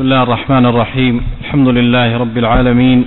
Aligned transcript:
بسم 0.00 0.12
الله 0.12 0.22
الرحمن 0.22 0.66
الرحيم. 0.66 1.20
الحمد 1.40 1.68
لله 1.68 2.18
رب 2.18 2.36
العالمين. 2.38 3.04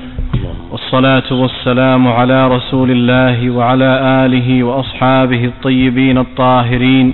والصلاة 0.72 1.30
والسلام 1.32 2.08
على 2.08 2.48
رسول 2.48 2.92
الله 2.92 3.50
وعلى 3.50 3.92
آله 4.26 4.64
وأصحابه 4.64 5.46
الطيبين 5.46 6.18
الطاهرين. 6.18 7.14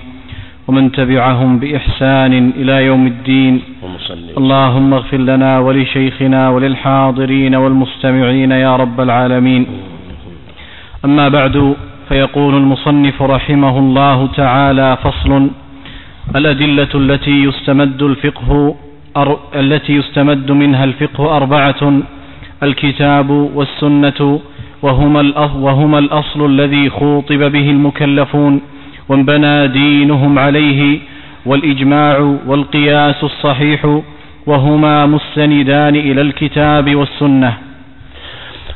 ومن 0.68 0.92
تبعهم 0.92 1.60
بإحسان 1.60 2.52
إلى 2.60 2.86
يوم 2.86 3.08
الدين. 3.08 3.62
اللهم 4.38 4.94
اغفر 4.94 5.18
لنا 5.18 5.60
ولشيخنا 5.60 6.50
وللحاضرين 6.50 7.56
والمستمعين 7.56 8.52
يا 8.52 8.76
رب 8.76 9.02
العالمين. 9.02 9.66
أما 11.06 11.28
بعد 11.30 11.76
فيقول 12.10 12.54
المصنف 12.56 13.22
رحمه 13.22 13.80
الله 13.80 14.28
تعالى 14.28 14.98
فصل 15.04 15.50
الأدلة 16.36 16.94
التي 16.96 17.44
يستمد 17.44 18.02
الفقه 18.04 18.76
التي 19.56 19.94
يستمد 19.94 20.52
منها 20.52 20.84
الفقه 20.84 21.38
أربعة 21.38 22.02
الكتاب 22.64 23.30
والسنة 23.30 24.40
وهما 24.82 25.22
وهما 25.56 26.00
الأصل 26.00 26.46
الذي 26.46 26.90
خوطب 26.90 27.52
به 27.52 27.70
المكلفون 27.70 28.62
وانبنى 29.10 29.68
دينهم 29.68 30.40
عليه 30.40 31.00
والإجماع 31.46 32.38
والقياس 32.48 33.24
الصحيح 33.24 34.02
وهما 34.46 35.06
مستندان 35.06 35.96
إلى 35.96 36.22
الكتاب 36.22 36.96
والسنة. 36.96 37.54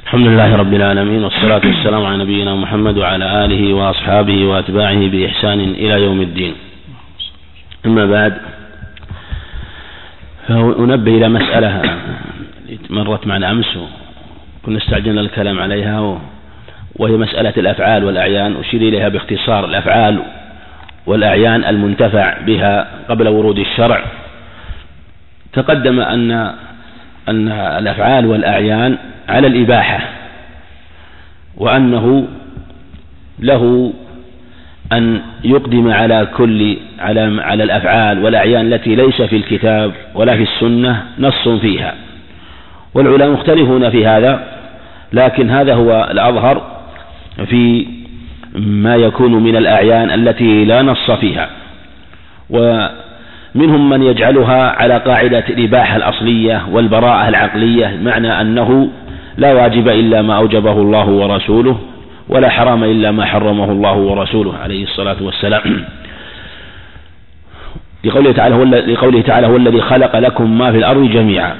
الحمد 0.03 0.27
لله 0.27 0.55
رب 0.55 0.73
العالمين 0.73 1.23
والصلاة 1.23 1.61
والسلام 1.65 2.05
على 2.05 2.17
نبينا 2.17 2.55
محمد 2.55 2.97
وعلى 2.97 3.45
آله 3.45 3.73
وأصحابه 3.73 4.45
وأتباعه 4.45 5.07
بإحسان 5.07 5.59
إلى 5.59 6.03
يوم 6.03 6.21
الدين. 6.21 6.53
أما 7.85 8.05
بعد 8.05 8.33
فأنبه 10.47 11.17
إلى 11.17 11.29
مسألة 11.29 11.81
مرت 12.89 13.27
معنا 13.27 13.51
أمس 13.51 13.77
كنا 14.65 14.77
استعجلنا 14.77 15.21
الكلام 15.21 15.59
عليها 15.59 16.19
وهي 16.95 17.17
مسألة 17.17 17.53
الأفعال 17.57 18.03
والأعيان 18.03 18.55
أشير 18.55 18.81
إليها 18.81 19.09
باختصار 19.09 19.65
الأفعال 19.65 20.23
والأعيان 21.05 21.63
المنتفع 21.63 22.37
بها 22.45 22.87
قبل 23.09 23.27
ورود 23.27 23.59
الشرع. 23.59 24.03
تقدم 25.53 25.99
أن 25.99 26.31
أن 27.29 27.47
الأفعال 27.49 28.25
والأعيان 28.25 28.97
على 29.29 29.47
الإباحة 29.47 29.99
وأنه 31.57 32.27
له 33.39 33.93
أن 34.97 35.21
يقدم 35.43 35.91
على 35.91 36.27
كل 36.37 36.77
على 36.99 37.41
على 37.41 37.63
الأفعال 37.63 38.23
والأعيان 38.23 38.73
التي 38.73 38.95
ليس 38.95 39.21
في 39.21 39.35
الكتاب 39.35 39.91
ولا 40.15 40.35
في 40.35 40.43
السنة 40.43 41.03
نص 41.19 41.47
فيها. 41.47 41.93
والعلماء 42.93 43.29
مختلفون 43.29 43.89
في 43.89 44.07
هذا 44.07 44.43
لكن 45.13 45.49
هذا 45.49 45.73
هو 45.73 46.07
الأظهر 46.11 46.61
في 47.45 47.87
ما 48.55 48.95
يكون 48.95 49.43
من 49.43 49.55
الأعيان 49.55 50.11
التي 50.11 50.65
لا 50.65 50.81
نص 50.81 51.11
فيها. 51.11 51.49
ومنهم 52.49 53.89
من 53.89 54.03
يجعلها 54.03 54.69
على 54.69 54.97
قاعدة 54.97 55.43
الإباحة 55.49 55.95
الأصلية 55.95 56.61
والبراءة 56.71 57.29
العقلية 57.29 57.99
معنى 58.03 58.41
أنه 58.41 58.89
لا 59.37 59.53
واجب 59.53 59.87
إلا 59.87 60.21
ما 60.21 60.37
أوجبه 60.37 60.71
الله 60.71 61.09
ورسوله. 61.09 61.79
ولا 62.29 62.49
حرام 62.49 62.83
إلا 62.83 63.11
ما 63.11 63.25
حرمه 63.25 63.71
الله 63.71 63.93
ورسوله 63.93 64.57
عليه 64.57 64.83
الصلاة 64.83 65.17
والسلام. 65.21 65.85
لقوله 68.03 68.31
تعالى 68.31 68.55
هو 68.55 68.63
لقوله 68.63 69.21
تعالى 69.21 69.47
هو 69.47 69.55
الذي 69.55 69.81
خلق 69.81 70.15
لكم 70.19 70.57
ما 70.57 70.71
في 70.71 70.77
الأرض 70.77 71.09
جميعا. 71.09 71.55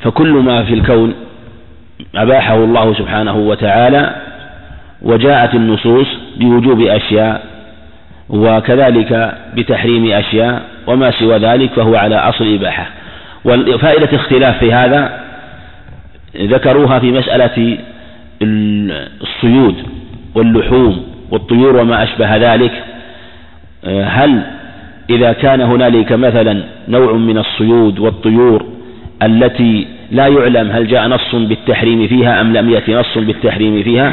فكل 0.00 0.32
ما 0.32 0.64
في 0.64 0.74
الكون 0.74 1.14
أباحه 2.14 2.54
الله 2.54 2.94
سبحانه 2.94 3.36
وتعالى 3.36 4.16
وجاءت 5.02 5.54
النصوص 5.54 6.06
بوجوب 6.36 6.80
أشياء 6.80 7.46
وكذلك 8.28 9.34
بتحريم 9.54 10.12
أشياء 10.12 10.62
وما 10.86 11.10
سوى 11.10 11.38
ذلك 11.38 11.70
فهو 11.72 11.96
على 11.96 12.16
أصل 12.16 12.54
إباحة. 12.54 12.86
وفائدة 13.44 14.16
اختلاف 14.16 14.58
في 14.58 14.72
هذا 14.72 15.20
ذكروها 16.36 16.98
في 16.98 17.10
مسألة 17.12 17.78
الصيود 18.42 19.74
واللحوم 20.34 21.02
والطيور 21.30 21.76
وما 21.76 22.02
أشبه 22.02 22.36
ذلك 22.36 22.72
هل 24.04 24.42
إذا 25.10 25.32
كان 25.32 25.60
هنالك 25.60 26.12
مثلا 26.12 26.64
نوع 26.88 27.12
من 27.12 27.38
الصيود 27.38 27.98
والطيور 27.98 28.66
التي 29.22 29.86
لا 30.10 30.26
يعلم 30.26 30.70
هل 30.70 30.86
جاء 30.86 31.08
نص 31.08 31.34
بالتحريم 31.34 32.08
فيها 32.08 32.40
أم 32.40 32.52
لم 32.52 32.70
يأتي 32.70 32.94
نص 32.94 33.18
بالتحريم 33.18 33.82
فيها 33.82 34.12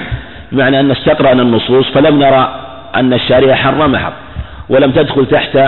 بمعنى 0.51 0.79
أن 0.79 0.91
استقرأنا 0.91 1.41
النصوص 1.41 1.85
فلم 1.87 2.19
نرى 2.19 2.65
أن 2.95 3.13
الشارع 3.13 3.55
حرمها 3.55 4.13
ولم 4.69 4.91
تدخل 4.91 5.25
تحت 5.25 5.59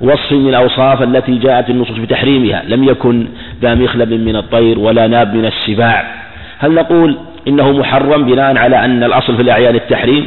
وصف 0.00 0.32
من 0.32 0.48
الأوصاف 0.48 1.02
التي 1.02 1.38
جاءت 1.38 1.70
النصوص 1.70 1.98
بتحريمها 1.98 2.62
لم 2.68 2.84
يكن 2.84 3.26
ذا 3.62 3.74
مخلب 3.74 4.12
من 4.12 4.36
الطير 4.36 4.78
ولا 4.78 5.06
ناب 5.06 5.34
من 5.34 5.44
السباع 5.44 6.14
هل 6.58 6.74
نقول 6.74 7.16
إنه 7.48 7.72
محرم 7.72 8.24
بناء 8.24 8.56
على 8.56 8.84
أن 8.84 9.04
الأصل 9.04 9.36
في 9.36 9.42
الأعيان 9.42 9.74
التحريم 9.74 10.26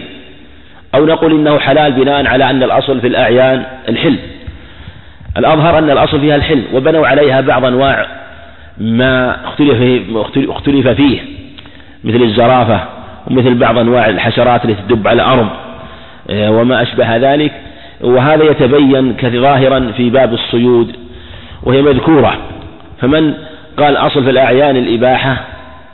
أو 0.96 1.06
نقول 1.06 1.31
إنه 1.31 1.59
حلال 1.59 1.91
بناء 1.91 2.28
على 2.28 2.50
أن 2.50 2.63
الأصل 2.63 3.01
في 3.01 3.07
الأعيان 3.07 3.63
الحل. 3.90 4.19
الأظهر 5.38 5.78
أن 5.78 5.90
الأصل 5.90 6.19
فيها 6.19 6.35
الحل 6.35 6.63
وبنوا 6.74 7.07
عليها 7.07 7.41
بعض 7.41 7.66
أنواع 7.66 8.06
ما 8.78 9.38
اختلف 9.46 10.88
فيه 10.88 11.19
مثل 12.03 12.22
الزرافة 12.22 12.79
ومثل 13.28 13.56
بعض 13.56 13.78
أنواع 13.78 14.09
الحشرات 14.09 14.66
التي 14.66 14.81
تدب 14.81 15.07
على 15.07 15.22
الأرض 15.22 15.47
آه، 16.30 16.51
وما 16.51 16.81
أشبه 16.81 17.18
ذلك. 17.18 17.51
وهذا 18.01 18.44
يتبين 18.44 19.16
ظاهرا 19.35 19.91
في 19.97 20.09
باب 20.09 20.34
الصيود 20.34 20.95
وهي 21.63 21.81
مذكورة. 21.81 22.38
فمن 23.01 23.34
قال 23.78 23.97
أصل 23.97 24.24
في 24.24 24.30
الأعيان 24.30 24.78
الإباحة 24.78 25.38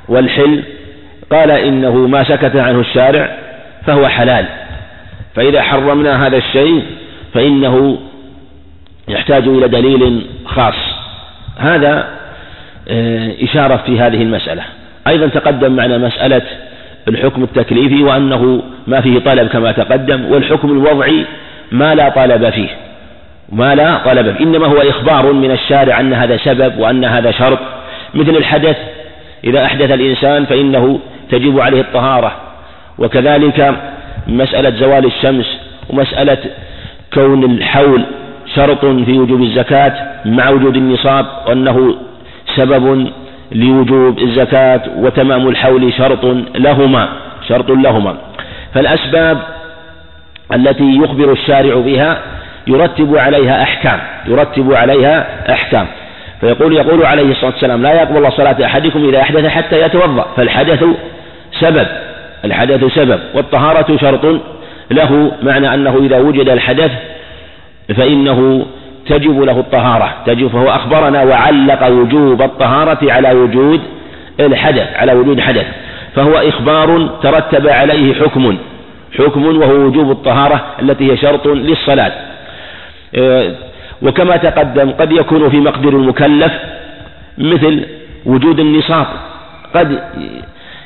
والحل 0.07 0.63
قال 1.29 1.51
إنه 1.51 2.07
ما 2.07 2.23
سكت 2.23 2.55
عنه 2.55 2.79
الشارع 2.79 3.37
فهو 3.85 4.07
حلال. 4.07 4.45
فإذا 5.35 5.61
حرمنا 5.61 6.27
هذا 6.27 6.37
الشيء 6.37 6.83
فإنه 7.33 7.97
يحتاج 9.07 9.47
إلى 9.47 9.67
دليل 9.67 10.25
خاص. 10.45 10.75
هذا 11.57 12.07
آه، 12.89 13.31
إشارة 13.41 13.77
في 13.85 13.99
هذه 13.99 14.21
المسألة. 14.21 14.63
أيضا 15.07 15.27
تقدم 15.27 15.71
معنا 15.71 15.97
مسألة 15.97 16.41
الحكم 17.07 17.43
التكليفي 17.43 18.03
وأنه 18.03 18.61
ما 18.87 19.01
فيه 19.01 19.19
طلب 19.19 19.47
كما 19.47 19.71
تقدم 19.71 20.31
والحكم 20.31 20.71
الوضعي 20.71 21.25
ما 21.71 21.95
لا 21.95 22.09
طلب 22.09 22.49
فيه. 22.49 22.69
ما 23.51 23.75
لا 23.75 23.97
طلب 24.05 24.35
فيه. 24.35 24.43
إنما 24.43 24.67
هو 24.67 24.77
إخبار 24.77 25.31
من 25.33 25.51
الشارع 25.51 25.99
أن 25.99 26.13
هذا 26.13 26.37
سبب 26.37 26.77
وأن 26.79 27.05
هذا 27.05 27.31
شرط. 27.31 27.59
مثل 28.13 28.35
الحدث 28.37 28.77
إذا 29.43 29.65
أحدث 29.65 29.91
الإنسان 29.91 30.45
فإنه 30.45 30.99
تجب 31.31 31.59
عليه 31.59 31.81
الطهارة. 31.81 32.31
وكذلك 32.97 33.75
مسألة 34.27 34.69
زوال 34.69 35.05
الشمس 35.05 35.57
ومسألة 35.89 36.37
كون 37.13 37.43
الحول 37.43 38.05
شرط 38.55 38.85
في 38.85 39.19
وجوب 39.19 39.41
الزكاة 39.41 39.93
مع 40.25 40.49
وجود 40.49 40.75
النصاب 40.75 41.25
وأنه 41.47 41.95
سبب 42.55 43.11
لوجوب 43.51 44.19
الزكاة 44.19 44.81
وتمام 44.97 45.47
الحول 45.47 45.93
شرط 45.93 46.25
لهما 46.55 47.09
شرط 47.47 47.69
لهما. 47.69 48.15
فالأسباب 48.73 49.37
التي 50.53 50.97
يخبر 51.03 51.31
الشارع 51.31 51.75
بها 51.75 52.19
يرتب 52.67 53.17
عليها 53.17 53.63
أحكام 53.63 53.99
يرتب 54.27 54.73
عليها 54.73 55.27
أحكام. 55.53 55.87
فيقول 56.41 56.73
يقول 56.73 57.05
عليه 57.05 57.31
الصلاة 57.31 57.51
والسلام 57.51 57.81
لا 57.81 57.93
يقبل 57.93 58.31
صلاة 58.31 58.65
أحدكم 58.65 59.09
إذا 59.09 59.21
أحدث 59.21 59.45
حتى 59.45 59.81
يتوضأ. 59.81 60.25
فالحدث 60.37 60.85
سبب 61.59 61.87
الحدث 62.45 62.93
سبب 62.95 63.19
والطهارة 63.33 63.97
شرط 63.97 64.41
له 64.91 65.31
معنى 65.43 65.73
أنه 65.73 65.97
إذا 65.97 66.19
وجد 66.19 66.49
الحدث 66.49 66.91
فإنه 67.97 68.65
تجب 69.07 69.41
له 69.41 69.59
الطهارة 69.59 70.13
تجب 70.25 70.47
فهو 70.47 70.69
أخبرنا 70.69 71.23
وعلق 71.23 71.87
وجوب 71.87 72.41
الطهارة 72.41 73.11
على 73.11 73.31
وجود 73.31 73.81
الحدث 74.39 74.95
على 74.95 75.13
وجود 75.13 75.39
حدث 75.39 75.65
فهو 76.15 76.33
إخبار 76.33 77.09
ترتب 77.23 77.67
عليه 77.67 78.13
حكم 78.13 78.57
حكم 79.17 79.45
وهو 79.45 79.73
وجوب 79.73 80.11
الطهارة 80.11 80.65
التي 80.81 81.11
هي 81.11 81.17
شرط 81.17 81.47
للصلاة. 81.47 82.11
آه، 83.15 83.51
وكما 84.01 84.37
تقدم 84.37 84.91
قد 84.91 85.11
يكون 85.11 85.49
في 85.49 85.57
مقدر 85.57 85.89
المكلف 85.89 86.51
مثل 87.37 87.85
وجود 88.25 88.59
النصاب 88.59 89.07
قد 89.73 89.99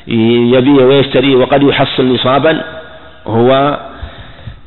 يبيع 0.08 0.84
ويشتري 0.86 1.36
وقد 1.36 1.62
يحصل 1.62 2.14
نصابا 2.14 2.64
هو 3.26 3.78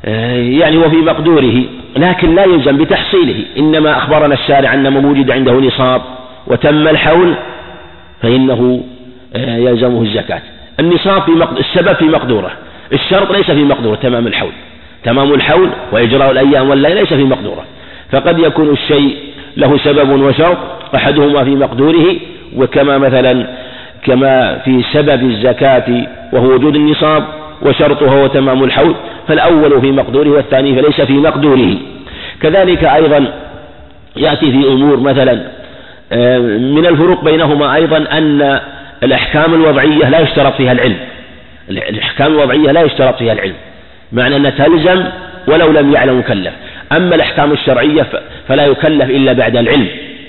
آه، 0.06 0.36
يعني 0.36 0.78
وفي 0.78 0.96
مقدوره 0.96 1.64
لكن 1.98 2.36
لا 2.36 2.44
يلزم 2.44 2.78
بتحصيله. 2.78 3.46
إنما 3.58 3.98
أخبرنا 3.98 4.34
الشارع 4.34 4.74
أن 4.74 4.94
من 4.94 5.06
وجد 5.06 5.32
عنده 5.32 5.54
نصاب 5.54 6.02
وتم 6.48 6.88
الحول 6.88 7.34
فإنه 8.22 8.84
آه، 9.36 9.58
يلزمه 9.58 10.02
الزكاة. 10.02 10.42
النصاب 10.80 11.22
في 11.22 11.32
مقدور 11.32 11.60
السبب 11.60 11.94
في 11.96 12.06
مقدوره. 12.06 12.52
الشرط 12.94 13.32
ليس 13.32 13.52
في 13.52 13.64
مقدوره 13.64 13.96
تمام 13.96 14.28
الحول. 14.28 14.52
تمام 15.04 15.34
الحول 15.34 15.70
وإجراء 15.92 16.32
الأيام 16.32 16.70
والليل 16.70 16.96
ليس 16.96 17.14
في 17.14 17.24
مقدوره. 17.24 17.64
فقد 18.12 18.40
يكون 18.40 18.70
الشيء 18.70 19.18
له 19.58 19.78
سبب 19.78 20.22
وشرط 20.22 20.58
أحدهما 20.96 21.44
في 21.44 21.50
مقدوره 21.50 22.16
وكما 22.56 22.98
مثلا 22.98 23.48
كما 24.08 24.58
في 24.66 24.84
سبب 24.94 25.24
الزكاة 25.24 26.08
وهو 26.34 26.54
وجود 26.54 26.76
النصاب 26.76 27.24
وشرطها 27.62 28.22
هو 28.22 28.28
تمام 28.28 28.64
الحول 28.64 28.96
فالأول 29.28 29.82
في 29.82 29.92
مقدوره 29.92 30.30
والثاني 30.30 30.82
فليس 30.82 31.02
في 31.02 31.14
مقدوره. 31.14 31.78
كذلك 32.42 32.84
أيضا 32.84 33.34
يأتي 34.16 34.52
في 34.52 34.68
أمور 34.68 35.00
مثلا 35.00 35.44
آه، 36.12 36.40
من 36.58 36.86
الفروق 36.86 37.24
بينهما 37.24 37.76
أيضا 37.76 37.98
أن 37.98 38.60
الأحكام 39.04 39.54
الوضعية 39.54 40.10
لا 40.10 40.20
يشترط 40.20 40.54
فيها 40.54 40.72
العلم. 40.72 40.98
الأحكام 41.70 42.32
الوضعية 42.32 42.72
لا 42.72 42.82
يشترط 42.82 43.18
فيها 43.18 43.34
العلم 43.34 43.56
معنى 44.12 44.36
أنها 44.36 44.52
تلزم 44.52 45.04
ولو 45.48 45.72
لم 45.72 45.94
يعلم 45.94 46.20
مكلف 46.20 46.54
أما 46.92 47.16
الأحكام 47.16 47.52
الشرعية 47.52 48.08
فلا 48.48 48.66
يكلف 48.66 49.10
إلا 49.10 49.34
بعد 49.34 49.58
العلم 49.58 49.88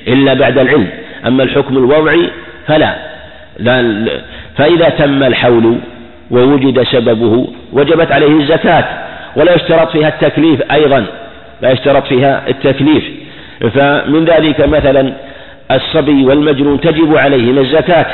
إلا 0.09 0.35
بعد 0.35 0.59
العلم. 0.59 0.89
أما 1.27 1.43
الحكم 1.43 1.77
الوضعي 1.77 2.31
فلا. 2.67 3.08
فإذا 4.57 4.89
تم 4.89 5.23
الحول 5.23 5.79
ووجد 6.31 6.83
سببه 6.83 7.49
وجبت 7.73 8.13
عليه 8.13 8.41
الزكاة 8.41 8.85
ولا 9.37 9.55
يشترط 9.55 9.91
فيها 9.91 10.09
التكليف 10.09 10.73
أيضا 10.73 11.05
لا 11.63 11.71
يشترط 11.71 12.07
فيها 12.07 12.43
التكليف. 12.49 13.05
فمن 13.61 14.25
ذلك 14.25 14.61
مثلا 14.61 15.13
الصبي 15.71 16.25
والمجنون 16.25 16.81
تجب 16.81 17.17
عليهما 17.17 17.61
الزكاة 17.61 18.07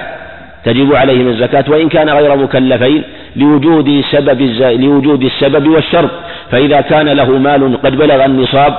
تجب 0.64 0.94
عليهما 0.94 1.30
الزكاة 1.30 1.64
وإن 1.68 1.88
كان 1.88 2.08
غير 2.10 2.36
مكلفين 2.36 3.02
لوجود 3.36 4.04
سبب 4.10 4.40
لوجود 4.80 5.24
السبب 5.24 5.68
والشرط. 5.68 6.10
فإذا 6.50 6.80
كان 6.80 7.08
له 7.08 7.38
مال 7.38 7.82
قد 7.82 7.96
بلغ 7.96 8.24
النصاب 8.24 8.74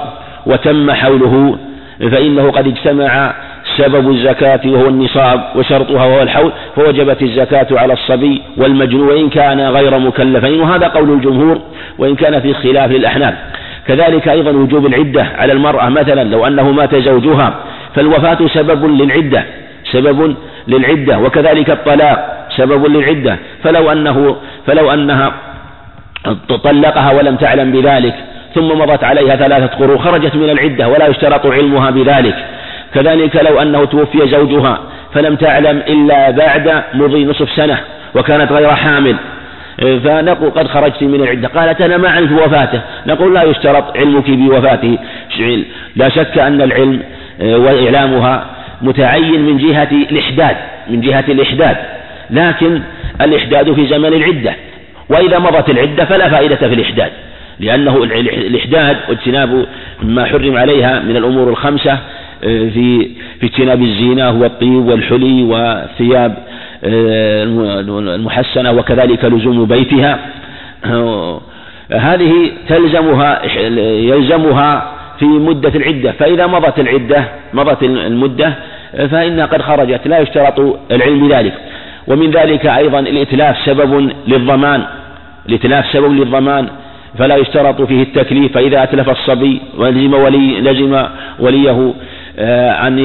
وتم 0.45 0.91
حوله 0.91 1.57
فإنه 1.99 2.51
قد 2.51 2.67
اجتمع 2.67 3.33
سبب 3.77 4.11
الزكاة 4.11 4.59
وهو 4.65 4.87
النصاب 4.87 5.41
وشرطها 5.55 6.05
وهو 6.05 6.21
الحول 6.21 6.51
فوجبت 6.75 7.21
الزكاة 7.21 7.67
على 7.71 7.93
الصبي 7.93 8.41
والمجنون 8.57 9.07
وإن 9.07 9.29
كان 9.29 9.59
غير 9.59 9.99
مكلفين 9.99 10.61
وهذا 10.61 10.87
قول 10.87 11.09
الجمهور 11.09 11.61
وإن 11.97 12.15
كان 12.15 12.41
في 12.41 12.53
خلاف 12.53 12.91
للأحناف. 12.91 13.33
كذلك 13.87 14.27
أيضا 14.27 14.51
وجوب 14.51 14.85
العدة 14.85 15.27
على 15.37 15.53
المرأة 15.53 15.89
مثلا 15.89 16.23
لو 16.23 16.47
أنه 16.47 16.71
مات 16.71 16.95
زوجها 16.95 17.53
فالوفاة 17.95 18.47
سبب 18.53 18.85
للعدة 18.85 19.43
سبب 19.91 20.35
للعدة 20.67 21.19
وكذلك 21.19 21.69
الطلاق 21.69 22.47
سبب 22.57 22.85
للعدة. 22.85 23.37
فلو 23.63 23.91
أنه 23.91 24.35
فلو 24.67 24.93
أنها 24.93 25.31
طلقها 26.63 27.11
ولم 27.11 27.35
تعلم 27.35 27.71
بذلك 27.71 28.15
ثم 28.55 28.67
مضت 28.67 29.03
عليها 29.03 29.35
ثلاثة 29.35 29.65
قروء 29.65 29.97
خرجت 29.97 30.35
من 30.35 30.49
العدة 30.49 30.87
ولا 30.87 31.07
يشترط 31.07 31.45
علمها 31.45 31.89
بذلك. 31.89 32.35
كذلك 32.95 33.35
لو 33.35 33.61
أنه 33.61 33.85
توفي 33.85 34.27
زوجها 34.27 34.79
فلم 35.13 35.35
تعلم 35.35 35.77
إلا 35.77 36.31
بعد 36.31 36.83
مضي 36.93 37.25
نصف 37.25 37.49
سنة 37.55 37.77
وكانت 38.15 38.51
غير 38.51 38.75
حامل. 38.75 39.15
فنقول 39.79 40.49
قد 40.49 40.67
خرجت 40.67 41.03
من 41.03 41.21
العدة. 41.21 41.47
قالت 41.47 41.81
أنا 41.81 41.97
ما 41.97 42.07
أعرف 42.09 42.31
وفاته. 42.31 42.81
نقول 43.07 43.33
لا 43.33 43.43
يشترط 43.43 43.97
علمك 43.97 44.29
بوفاته. 44.29 44.97
لا 45.95 46.09
شك 46.09 46.37
أن 46.37 46.61
العلم 46.61 46.99
آه، 47.41 47.57
وإعلامها 47.57 48.45
متعين 48.81 49.41
من 49.41 49.57
جهة 49.57 49.89
الإحداد 49.91 50.55
من 50.87 51.01
جهة 51.01 51.25
الإحداد. 51.27 51.77
لكن 52.29 52.81
الإحداد 53.21 53.73
في 53.73 53.87
زمن 53.87 54.13
العدة. 54.13 54.53
وإذا 55.09 55.39
مضت 55.39 55.69
العدة 55.69 56.05
فلا 56.05 56.29
فائدة 56.29 56.55
في 56.55 56.73
الإحداد. 56.73 57.11
لأنه 57.59 58.03
الإحداد 58.03 58.97
واجتناب 59.09 59.65
ما 60.03 60.25
حرم 60.25 60.57
عليها 60.57 60.99
من 60.99 61.17
الأمور 61.17 61.49
الخمسة 61.49 61.97
في 62.41 63.09
في 63.39 63.43
اجتناب 63.43 63.81
الزينة 63.81 64.41
والطيب 64.41 64.87
والحلي 64.87 65.43
والثياب 65.43 66.37
آه، 66.83 67.43
المحسنة 68.15 68.71
وكذلك 68.71 69.25
لزوم 69.25 69.65
بيتها. 69.65 70.19
آه، 70.85 71.41
هذه 71.91 72.51
تلزمها 72.67 73.45
يلزمها 73.79 74.91
في 75.19 75.25
مدة 75.25 75.71
العدة. 75.75 76.11
فإذا 76.11 76.47
مضت 76.47 76.79
العدة 76.79 77.25
مضت 77.53 77.83
المدة 77.83 78.53
فإنها 79.11 79.45
قد 79.45 79.61
خرجت 79.61 80.07
لا 80.07 80.19
يشترط 80.19 80.79
العلم 80.91 81.27
بذلك. 81.27 81.53
ومن 82.07 82.31
ذلك 82.31 82.65
أيضا 82.65 82.99
الإتلاف 82.99 83.57
سبب 83.65 84.11
للضمان 84.27 84.83
الإتلاف 85.49 85.85
سبب 85.93 86.11
للضمان 86.11 86.67
فلا 87.17 87.35
يشترط 87.35 87.81
فيه 87.81 88.03
التكليف. 88.03 88.51
فإذا 88.51 88.83
أتلف 88.83 89.09
الصبي 89.09 89.61
ولزم 89.77 90.13
ولي 90.13 90.61
لزم 90.61 91.05
وليه 91.39 91.71
آه، 91.71 91.93
أن 92.39 92.99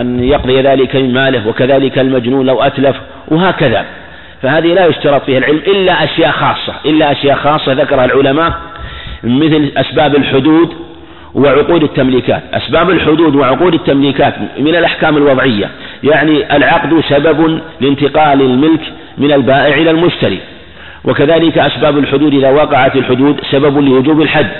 أن 0.00 0.24
يقضي 0.24 0.60
ذلك 0.60 0.96
من 0.96 1.12
ماله 1.12 1.48
وكذلك 1.48 1.98
المجنون 1.98 2.46
لو 2.46 2.62
أتلف 2.62 2.96
وهكذا. 3.28 3.84
فهذه 4.42 4.74
لا 4.74 4.86
يشترط 4.86 5.24
فيها 5.24 5.38
العلم 5.38 5.60
إلا 5.66 6.04
أشياء 6.04 6.30
خاصة 6.30 6.74
إلا 6.86 7.12
أشياء 7.12 7.36
خاصة 7.36 7.72
ذكرها 7.72 8.04
العلماء 8.04 8.52
مثل 9.24 9.72
أسباب 9.76 10.16
الحدود 10.16 10.74
وعقود 11.34 11.82
التمليكات. 11.82 12.42
أسباب 12.54 12.90
الحدود 12.90 13.34
وعقود 13.36 13.74
التمليكات 13.74 14.34
من 14.58 14.76
الأحكام 14.76 15.16
الوضعية. 15.16 15.70
يعني 16.04 16.56
العقد 16.56 17.00
سبب 17.08 17.60
لانتقال 17.80 18.40
الملك 18.40 18.80
من 19.18 19.32
البائع 19.32 19.74
إلى 19.74 19.90
المشتري. 19.90 20.38
وكذلك 21.04 21.58
أسباب 21.58 21.98
الحدود 21.98 22.34
إذا 22.34 22.50
وقعت 22.50 22.96
الحدود 22.96 23.40
سبب 23.50 23.78
لوجوب 23.78 24.22
الحد. 24.22 24.50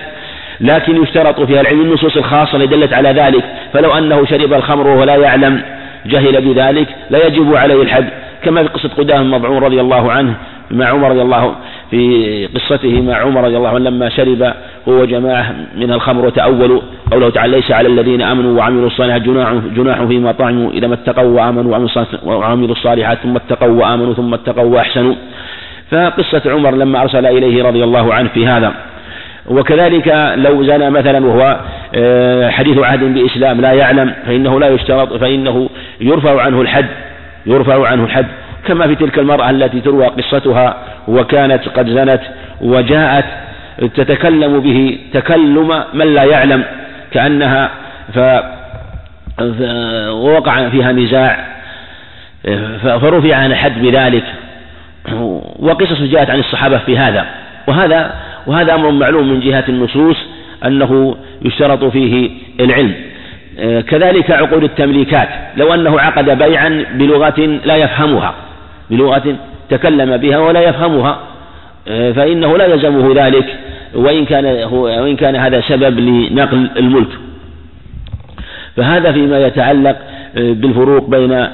لكن 0.61 1.03
يشترط 1.03 1.41
فيها 1.41 1.61
العلم 1.61 1.81
النصوص 1.81 2.17
الخاصة 2.17 2.56
التي 2.56 2.77
دلت 2.77 2.93
على 2.93 3.09
ذلك. 3.09 3.45
فلو 3.73 3.91
أنه 3.99 4.25
شرب 4.25 4.53
الخمر 4.53 4.87
ولا 4.87 5.17
يعلم 5.17 5.62
جهل 6.06 6.41
بذلك 6.41 6.89
لا 7.11 7.27
يجب 7.27 7.55
عليه 7.55 7.83
الحد. 7.83 8.09
كما 8.43 8.62
في 8.62 8.69
قصة 8.69 8.91
قدام 8.99 9.23
المضعون 9.23 9.59
رضي 9.59 9.81
الله 9.81 10.12
عنه 10.12 10.35
مع 10.71 10.87
عمر 10.87 11.11
رضي 11.11 11.23
الله 11.23 11.55
في 11.91 12.49
قصته 12.55 13.03
مع 13.03 13.15
عمر 13.15 13.45
رضي 13.45 13.56
الله 13.56 13.69
عنه 13.69 13.79
لما 13.79 14.09
شرب 14.09 14.53
هو 14.89 15.05
جماعة 15.05 15.55
من 15.77 15.93
الخمر 15.93 16.27
وتأولوا 16.27 16.81
قوله 17.12 17.31
تعالى 17.31 17.56
ليس 17.56 17.73
على 17.73 17.89
الذين 17.89 18.23
آمنوا 18.23 18.59
وعملوا 18.59 18.87
الصالحات 18.87 19.23
جناح, 19.23 19.53
جناح 19.77 20.05
فيما 20.05 20.33
طعموا. 20.33 20.71
إذا 20.71 20.87
ما 20.87 20.95
اتقوا 20.95 21.41
وآمنوا 21.41 21.79
وعملوا 22.25 22.73
الصالحات 22.73 23.19
ثم 23.19 23.37
اتقوا 23.37 23.82
وآمنوا 23.82 24.15
ثم 24.15 24.34
اتقوا 24.34 24.65
وأحسنوا. 24.65 25.15
فقصة 25.91 26.43
عمر 26.46 26.70
لما 26.70 27.03
أرسل 27.03 27.27
إليه 27.27 27.65
رضي 27.65 27.84
الله 27.84 28.15
عنه 28.15 28.29
في 28.29 28.46
هذا. 28.46 28.73
وكذلك 29.46 30.34
لو 30.36 30.65
زنى 30.65 30.91
مثلا 30.91 31.27
وهو 31.27 31.60
آه، 31.94 32.51
حديث 32.51 32.79
عهد 32.79 33.01
بإسلام 33.01 33.60
لا 33.60 33.72
يعلم 33.72 34.15
فإنه 34.27 34.60
لا 34.60 34.69
يشترط 34.69 35.13
فإنه 35.13 35.69
يرفع 36.01 36.43
عنه 36.43 36.60
الحد 36.60 36.86
يرفع 37.46 37.86
عنه 37.89 38.05
الحد 38.05 38.27
كما 38.67 38.86
في 38.86 38.94
تلك 38.94 39.19
المرأة 39.19 39.51
التي 39.51 39.81
تروى 39.81 40.06
قصتها 40.06 40.77
وكانت 41.08 41.69
قد 41.69 41.89
زنت 41.89 42.20
وجاءت 42.60 43.24
تتكلم 43.79 44.60
به 44.60 44.98
تكلم 45.13 45.84
من 45.94 46.15
لا 46.15 46.24
يعلم 46.24 46.65
كأنها 47.13 47.70
ف 48.15 48.19
ووقع 50.10 50.69
فيها 50.69 50.93
نزاع 50.93 51.44
فرفع 52.82 53.36
عن 53.36 53.53
الحد 53.53 53.82
بذلك. 53.82 54.24
وقصص 55.58 56.01
جاءت 56.01 56.31
عن 56.31 56.39
الصحابة 56.39 56.79
في 56.79 56.98
هذا 56.98 57.27
وهذا 57.67 58.15
وهذا 58.46 58.74
أمر 58.74 58.91
معلوم 58.91 59.29
من 59.29 59.41
جهة 59.41 59.65
النصوص 59.69 60.17
أنه 60.67 61.17
يشترط 61.43 61.84
فيه 61.84 62.31
العلم. 62.60 62.94
كذلك 63.89 64.31
عقود 64.31 64.65
التمليكات. 64.65 65.29
لو 65.56 65.74
أنه 65.74 66.01
عقد 66.01 66.39
بيعا 66.39 66.84
بلغة 66.94 67.60
لا 67.65 67.77
يفهمها 67.77 68.34
بلغة 68.91 69.36
تكلم 69.70 70.17
بها 70.17 70.39
ولا 70.39 70.60
يفهمها 70.60 71.19
فإنه 71.86 72.58
لا 72.58 72.67
يلزمه 72.67 73.27
ذلك 73.27 73.46
وإن 73.94 74.24
كان 74.24 74.44
هو 74.63 74.82
وإن 74.84 75.17
كان 75.17 75.36
هذا 75.36 75.60
سبب 75.60 76.01
لنقل 76.01 76.70
الملك. 76.77 77.08
فهذا 78.77 79.13
فيما 79.13 79.46
يتعلق 79.46 79.96
بالفروق 80.34 81.10
بين 81.10 81.46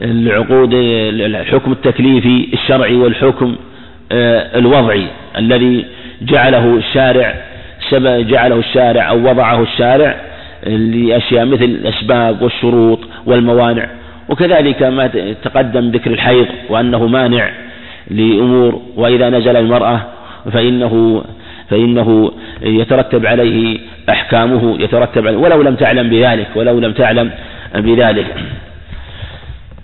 العقود 0.00 0.74
الحكم 0.74 1.72
التكليفي 1.72 2.48
الشرعي 2.52 2.96
والحكم 2.96 3.56
الوضعي 4.56 5.06
الذي 5.38 5.84
جعله 6.26 6.76
الشارع 6.76 7.34
جعله 8.02 8.56
الشارع 8.56 9.08
أو 9.08 9.30
وضعه 9.30 9.62
الشارع 9.62 10.16
لأشياء 10.66 11.44
مثل 11.44 11.64
الأسباب 11.64 12.42
والشروط 12.42 12.98
والموانع. 13.26 13.86
وكذلك 14.28 14.82
ما 14.82 15.06
تقدم 15.44 15.90
ذكر 15.90 16.10
الحيض 16.10 16.46
وأنه 16.68 17.06
مانع 17.06 17.50
لأمور 18.10 18.82
وإذا 18.96 19.30
نزل 19.30 19.56
المرأة 19.56 20.00
فإنه 20.52 21.24
فإنه 21.70 22.32
يترتب 22.62 23.26
عليه 23.26 23.78
أحكامه 24.10 24.76
يترتب 24.80 25.26
عليه 25.26 25.38
ولو 25.38 25.62
لم 25.62 25.74
تعلم 25.74 26.10
بذلك 26.10 26.46
ولو 26.54 26.78
لم 26.78 26.92
تعلم 26.92 27.30
بذلك. 27.74 28.26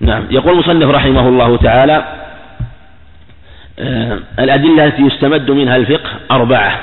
نعم. 0.00 0.24
يقول 0.30 0.52
المصنف 0.52 0.90
رحمه 0.90 1.28
الله 1.28 1.56
تعالى 1.56 2.04
الأدلة 4.38 4.84
التي 4.84 5.02
يستمد 5.02 5.50
منها 5.50 5.76
الفقه 5.76 6.10
أربعة. 6.30 6.80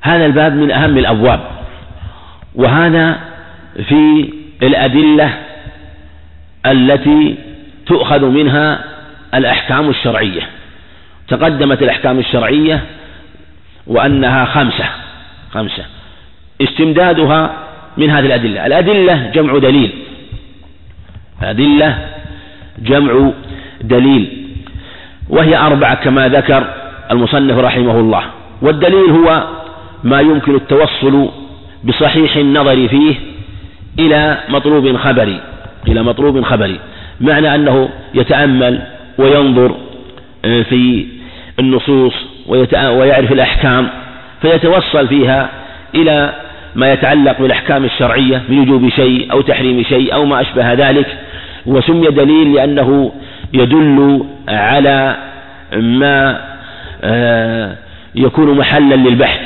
هذا 0.00 0.26
الباب 0.26 0.54
من 0.54 0.70
أهم 0.70 0.98
الأبواب. 0.98 1.40
وهذا 2.54 3.20
في 3.88 4.32
الأدلة 4.62 5.38
التي 6.66 7.36
تؤخذ 7.86 8.24
منها 8.24 8.84
الأحكام 9.34 9.88
الشرعية. 9.88 10.42
تقدمت 11.28 11.82
الأحكام 11.82 12.18
الشرعية 12.18 12.80
وأنها 13.86 14.44
خمسة 14.44 14.84
خمسة. 15.50 15.84
استمدادها 16.60 17.56
من 17.96 18.10
هذه 18.10 18.26
الأدلة. 18.26 18.66
الأدلة 18.66 19.30
جمع 19.34 19.58
دليل. 19.58 19.92
أدلة 21.42 22.08
جمع 22.78 23.30
دليل. 23.80 24.37
وهي 25.30 25.56
أربعة 25.56 25.94
كما 25.94 26.28
ذكر 26.28 26.64
المصنف 27.10 27.58
رحمه 27.58 28.00
الله 28.00 28.22
والدليل 28.62 29.10
هو 29.10 29.44
ما 30.04 30.20
يمكن 30.20 30.54
التوصل 30.54 31.28
بصحيح 31.84 32.36
النظر 32.36 32.88
فيه 32.88 33.14
إلى 33.98 34.38
مطلوب 34.48 34.96
خبري 34.96 35.40
إلى 35.88 36.02
مطلوب 36.02 36.44
خبري 36.44 36.80
معنى 37.20 37.54
أنه 37.54 37.88
يتأمل 38.14 38.82
وينظر 39.18 39.74
آه، 40.44 40.62
في 40.62 41.06
النصوص 41.58 42.14
ويعرف 42.48 43.32
الأحكام 43.32 43.88
فيتوصل 44.42 45.08
فيها 45.08 45.48
إلى 45.94 46.32
ما 46.74 46.92
يتعلق 46.92 47.40
بالأحكام 47.40 47.84
الشرعية 47.84 48.42
بوجوب 48.48 48.88
شيء 48.88 49.32
أو 49.32 49.40
تحريم 49.40 49.82
شيء 49.82 50.14
أو 50.14 50.24
ما 50.24 50.40
أشبه 50.40 50.72
ذلك 50.72 51.06
وسمي 51.66 52.06
دليل 52.06 52.54
لأنه 52.54 53.12
يدل 53.52 54.24
على 54.48 55.16
ما 55.72 56.40
آه، 57.02 57.76
يكون 58.14 58.58
محلا 58.58 58.94
للبحث 58.94 59.40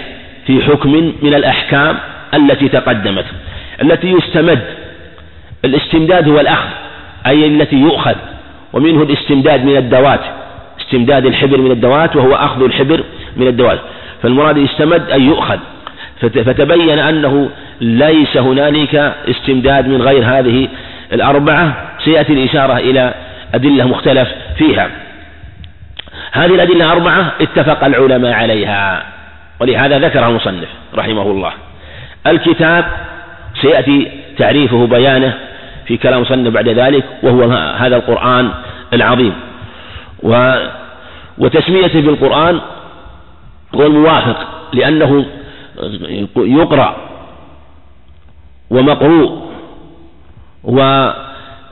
في 0.47 0.63
حكم 0.63 1.13
من 1.23 1.35
الأحكام 1.35 1.97
التي 2.35 2.69
تقدمت 2.69 3.25
التي 3.83 4.11
يستمد 4.11 4.63
الاستمداد 5.65 6.29
هو 6.29 6.41
الأخذ 6.41 6.69
أي 7.27 7.47
التي 7.47 7.77
يؤخذ 7.77 8.15
ومنه 8.73 9.03
الاستمداد 9.03 9.65
من 9.65 9.77
الدوات 9.77 10.21
استمداد 10.81 11.27
الحبر 11.27 11.57
من 11.59 11.71
الدوات 11.71 12.17
وهو 12.17 12.35
أخذ 12.35 12.63
الحبر 12.63 13.05
من 13.37 13.47
الدوات 13.47 13.79
فالمراد 14.23 14.57
يستمد 14.57 15.11
أي 15.11 15.23
يؤخذ. 15.23 15.59
فتبين 16.23 16.99
أنه 16.99 17.51
ليس 17.81 18.37
هنالك 18.37 19.15
استمداد 19.29 19.89
من 19.89 20.03
غير 20.03 20.25
هذه 20.25 20.69
الأربعة 21.13 21.91
سيأتي 22.05 22.33
الإشارة 22.33 22.77
إلى 22.77 23.15
أدلة 23.55 23.85
مختلف 23.85 24.29
فيها. 24.57 24.91
هذه 26.33 26.55
الأدلة 26.55 26.85
الأربعة 26.85 27.33
اتفق 27.41 27.85
العلماء 27.85 28.33
عليها 28.33 29.07
ولهذا 29.61 29.99
ذكرها 29.99 30.29
المصنف 30.29 30.69
رحمه 30.95 31.23
الله. 31.23 31.53
الكتاب 32.27 32.85
سيأتي 33.63 34.11
تعريفه 34.39 34.87
بيانه 34.87 35.39
في 35.87 35.97
كلام 35.97 36.17
المصنف 36.19 36.53
بعد 36.53 36.69
ذلك 36.69 37.05
وهو 37.23 37.43
هذا 37.53 37.97
القرآن 37.97 38.51
العظيم. 38.93 39.35
و 40.23 40.55
وتسميته 41.39 42.01
بالقرآن 42.01 42.61
هو 43.75 43.87
الموافق 43.87 44.47
لأنه 44.73 45.27
يقرأ 46.37 46.97
ومقروء 48.71 49.53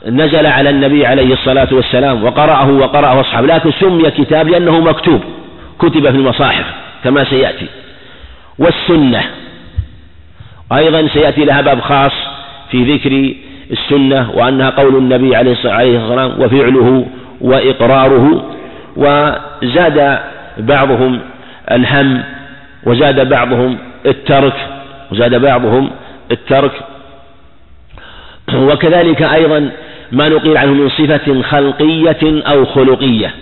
ونزل 0.07 0.47
على 0.47 0.71
النبي 0.71 1.07
عليه 1.07 1.33
الصلاة 1.33 1.69
والسلام 1.73 2.25
وقرأه 2.25 2.71
وقرأه 2.71 3.21
أصحابه. 3.21 3.47
لكن 3.47 3.73
سمي 3.73 4.11
كتاب 4.11 4.49
لأنه 4.49 4.81
مكتوب 4.81 5.21
كتب 5.79 6.11
في 6.11 6.17
المصاحف 6.17 6.65
كما 7.05 7.25
سيأتي. 7.25 7.67
والسنة 8.59 9.23
أيضا 10.73 11.09
سيأتي 11.09 11.45
لها 11.45 11.61
باب 11.61 11.81
خاص 11.81 12.13
في 12.71 12.95
ذكر 12.95 13.35
السنة 13.71 14.31
وأنها 14.31 14.71
قول 14.71 14.97
النبي 14.97 15.37
عليه 15.37 15.53
الصلاة 15.53 15.77
والسلام 15.77 16.41
وفعله 16.41 17.07
وإقراره. 17.41 18.55
وزاد 18.97 20.19
بعضهم 20.59 21.21
الهم 21.71 22.23
وزاد 22.87 23.29
بعضهم 23.29 23.79
الترك 24.07 24.55
وزاد 25.13 25.35
بعضهم 25.35 25.91
الترك. 26.31 26.73
وكذلك 28.55 29.23
أيضا 29.23 29.71
ما 30.13 30.29
نقيل 30.29 30.57
عنه 30.57 30.73
من 30.73 30.89
صفة 30.89 31.43
خلقية 31.43 32.43
أو 32.47 32.65
خلقية. 32.65 33.35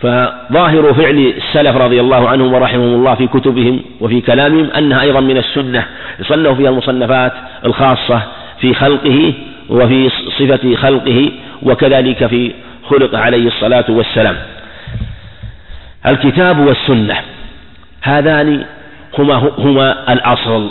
فظاهر 0.00 0.94
فعل 0.94 1.32
السلف 1.36 1.76
رضي 1.76 2.00
الله 2.00 2.28
عنهم 2.28 2.52
ورحمهم 2.54 2.94
الله 2.94 3.14
في 3.14 3.26
كتبهم 3.26 3.80
وفي 4.00 4.20
كلامهم 4.20 4.70
أنها 4.70 5.02
أيضا 5.02 5.20
من 5.20 5.36
السنة 5.36 5.86
يصنف 6.20 6.56
فيها 6.56 6.70
المصنفات 6.70 7.32
الخاصة 7.64 8.22
في 8.60 8.74
خلقه 8.74 9.34
وفي 9.68 10.10
صفة 10.38 10.74
خلقه 10.74 11.32
وكذلك 11.62 12.26
في 12.26 12.52
خلق 12.90 13.18
عليه 13.18 13.46
الصلاة 13.46 13.84
والسلام. 13.88 14.36
الكتاب 16.06 16.58
والسنة 16.58 17.16
هذان 18.02 18.64
هما 19.18 19.52
هما 19.58 20.12
الأصل. 20.12 20.70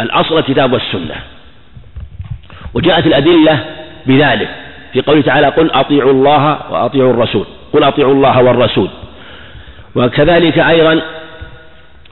الأصل 0.00 0.38
الكتاب 0.38 0.72
والسنة. 0.72 1.14
وجاءت 2.74 3.06
الأدلة 3.06 3.64
بذلك. 4.06 4.48
في 4.92 5.00
قوله 5.00 5.20
تعالى 5.20 5.46
قل 5.46 5.70
أطيعوا 5.70 6.12
الله 6.12 6.72
وأطيعوا 6.72 7.10
الرسول. 7.10 7.46
قل 7.72 7.84
أطيعوا 7.84 8.14
الله 8.14 8.42
والرسول. 8.42 8.88
وكذلك 9.94 10.58
أيضا 10.58 11.02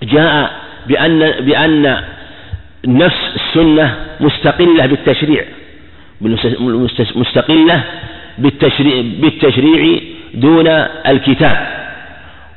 جاء 0.02 0.50
بأن 0.86 1.30
بأن 1.40 2.04
نفس 2.86 3.20
السنة 3.34 3.96
مستقلة 4.20 4.86
بالتشريع. 4.86 5.44
مستقلة 7.14 7.82
بالتشريع, 8.38 9.04
بالتشريع 9.20 10.00
دون 10.34 10.66
الكتاب. 11.06 11.84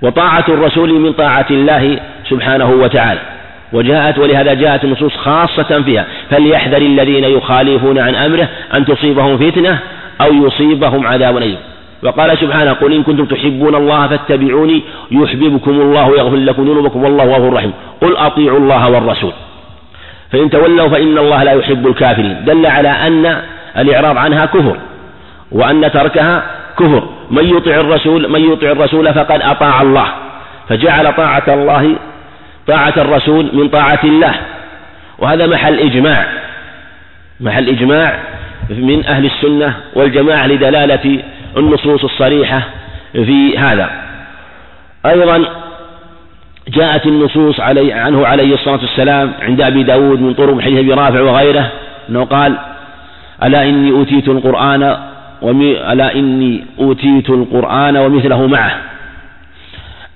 وطاعة 0.02 0.46
الرسول 0.48 0.94
من 0.94 1.14
طاعة 1.14 1.46
الله 1.52 2.00
سبحانه 2.30 2.72
وتعالى. 2.72 3.37
وجاءت 3.74 4.18
ولهذا 4.18 4.54
جاءت 4.54 4.84
النصوص 4.84 5.16
خاصة 5.16 5.82
فيها. 5.82 6.06
فليحذر 6.30 6.78
الذين 6.78 7.24
يخالفون 7.24 8.00
عن 8.00 8.16
أمره 8.16 8.50
أن 8.74 8.86
تصيبهم 8.86 9.38
فتنة 9.38 9.80
أو 10.22 10.34
يصيبهم 10.34 11.08
عذاب 11.08 11.38
أليم. 11.38 11.58
وقال 12.04 12.38
سبحانه 12.38 12.74
قل 12.74 12.94
إن 12.94 13.04
كنتم 13.04 13.26
تحبون 13.26 13.76
الله 13.76 14.08
فاتبعوني 14.08 14.82
يحببكم 15.12 15.72
الله 15.72 16.10
ويغفر 16.10 16.36
لكم 16.36 16.64
ذنوبكم 16.64 17.04
والله 17.04 17.24
غفور 17.24 17.54
رحيم. 17.54 17.74
قل 18.02 18.18
أطيعوا 18.18 18.60
الله 18.60 18.90
والرسول. 18.90 19.32
فإن 20.32 20.50
تولوا 20.50 20.88
فإن 20.88 21.18
الله 21.18 21.44
لا 21.44 21.52
يحب 21.52 21.88
الكافرين. 21.88 22.46
دل 22.46 22.66
على 22.66 22.90
أن 22.90 23.42
الإعراض 23.78 24.18
عنها 24.18 24.46
كفر 24.46 24.78
وأن 25.52 25.92
تركها 25.92 26.44
كفر. 26.80 27.04
من 27.32 27.58
يطع 27.58 27.72
الرسول 27.72 28.30
من 28.30 28.54
يطع 28.54 28.72
الرسول 28.72 29.14
فقد 29.14 29.42
أطاع 29.42 29.82
الله. 29.82 30.08
فجعل 30.70 31.14
طاعة 31.14 31.44
الله 31.48 31.96
طاعة 32.68 32.94
الرسول 32.98 33.50
من 33.54 33.70
طاعة 33.70 34.00
الله. 34.04 34.34
وهذا 35.20 35.48
محل 35.48 35.80
إجماع. 35.80 36.28
محل 37.40 37.70
إجماع 37.70 38.20
من 38.70 39.06
أهل 39.06 39.26
السنة 39.26 39.74
والجماعة 39.94 40.48
لدلالة 40.48 41.20
النصوص 41.58 42.04
الصريحة 42.04 42.62
في 43.14 43.58
هذا. 43.58 43.90
أيضا 45.06 45.46
جاءت 46.68 47.06
النصوص 47.06 47.60
علي 47.60 47.94
عنه 47.94 48.28
عليه 48.28 48.54
الصلاة 48.54 48.80
والسلام 48.82 49.34
عند 49.42 49.62
أبي 49.62 49.84
داود 49.84 50.22
من 50.22 50.34
طرق 50.34 50.62
حديث 50.62 50.80
أبي 50.80 50.94
رافع 50.94 51.22
وغيره 51.22 51.72
أنه 52.10 52.26
قال 52.26 52.58
ألا 53.44 53.64
إني 53.64 53.92
أوتيت 53.92 54.28
القرآن 54.28 54.98
ألا 55.92 56.16
إني 56.16 56.66
أوتيت 56.80 57.30
القرآن 57.30 57.98
ومثله 57.98 58.48
معه. 58.48 58.78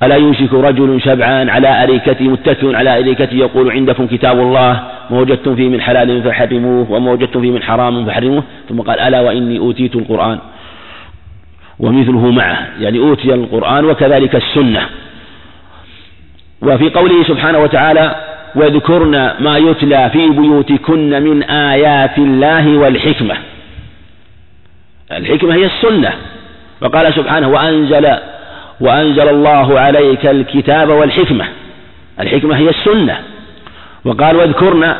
ألا 0.03 0.15
يوشك 0.15 0.53
رجل 0.53 1.01
شبعان 1.01 1.49
على 1.49 1.83
أريكته 1.83 2.25
متكئ 2.25 2.75
على 2.75 2.99
أريكته 2.99 3.35
يقول 3.35 3.71
عندكم 3.71 4.07
كتاب 4.07 4.39
الله 4.39 4.83
ما 5.09 5.19
وجدتم 5.19 5.55
فيه 5.55 5.69
من 5.69 5.81
حلال 5.81 6.23
فحرموه 6.23 6.91
وما 6.91 7.11
وجدتم 7.11 7.41
فيه 7.41 7.51
من 7.51 7.63
حرام 7.63 8.05
فحرموه؟ 8.05 8.43
ثم 8.69 8.81
قال 8.81 8.99
ألا 8.99 9.21
وإني 9.21 9.59
أوتيت 9.59 9.95
القرآن 9.95 10.39
ومثله 11.79 12.31
معه 12.31 12.67
يعني 12.79 12.99
أوتي 12.99 13.33
القرآن 13.33 13.85
وكذلك 13.85 14.35
السنة. 14.35 14.81
وفي 16.61 16.89
قوله 16.89 17.23
سبحانه 17.23 17.59
وتعالى 17.59 18.15
واذكرن 18.55 19.31
ما 19.39 19.57
يتلى 19.57 20.09
في 20.09 20.29
بيوتكن 20.29 21.23
من 21.23 21.43
آيات 21.43 22.17
الله 22.17 22.77
والحكمة. 22.77 23.35
الحكمة 25.11 25.55
هي 25.55 25.65
السنة. 25.65 26.13
وقال 26.81 27.13
سبحانه 27.13 27.47
وأنزل 27.47 28.17
وأنزل 28.81 29.29
الله 29.29 29.79
عليك 29.79 30.25
الكتاب 30.25 30.89
والحكمة. 30.89 31.45
الحكمة 32.19 32.57
هي 32.57 32.69
السنة. 32.69 33.17
وقال 34.05 34.35
واذكرن 34.35 34.95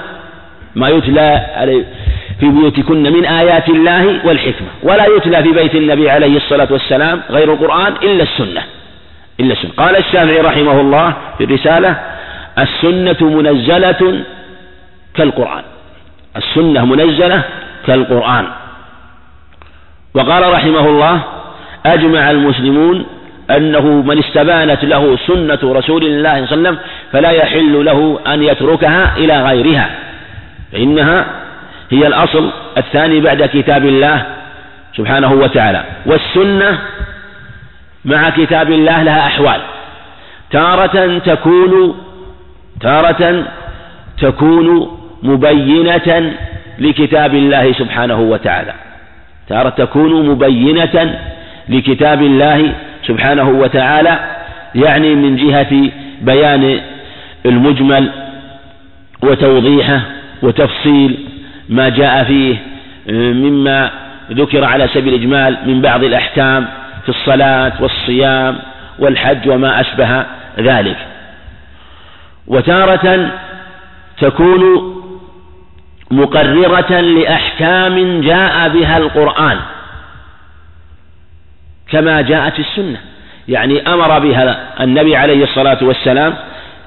ما 0.75 0.89
يتلى 0.89 1.45
في 2.39 2.49
بيوتكن 2.49 3.03
من 3.03 3.25
آيات 3.25 3.69
الله 3.69 4.27
والحكمة. 4.27 4.67
ولا 4.83 5.05
يتلى 5.05 5.43
في 5.43 5.51
بيت 5.51 5.75
النبي 5.75 6.09
عليه 6.09 6.37
الصلاة 6.37 6.67
والسلام 6.71 7.21
غير 7.29 7.53
القرآن 7.53 7.93
إلا 8.03 8.23
السنة. 8.23 8.63
إلا 9.39 9.53
السنة. 9.53 9.71
قال 9.77 9.95
الشافعي 9.95 10.41
رحمه 10.41 10.81
الله 10.81 11.13
في 11.37 11.43
الرسالة 11.43 11.99
السنة 12.59 13.29
منزلة 13.29 14.23
كالقرآن. 15.15 15.63
السنة 16.37 16.85
منزلة 16.85 17.43
كالقرآن. 17.87 18.45
وقال 20.13 20.53
رحمه 20.53 20.85
الله 20.89 21.21
أجمع 21.85 22.31
المسلمون 22.31 23.05
أنه 23.57 23.81
من 23.81 24.19
استبانت 24.19 24.83
له 24.83 25.17
سنة 25.27 25.59
رسول 25.63 26.03
الله 26.03 26.45
صلى 26.45 26.55
الله 26.55 26.69
عليه 26.69 26.69
وسلم 26.69 26.77
فلا 27.11 27.29
يحل 27.31 27.85
له 27.85 28.19
أن 28.27 28.43
يتركها 28.43 29.17
إلى 29.17 29.43
غيرها 29.43 29.89
فإنها 30.71 31.25
هي 31.91 32.07
الأصل 32.07 32.51
الثاني 32.77 33.19
بعد 33.19 33.43
كتاب 33.43 33.85
الله 33.85 34.25
سبحانه 34.97 35.33
وتعالى. 35.33 35.83
والسنة 36.05 36.79
مع 38.05 38.29
كتاب 38.29 38.71
الله 38.71 39.03
لها 39.03 39.25
أحوال. 39.27 39.61
تارة 40.51 41.17
تكون 41.17 41.95
تارة 42.81 43.45
تكون 44.21 44.97
مبينة 45.23 46.33
لكتاب 46.79 47.35
الله 47.35 47.73
سبحانه 47.73 48.19
وتعالى. 48.19 48.73
تارة 49.49 49.69
تكون 49.69 50.29
مبينة 50.29 51.19
لكتاب 51.69 52.21
الله 52.21 52.73
سبحانه 53.07 53.49
وتعالى 53.49 54.19
يعني 54.75 55.15
من 55.15 55.35
جهة 55.35 55.91
بيان 56.21 56.81
المجمل 57.45 58.11
وتوضيحه 59.23 60.01
وتفصيل 60.41 61.27
ما 61.69 61.89
جاء 61.89 62.23
فيه 62.23 62.57
مما 63.33 63.91
ذكر 64.31 64.63
على 64.63 64.87
سبيل 64.87 65.13
الإجمال 65.13 65.57
من 65.65 65.81
بعض 65.81 66.03
الأحكام 66.03 66.67
في 67.03 67.09
الصلاة 67.09 67.73
والصيام 67.79 68.59
والحج 68.99 69.49
وما 69.49 69.81
أشبه 69.81 70.25
ذلك. 70.59 70.97
وتارة 72.47 73.31
تكون 74.19 74.61
مقررة 76.11 76.99
لأحكام 76.99 78.21
جاء 78.21 78.69
بها 78.69 78.97
القرآن. 78.97 79.57
كما 81.91 82.21
جاءت 82.21 82.59
السنة. 82.59 82.97
يعني 83.47 83.93
أمر 83.93 84.19
بها 84.19 84.57
النبي 84.81 85.15
عليه 85.15 85.43
الصلاة 85.43 85.77
والسلام 85.81 86.33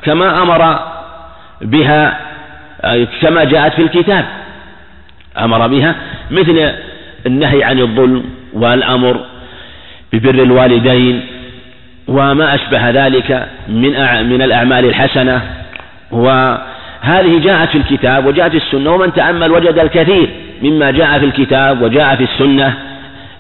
كما 0.03 0.43
أمر 0.43 0.79
بها 1.61 2.21
كما 3.23 3.45
جاءت 3.45 3.73
في 3.75 3.83
الكتاب. 3.83 4.25
أمر 5.39 5.67
بها 5.67 5.95
مثل 6.31 6.73
النهي 7.27 7.65
عن 7.65 7.79
الظلم 7.79 8.25
والأمر 8.53 9.25
ببر 10.13 10.43
الوالدين 10.43 11.27
وما 12.09 12.55
أشبه 12.55 12.91
ذلك 12.91 13.49
من 13.69 13.91
من 14.29 14.43
الأعمال 14.43 14.85
الحسنة. 14.85 15.41
وهذه 16.11 17.41
جاءت 17.45 17.69
في 17.69 17.79
الكتاب 17.79 18.27
وجاءت 18.27 18.55
السنة. 18.55 18.91
ومن 18.91 19.13
تأمل 19.13 19.51
وجد 19.53 19.79
الكثير 19.79 20.29
مما 20.63 20.91
جاء 20.91 21.19
في 21.19 21.25
الكتاب 21.25 21.83
وجاء 21.83 22.17
في 22.17 22.25
السنة. 22.25 22.94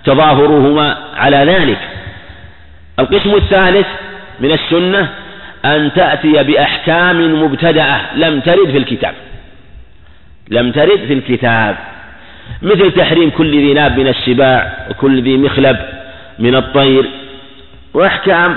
تظاهرهما 0.04 0.98
على 1.16 1.36
ذلك. 1.36 1.78
القسم 2.98 3.34
الثالث 3.34 3.86
من 4.40 4.52
السنة 4.52 5.08
أن 5.64 5.90
تأتي 5.94 6.42
بأحكام 6.42 7.42
مبتدأة 7.42 8.16
لم 8.16 8.40
ترد 8.40 8.70
في 8.70 8.78
الكتاب. 8.78 9.14
لم 10.50 10.72
ترد 10.72 11.00
في 11.06 11.12
الكتاب. 11.12 11.76
مثل 12.62 12.92
تحريم 12.92 13.30
كل 13.30 13.50
ذي 13.50 13.74
ناب 13.74 13.98
من 13.98 14.08
السباع 14.08 14.86
وكل 14.90 15.22
ذي 15.22 15.36
مخلب 15.36 15.76
من 16.38 16.54
الطير 16.54 17.04
وأحكام 17.94 18.56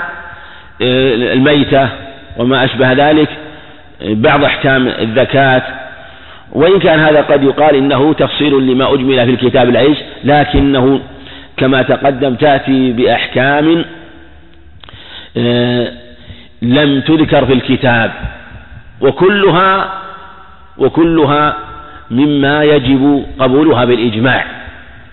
آه، 0.82 1.32
الميتة 1.32 1.88
وما 2.36 2.64
أشبه 2.64 2.92
ذلك 2.92 3.28
بعض 4.00 4.44
أحكام 4.44 4.88
الزكاة. 4.88 5.62
وإن 6.52 6.78
كان 6.78 7.00
هذا 7.00 7.20
قد 7.20 7.42
يقال 7.42 7.76
إنه 7.76 8.12
تفصيل 8.12 8.52
لما 8.52 8.94
أجمل 8.94 9.24
في 9.24 9.30
الكتاب 9.30 9.68
العيش 9.68 9.98
لكنه 10.24 11.00
كما 11.58 11.82
تقدم 11.82 12.34
تأتي 12.34 12.92
بأحكام 12.92 13.84
آه، 15.36 15.92
لم 16.62 17.00
تذكر 17.00 17.46
في 17.46 17.52
الكتاب 17.52 18.12
وكلها 19.00 19.92
وكلها 20.78 21.56
مما 22.10 22.64
يجب 22.64 23.26
قبولها 23.38 23.84
بالإجماع. 23.84 24.44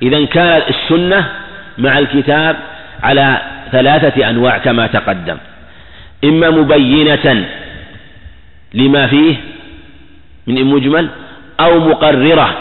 إذا 0.02 0.26
كانت 0.26 0.64
السنة 0.70 1.30
مع 1.78 2.00
الكتاب 2.00 2.56
على 3.04 3.42
ثلاثة 3.72 4.30
أنواع 4.30 4.58
كما 4.58 4.88
تقدم. 4.88 5.38
إما 6.24 6.50
مبينة 6.50 7.46
لما 8.74 9.08
فيه 9.08 9.36
من 10.48 10.64
مجمل 10.66 11.10
أو 11.60 11.80
مقررة 11.80 12.58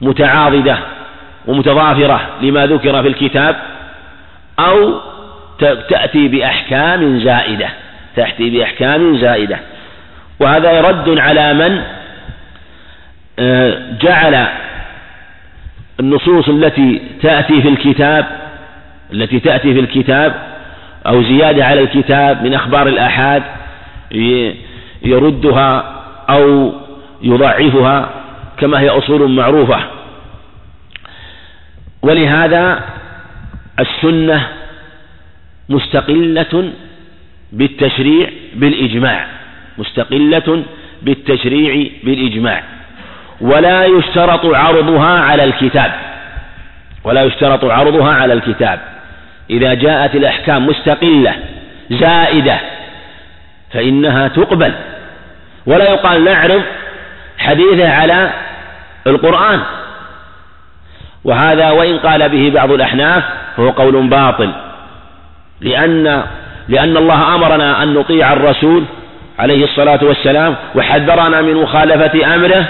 متعاضدة 0.00 0.78
ومتضافرة 1.46 2.20
لما 2.42 2.66
ذكر 2.66 3.02
في 3.02 3.08
الكتاب 3.08 3.56
أو 4.58 5.00
تأتي 5.88 6.28
بأحكام 6.28 7.20
زائدة 7.20 7.68
تأتي 8.16 8.50
بأحكام 8.50 9.16
زائدة. 9.16 9.58
وهذا 10.40 10.80
رد 10.80 11.18
على 11.18 11.54
من 11.54 11.82
آه، 13.38 13.78
جعل 14.00 14.46
النصوص 16.00 16.48
التي 16.48 17.02
تأتي 17.22 17.62
في 17.62 17.68
الكتاب 17.68 18.26
التي 19.12 19.40
تأتي 19.40 19.74
في 19.74 19.80
الكتاب 19.80 20.34
أو 21.06 21.22
زيادة 21.22 21.64
على 21.64 21.80
الكتاب 21.80 22.42
من 22.42 22.54
أخبار 22.54 22.88
الآحاد 22.88 23.42
يردها 25.02 26.02
أو 26.30 26.72
يضعفها 27.22 28.10
كما 28.56 28.80
هي 28.80 28.88
أصول 28.88 29.30
معروفة. 29.30 29.78
ولهذا 32.02 32.80
السنة 33.80 34.48
مستقلة 35.68 36.72
بالتشريع 37.52 38.30
بالإجماع 38.54 39.26
مستقلة 39.78 40.64
بالتشريع 41.02 41.90
بالإجماع. 42.04 42.62
ولا 43.40 43.84
يشترط 43.84 44.46
عرضها 44.46 45.18
على 45.18 45.44
الكتاب 45.44 45.92
ولا 47.04 47.22
يشترط 47.22 47.64
عرضها 47.64 48.12
على 48.12 48.32
الكتاب. 48.32 48.80
إذا 49.50 49.74
جاءت 49.74 50.14
الأحكام 50.14 50.66
مستقلة 50.66 51.34
زائدة 51.90 52.58
فإنها 53.72 54.28
تقبل. 54.28 54.74
ولا 55.66 55.90
يقال 55.90 56.24
نعرض 56.24 56.62
حديثه 57.38 57.88
على 57.88 58.30
القرآن. 59.06 59.60
وهذا 61.24 61.70
وإن 61.70 61.98
قال 61.98 62.28
به 62.28 62.50
بعض 62.54 62.72
الأحناف 62.72 63.24
فهو 63.56 63.70
قول 63.70 64.08
باطل. 64.08 64.52
لأن 65.60 66.24
لأن 66.68 66.96
الله 66.96 67.34
أمرنا 67.34 67.82
أن 67.82 67.94
نطيع 67.94 68.32
الرسول 68.32 68.84
عليه 69.38 69.64
الصلاة 69.64 70.04
والسلام 70.04 70.56
وحذرنا 70.74 71.42
من 71.42 71.54
مخالفة 71.54 72.34
أمره 72.34 72.68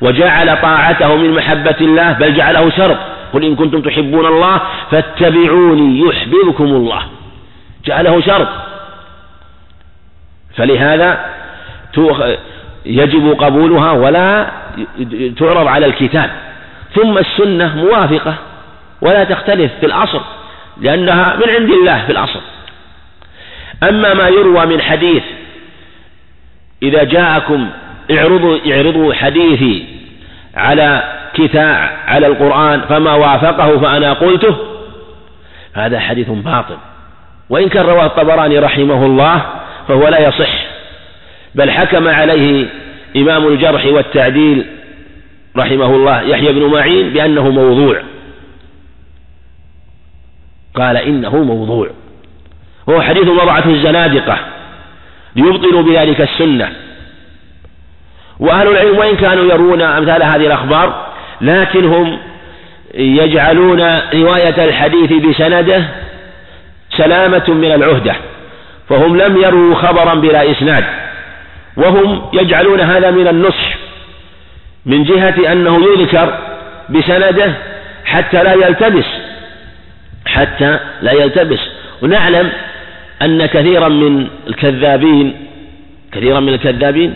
وجعل 0.00 0.56
طاعته 0.62 1.16
من 1.16 1.30
محبة 1.34 1.76
الله 1.80 2.12
بل 2.12 2.34
جعله 2.34 2.70
شرط. 2.70 2.96
قل 3.32 3.44
إن 3.44 3.56
كنتم 3.56 3.80
تحبون 3.80 4.26
الله 4.26 4.60
فاتبعوني 4.90 6.00
يحببكم 6.00 6.64
الله. 6.64 7.02
جعله 7.84 8.20
شرط. 8.20 8.48
فلهذا 10.56 11.24
يجب 12.86 13.36
قبولها 13.40 13.92
ولا 13.92 14.46
تعرض 15.38 15.66
على 15.66 15.86
الكتاب. 15.86 16.30
ثم 16.94 17.18
السنة 17.18 17.76
موافقة 17.76 18.34
ولا 19.00 19.24
تختلف 19.24 19.72
في 19.80 19.86
الأصل 19.86 20.20
لأنها 20.80 21.36
من 21.36 21.50
عند 21.50 21.70
الله 21.70 22.04
في 22.06 22.12
الأصل 22.12 22.40
أما 23.82 24.14
ما 24.14 24.28
يروى 24.28 24.66
من 24.66 24.80
حديث 24.80 25.22
إذا 26.82 27.04
جاءكم 27.04 27.70
اعرضوا 28.10 28.58
اعرضوا 28.72 29.14
حديثي 29.14 29.86
على 30.56 31.14
كتاب 31.34 31.90
على 32.06 32.26
القرآن 32.26 32.80
فما 32.80 33.14
وافقه 33.14 33.78
فأنا 33.78 34.12
قلته 34.12 34.56
هذا 35.74 36.00
حديث 36.00 36.30
باطل. 36.30 36.76
وإن 37.50 37.68
كان 37.68 37.84
رواه 37.84 38.06
الطبراني 38.06 38.58
رحمه 38.58 39.06
الله 39.06 39.42
فهو 39.88 40.08
لا 40.08 40.28
يصح 40.28 40.64
بل 41.54 41.70
حكم 41.70 42.08
عليه 42.08 42.66
إمام 43.16 43.46
الجرح 43.46 43.86
والتعديل 43.86 44.66
رحمه 45.56 45.86
الله 45.86 46.22
يحيى 46.22 46.52
بن 46.52 46.64
معين 46.64 47.12
بأنه 47.12 47.50
موضوع. 47.50 48.02
قال 50.74 50.96
إنه 50.96 51.36
موضوع. 51.36 51.90
وهو 52.86 53.02
حديث 53.02 53.28
وضعته 53.28 53.70
الزنادقة 53.70 54.38
ليبطلوا 55.36 55.82
بذلك 55.82 56.20
السنة. 56.20 56.72
وأهل 58.40 58.68
العلم 58.68 58.98
وإن 58.98 59.16
كانوا 59.16 59.44
يرون 59.44 59.82
أمثال 59.82 60.22
هذه 60.22 60.46
الأخبار 60.46 61.06
لكنهم 61.40 62.18
يجعلون 62.94 63.80
رواية 64.14 64.64
الحديث 64.64 65.12
بسنده 65.12 65.84
سلامة 66.90 67.44
من 67.48 67.72
العهدة 67.72 68.16
فهم 68.88 69.16
لم 69.16 69.36
يروا 69.36 69.74
خبرا 69.74 70.14
بلا 70.14 70.50
إسناد 70.50 70.84
وهم 71.76 72.22
يجعلون 72.32 72.80
هذا 72.80 73.10
من 73.10 73.28
النصح 73.28 73.73
من 74.86 75.04
جهة 75.04 75.52
أنه 75.52 75.84
يذكر 75.84 76.38
بسنده 76.90 77.54
حتى 78.04 78.42
لا 78.42 78.52
يلتبس 78.52 79.06
حتى 80.26 80.78
لا 81.02 81.12
يلتبس. 81.12 81.60
ونعلم 82.02 82.52
أن 83.22 83.46
كثيرا 83.46 83.88
من 83.88 84.28
الكذابين 84.46 85.46
كثيرا 86.12 86.40
من 86.40 86.48
الكذابين 86.54 87.14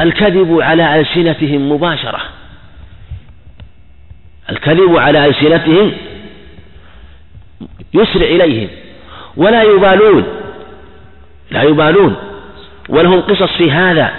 الكذب 0.00 0.60
على 0.60 1.00
ألسنتهم 1.00 1.72
مباشرة. 1.72 2.20
الكذب 4.50 4.96
على 4.96 5.26
ألسنتهم 5.26 5.92
يسرع 7.94 8.26
إليهم 8.26 8.68
ولا 9.36 9.62
يبالون 9.62 10.24
لا 11.50 11.62
يبالون. 11.62 12.16
ولهم 12.88 13.20
قصص 13.20 13.52
في 13.52 13.70
هذا. 13.70 14.12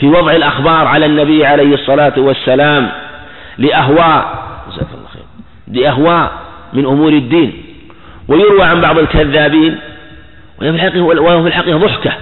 في 0.00 0.06
وضع 0.06 0.32
الأخبار 0.32 0.86
على 0.86 1.06
النبي 1.06 1.46
عليه 1.46 1.74
الصلاة 1.74 2.12
والسلام 2.16 2.90
لأهواء 3.58 4.42
الله 4.68 5.08
خير 5.12 5.22
لأهواء 5.68 6.32
من 6.72 6.86
أمور 6.86 7.12
الدين. 7.12 7.64
ويروى 8.28 8.62
عن 8.62 8.80
بعض 8.80 8.98
الكذابين 8.98 9.78
وهو 10.96 11.42
في 11.42 11.48
الحقيقة 11.48 11.78
ضحكة. 11.78 12.12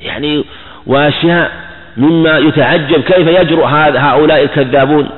يعني 0.00 0.44
وأشياء 0.86 1.52
مما 1.96 2.38
يتعجب 2.38 3.02
كيف 3.02 3.26
يجرؤ 3.26 3.64
هؤلاء 3.64 4.42
الكذابون؟ 4.42 5.08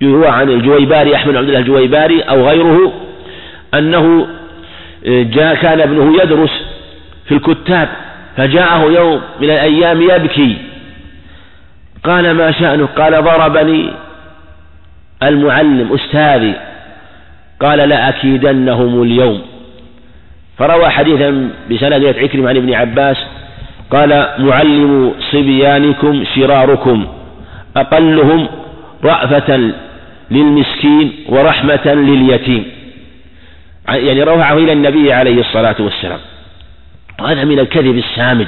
يروى 0.00 0.28
عن 0.28 0.48
الجويباري 0.50 1.14
أحمد 1.14 1.36
عبد 1.36 1.48
الله 1.48 1.58
الجويباري 1.58 2.20
أو 2.20 2.48
غيره 2.48 2.92
أنه 3.74 4.26
جاء 5.06 5.54
كان 5.54 5.80
ابنه 5.80 6.22
يدرس 6.22 6.64
في 7.28 7.34
الكتاب 7.34 7.88
فجاءه 8.36 8.82
يوم 8.82 9.20
من 9.40 9.50
الأيام 9.50 10.02
يبكي. 10.02 10.56
قال 12.06 12.30
ما 12.30 12.52
شأنه؟ 12.52 12.86
قال 12.86 13.24
ضربني 13.24 13.90
المعلم 15.22 15.92
أستاذي. 15.92 16.54
قال 17.60 17.78
لأكيدنهم 17.78 19.02
اليوم. 19.02 19.42
فروى 20.58 20.88
حديثا 20.88 21.50
بسند 21.70 22.04
عكرم 22.04 22.46
عن 22.46 22.56
ابن 22.56 22.74
عباس 22.74 23.16
قال 23.90 24.28
معلم 24.38 25.14
صبيانكم 25.32 26.24
شراركم 26.34 27.06
أقلهم 27.76 28.48
رأفة 29.04 29.72
للمسكين 30.30 31.12
ورحمة 31.28 31.86
لليتيم. 31.86 32.64
يعني 33.88 34.22
رفعه 34.22 34.54
إلى 34.54 34.72
النبي 34.72 35.12
عليه 35.12 35.40
الصلاة 35.40 35.76
والسلام. 35.78 36.18
وهذا 37.20 37.44
من 37.44 37.58
الكذب 37.58 37.98
السامج 37.98 38.46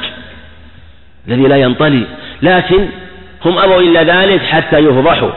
الذي 1.29 1.43
لا 1.43 1.57
ينطلي. 1.57 2.05
لكن 2.43 2.89
هم 3.45 3.59
أبوا 3.59 3.81
إلا 3.81 4.03
ذلك 4.03 4.43
حتى 4.43 4.79
يفضحوا 4.79 5.31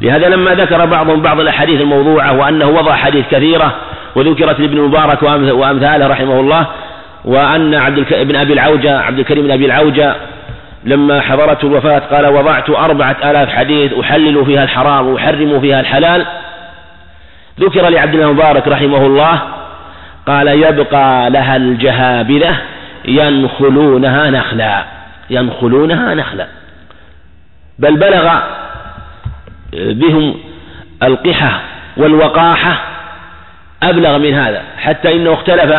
لهذا 0.00 0.28
لما 0.28 0.54
ذكر 0.54 0.86
بعضهم 0.86 1.22
بعض 1.22 1.40
الأحاديث 1.40 1.80
الموضوعة 1.80 2.32
وأنه 2.32 2.68
وضع 2.68 2.96
حديث 2.96 3.26
كثيرة 3.30 3.74
وذكرت 4.14 4.60
لابن 4.60 4.80
مبارك 4.80 5.22
وأمثاله 5.22 6.06
رحمه 6.06 6.40
الله 6.40 6.66
وأن 7.24 7.74
عبد. 7.74 8.12
ابن 8.12 8.36
أبي 8.36 8.52
العوجة 8.52 8.98
عبد 8.98 9.18
الكريم 9.18 9.44
بن 9.44 9.50
أبي 9.50 9.66
العوجة 9.66 10.14
لما 10.84 11.20
حضرته 11.20 11.66
الوفاة 11.66 11.98
قال 11.98 12.26
وضعت 12.26 12.70
أربعة 12.70 13.16
آلاف 13.24 13.48
حديث 13.48 13.92
أحلل 13.92 14.44
فيها 14.46 14.64
الحرام 14.64 15.08
وأحرم 15.08 15.60
فيها 15.60 15.80
الحلال 15.80 16.26
ذكر 17.60 17.88
لعبد 17.88 18.14
الله 18.14 18.26
المبارك 18.26 18.68
رحمه 18.68 19.06
الله 19.06 19.40
قال 20.26 20.48
يبقى 20.48 21.30
لها 21.30 21.56
الجهابذة 21.56 22.56
ينخلونها 23.04 24.30
نخلا 24.30 24.84
ينخلونها 25.30 26.14
نخلا 26.14 26.46
بل 27.80 27.96
بلغ 27.96 28.30
بهم 29.72 30.34
القحة 31.02 31.60
والوقاحة 31.96 32.84
أبلغ 33.82 34.18
من 34.18 34.34
هذا 34.34 34.62
حتى 34.78 35.12
إنه 35.12 35.32
اختلف 35.32 35.72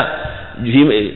في 0.63 1.11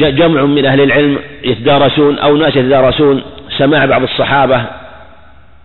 جمع 0.00 0.42
من 0.42 0.66
أهل 0.66 0.80
العلم 0.80 1.18
يتدارسون 1.44 2.18
أو 2.18 2.36
ناس 2.36 2.56
يتدارسون 2.56 3.22
سماع 3.58 3.86
بعض 3.86 4.02
الصحابة 4.02 4.64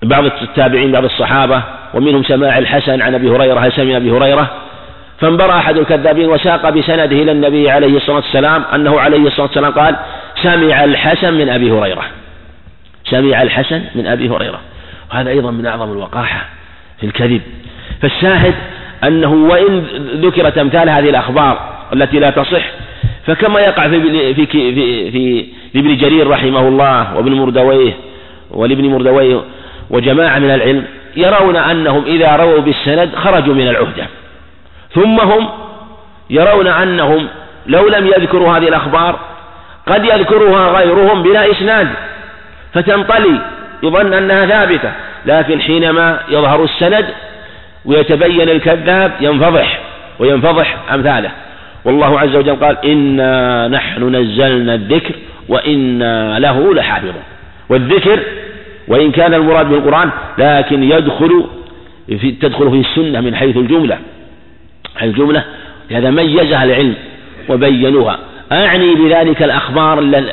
بعض 0.04 0.26
التابعين 0.26 0.92
بعض 0.92 1.04
الصحابة 1.04 1.64
ومنهم 1.94 2.24
سماع 2.24 2.58
الحسن 2.58 3.02
عن 3.02 3.16
أبي 3.16 3.30
هريرة 3.30 3.60
هل 3.60 3.72
سمع 3.72 3.98
أبي 3.98 4.12
هريرة؟ 4.12 4.52
فانبرى 5.20 5.52
أحد 5.52 5.78
الكذابين 5.78 6.30
وساق 6.30 6.70
بسنده 6.70 7.04
إلى 7.04 7.32
النبي 7.32 7.72
عليه 7.72 7.98
الصلاة 7.98 8.16
والسلام 8.16 8.64
أنه 8.76 9.00
عليه 9.00 9.28
الصلاة 9.28 9.48
والسلام 9.48 9.72
قال 9.72 9.96
سمع 10.44 10.84
الحسن 10.84 11.34
من 11.34 11.50
أبي 11.50 11.72
هريرة. 11.72 12.04
سمع 13.06 13.42
الحسن 13.42 13.82
من 13.96 14.08
أبي 14.08 14.30
هريرة. 14.30 14.60
وهذا 15.12 15.30
أيضا 15.30 15.52
من 15.52 15.66
أعظم 15.66 15.92
الوقاحة 15.92 16.46
في 17.00 17.06
الكذب. 17.06 17.42
فالشاهد 18.02 18.54
أنه 19.04 19.34
وإن 19.34 19.84
ذكرت 20.22 20.58
أمثال 20.58 20.90
هذه 20.90 21.10
الأخبار 21.10 21.74
التي 21.94 22.20
لا 22.20 22.30
تصح 22.30 22.64
فكما 23.26 23.60
يقع 23.60 23.88
في 23.88 24.34
في 24.34 24.46
في, 24.46 25.12
في 25.12 25.48
لابن 25.74 25.98
جرير 25.98 26.28
رحمه 26.28 26.68
الله 26.68 27.16
وابن 27.16 27.32
مردويه 27.32 27.94
ولابن 28.52 28.86
مردويه 28.90 29.42
وجماعة 29.90 30.40
من 30.40 30.50
العلم 30.50 30.86
يرون 31.16 31.56
أنهم 31.56 32.06
إذا 32.06 32.36
رووا 32.36 32.60
بالسند 32.60 33.16
خرجوا 33.16 33.54
من 33.54 33.68
العهدة. 33.68 34.08
ثم 34.94 35.20
هم 35.20 35.50
يرون 36.30 36.68
أنهم 36.68 37.28
لو 37.68 37.88
لم 37.88 38.08
يذكروا 38.08 38.58
هذه 38.58 38.68
الأخبار 38.68 39.20
قد 39.88 40.06
يذكرها 40.06 40.80
غيرهم 40.80 41.24
بلا 41.24 41.52
إسناد. 41.52 41.88
فتنطلي 42.74 43.40
يظن 43.84 44.14
أنها 44.14 44.46
ثابتة 44.46 44.92
لكن 45.26 45.62
حينما 45.62 46.20
يظهر 46.30 46.64
السند 46.64 47.06
ويتبين 47.86 48.50
الكذاب 48.50 49.12
ينفضح 49.22 49.80
وينفضح 50.20 50.78
أمثاله. 50.94 51.32
والله 51.86 52.20
عز 52.20 52.36
وجل 52.36 52.56
قال 52.56 52.78
إنا 52.86 53.68
نحن 53.68 54.16
نزلنا 54.16 54.74
الذكر 54.74 55.16
وإنا 55.50 56.40
له 56.40 56.74
لحافظون. 56.74 57.24
والذكر 57.70 58.20
وإن 58.88 59.12
كان 59.12 59.34
المراد 59.34 59.70
به 59.70 59.76
القرآن 59.76 60.10
لكن 60.38 60.84
يدخل 60.84 61.46
في 62.08 62.32
تدخل 62.32 62.72
فيه 62.72 62.82
السنة 62.82 63.22
من 63.22 63.36
حيث 63.36 63.58
الجملة. 63.58 63.98
الجملة 65.02 65.44
لهذا 65.92 66.10
ميزها 66.10 66.64
العلم 66.64 66.96
وبينوها. 67.50 68.20
أعني 68.52 68.96
بذلك 68.96 69.44
الأخبار 69.44 70.24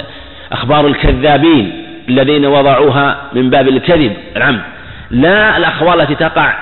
أخبار 0.53 0.87
الكذابين. 0.87 1.90
الذين 2.09 2.47
وضعوها 2.47 3.17
من 3.33 3.51
باب 3.51 3.69
الكذب 3.69 4.13
العمد 4.37 4.61
لا 5.11 5.57
الأخبار 5.57 6.01
التي 6.01 6.15
تقع 6.15 6.55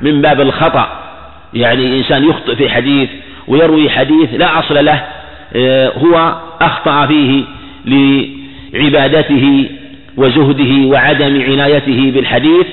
من 0.00 0.22
باب 0.22 0.40
الخطأ. 0.40 1.06
يعني 1.54 1.98
إنسان 1.98 2.28
يخطئ 2.28 2.56
في 2.56 2.70
حديث 2.70 3.08
ويروي 3.48 3.90
حديث 3.90 4.34
لا 4.34 4.58
أصل 4.58 4.84
له 4.84 5.02
آه، 5.56 5.92
هو 5.98 6.34
أخطأ 6.60 7.06
فيه 7.06 7.44
لعبادته 7.84 9.68
وزهده 10.16 10.86
وعدم 10.86 11.42
عنايته 11.42 12.12
بالحديث 12.14 12.66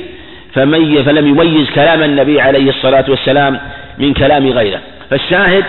فمي 0.53 1.03
فلم 1.03 1.27
يميز 1.27 1.69
كلام 1.69 2.03
النبي 2.03 2.41
عليه 2.41 2.69
الصلاة 2.69 3.05
والسلام 3.09 3.59
من 3.99 4.13
كلام 4.13 4.47
غيره. 4.47 4.79
فالشاهد 5.09 5.63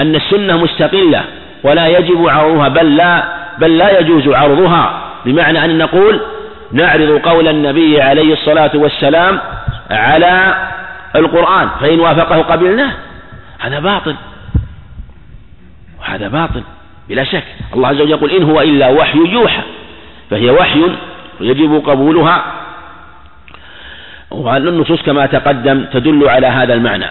أن 0.00 0.14
السنة 0.14 0.56
مستقلة 0.56 1.24
ولا 1.62 1.86
يجب 1.86 2.28
عرضها 2.28 2.68
بل 2.68 2.96
لا 2.96 3.24
بل 3.58 3.78
لا 3.78 4.00
يجوز 4.00 4.28
عرضها. 4.28 5.02
بمعنى 5.26 5.64
أن 5.64 5.78
نقول 5.78 6.20
نعرض 6.72 7.20
قول 7.20 7.48
النبي 7.48 8.02
عليه 8.02 8.32
الصلاة 8.32 8.70
والسلام 8.74 9.40
على 9.90 10.54
القرآن 11.16 11.68
فإن 11.80 12.00
وافقه 12.00 12.42
قبلناه 12.42 12.92
هذا 13.58 13.78
باطل. 13.78 14.16
وهذا 16.00 16.28
باطل 16.28 16.62
بلا 17.08 17.24
شك. 17.24 17.44
الله 17.74 17.88
عز 17.88 18.00
وجل 18.00 18.10
يقول 18.10 18.30
إن 18.30 18.42
هو 18.42 18.60
إلا 18.60 18.88
وحي 18.88 19.18
يوحى 19.18 19.62
فهي 20.30 20.50
وحي 20.50 20.82
يجب 21.40 21.82
قبولها. 21.86 22.44
والنصوص 24.30 25.02
كما 25.02 25.26
تقدم 25.26 25.84
تدل 25.84 26.28
على 26.28 26.46
هذا 26.46 26.74
المعنى. 26.74 27.06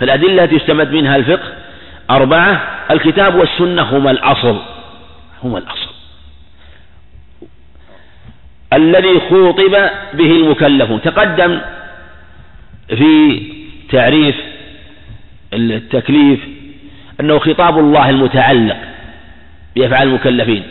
فالأدلة 0.00 0.44
التي 0.44 0.56
يستمد 0.56 0.92
منها 0.92 1.16
الفقه 1.16 1.48
أربعة 2.10 2.62
الكتاب 2.90 3.34
والسنة 3.34 3.82
هما 3.82 4.10
الأصل. 4.10 4.58
هما 5.44 5.58
الأصل. 5.58 5.87
الذي 8.72 9.20
خوطب 9.20 9.90
به 10.14 10.30
المكلفون. 10.30 11.02
تقدم 11.02 11.60
في 12.88 13.42
تعريف 13.92 14.36
التكليف 15.52 16.40
أنه 17.20 17.38
خطاب 17.38 17.78
الله 17.78 18.10
المتعلق 18.10 18.76
بأفعال 19.76 20.08
المكلفين 20.08 20.62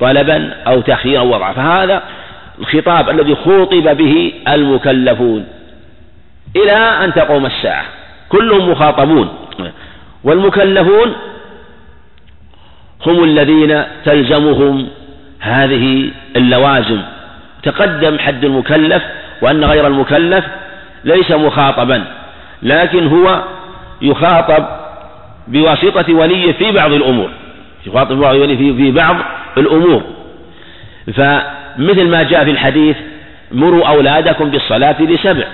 طلبا 0.00 0.54
أو 0.66 0.80
تخييرا 0.80 1.22
وضعا. 1.22 1.52
فهذا 1.52 2.02
الخطاب 2.58 3.10
الذي 3.10 3.34
خوطب 3.34 3.96
به 3.96 4.32
المكلفون. 4.48 5.46
إلى 6.56 6.72
أن 6.72 7.14
تقوم 7.14 7.46
الساعة. 7.46 7.84
كلهم 8.28 8.70
مخاطبون. 8.70 9.28
والمكلفون 10.24 11.14
هم 13.06 13.24
الذين 13.24 13.84
تلزمهم 14.04 14.88
هذه 15.44 16.10
اللوازم. 16.36 17.02
تقدم 17.62 18.18
حد 18.18 18.44
المكلف 18.44 19.02
وأن 19.42 19.64
غير 19.64 19.86
المكلف 19.86 20.44
ليس 21.04 21.30
مخاطبا 21.30 22.04
لكن 22.62 23.06
هو 23.06 23.42
يخاطب 24.02 24.66
بواسطة 25.48 26.14
وليه 26.14 26.52
في 26.52 26.72
بعض 26.72 26.92
الأمور 26.92 27.30
يخاطب 27.86 28.16
بواسطة 28.16 28.40
وليه 28.40 28.76
في 28.76 28.90
بعض 28.90 29.16
الأمور. 29.56 30.02
فمثل 31.06 32.04
ما 32.04 32.22
جاء 32.22 32.44
في 32.44 32.50
الحديث 32.50 32.96
مروا 33.52 33.88
أولادكم 33.88 34.50
بالصلاة 34.50 35.02
لسبع. 35.02 35.44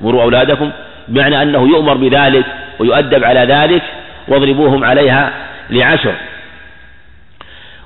مروا 0.00 0.22
أولادكم 0.22 0.70
بمعنى 1.08 1.42
أنه 1.42 1.68
يؤمر 1.68 1.94
بذلك 1.94 2.44
ويؤدب 2.78 3.24
على 3.24 3.40
ذلك 3.40 3.82
واضربوهم 4.28 4.84
عليها 4.84 5.32
لعشر. 5.70 6.14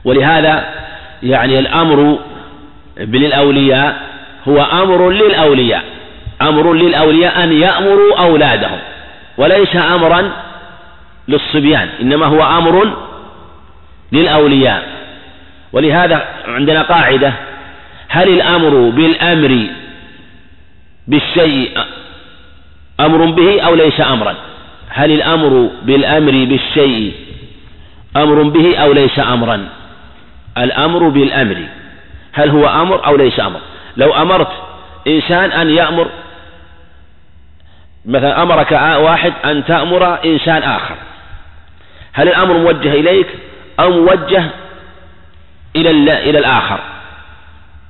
ولهذا 0.04 0.64
يعني 1.22 1.58
الأمر 1.58 2.18
بالأولياء 2.96 4.02
هو 4.48 4.62
أمر 4.62 5.10
للأولياء. 5.10 5.84
أمر 6.42 6.72
للأولياء 6.72 7.44
أن 7.44 7.52
يأمروا 7.52 8.18
أولادهم 8.18 8.78
وليس 9.38 9.76
أمرا 9.76 10.30
للصبيان 11.28 11.88
إنما 12.00 12.26
هو 12.26 12.58
أمر 12.58 12.96
للأولياء. 14.12 14.88
ولهذا 15.72 16.28
عندنا 16.46 16.82
قاعدة 16.82 17.32
هل 18.08 18.28
الأمر 18.28 18.90
بالأمر 18.90 19.66
بالشيء 21.06 21.78
أمر 23.00 23.24
به 23.30 23.60
أو 23.60 23.74
ليس 23.74 24.00
أمرا؟ 24.00 24.34
هل 24.88 25.10
الأمر 25.10 25.70
بالأمر 25.82 26.30
بالشيء 26.30 27.12
أمر 28.16 28.42
به 28.42 28.76
أو 28.76 28.92
ليس 28.92 29.18
أمرا؟ 29.18 29.68
الأمر 30.58 31.08
بالأمر. 31.08 31.66
هل 32.32 32.50
هو 32.50 32.66
أمر 32.66 33.06
أو 33.06 33.16
ليس 33.16 33.40
أمر؟ 33.40 33.60
لو 33.96 34.12
أمرت 34.12 34.48
إنسان 35.06 35.52
أن 35.52 35.70
يأمر 35.70 36.08
مثلا 38.06 38.42
أمرك 38.42 38.72
واحد 38.72 39.32
أن 39.44 39.64
تأمر 39.64 40.24
إنسان 40.24 40.62
آخر 40.62 40.94
هل 42.12 42.28
الأمر 42.28 42.58
موجه 42.58 42.92
إليك 42.92 43.26
أو 43.80 43.90
موجه 43.90 44.44
إلى 45.76 45.90
إلى 46.30 46.38
الآخر 46.38 46.80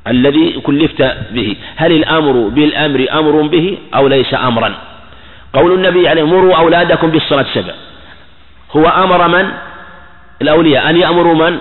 الذي 0.06 0.60
كلفت 0.60 1.02
به؟ 1.30 1.56
هل 1.76 1.92
الأمر 1.92 2.48
بالأمر 2.48 3.06
أمر 3.12 3.42
به 3.42 3.78
أو 3.94 4.08
ليس 4.08 4.34
أمرا؟ 4.34 4.74
قول 5.52 5.72
النبي 5.72 6.08
عليه 6.08 6.26
مروا 6.26 6.56
أولادكم 6.56 7.10
بالصلاة 7.10 7.46
سبع 7.54 7.74
هو 8.76 8.88
أمر 8.88 9.28
من؟ 9.28 9.52
الأولياء. 10.42 10.90
أن 10.90 10.96
يأمروا 10.96 11.34
من؟ 11.34 11.60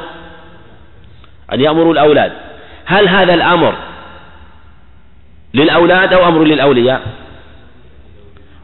أن 1.54 1.62
يأمروا 1.62 1.94
الأولاد. 1.94 2.32
هل 2.86 3.08
هذا 3.08 3.34
الأمر 3.34 3.76
للأولاد 5.54 6.14
أو 6.14 6.28
أمر 6.28 6.44
للأولياء؟ 6.44 7.02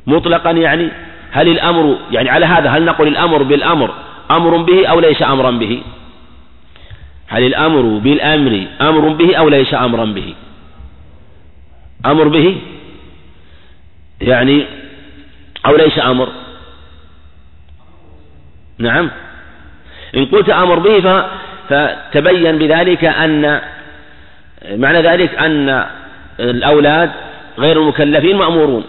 مطلقا 0.07 0.51
يعني 0.51 0.89
هل 1.31 1.47
الأمر 1.47 1.97
يعني 2.11 2.29
على 2.29 2.45
هذا 2.45 2.69
هل 2.69 2.85
نقول 2.85 3.07
الأمر 3.07 3.43
بالأمر 3.43 3.93
أمر 4.31 4.57
به 4.57 4.87
أو 4.87 4.99
ليس 4.99 5.21
أمرا 5.21 5.51
به؟ 5.51 5.81
هل 7.27 7.43
الأمر 7.43 7.81
بالأمر 7.81 8.67
أمر 8.81 9.09
به 9.09 9.35
أو 9.35 9.49
ليس 9.49 9.73
أمرا 9.73 10.05
به؟ 10.05 10.33
أمر 12.05 12.27
به؟ 12.27 12.57
يعني 14.21 14.65
أو 15.65 15.75
ليس 15.75 15.99
أمر؟ 15.99 16.29
نعم. 18.77 19.11
إن 20.15 20.25
قلت 20.25 20.49
أمر 20.49 20.79
به 20.79 20.99
فتبين 21.69 22.57
بذلك 22.57 23.05
أن 23.05 23.61
معنى 24.71 25.01
ذلك 25.01 25.35
أن 25.35 25.85
الأولاد 26.39 27.11
غير 27.57 27.81
المكلفين 27.81 28.37
مأمورون. 28.37 28.85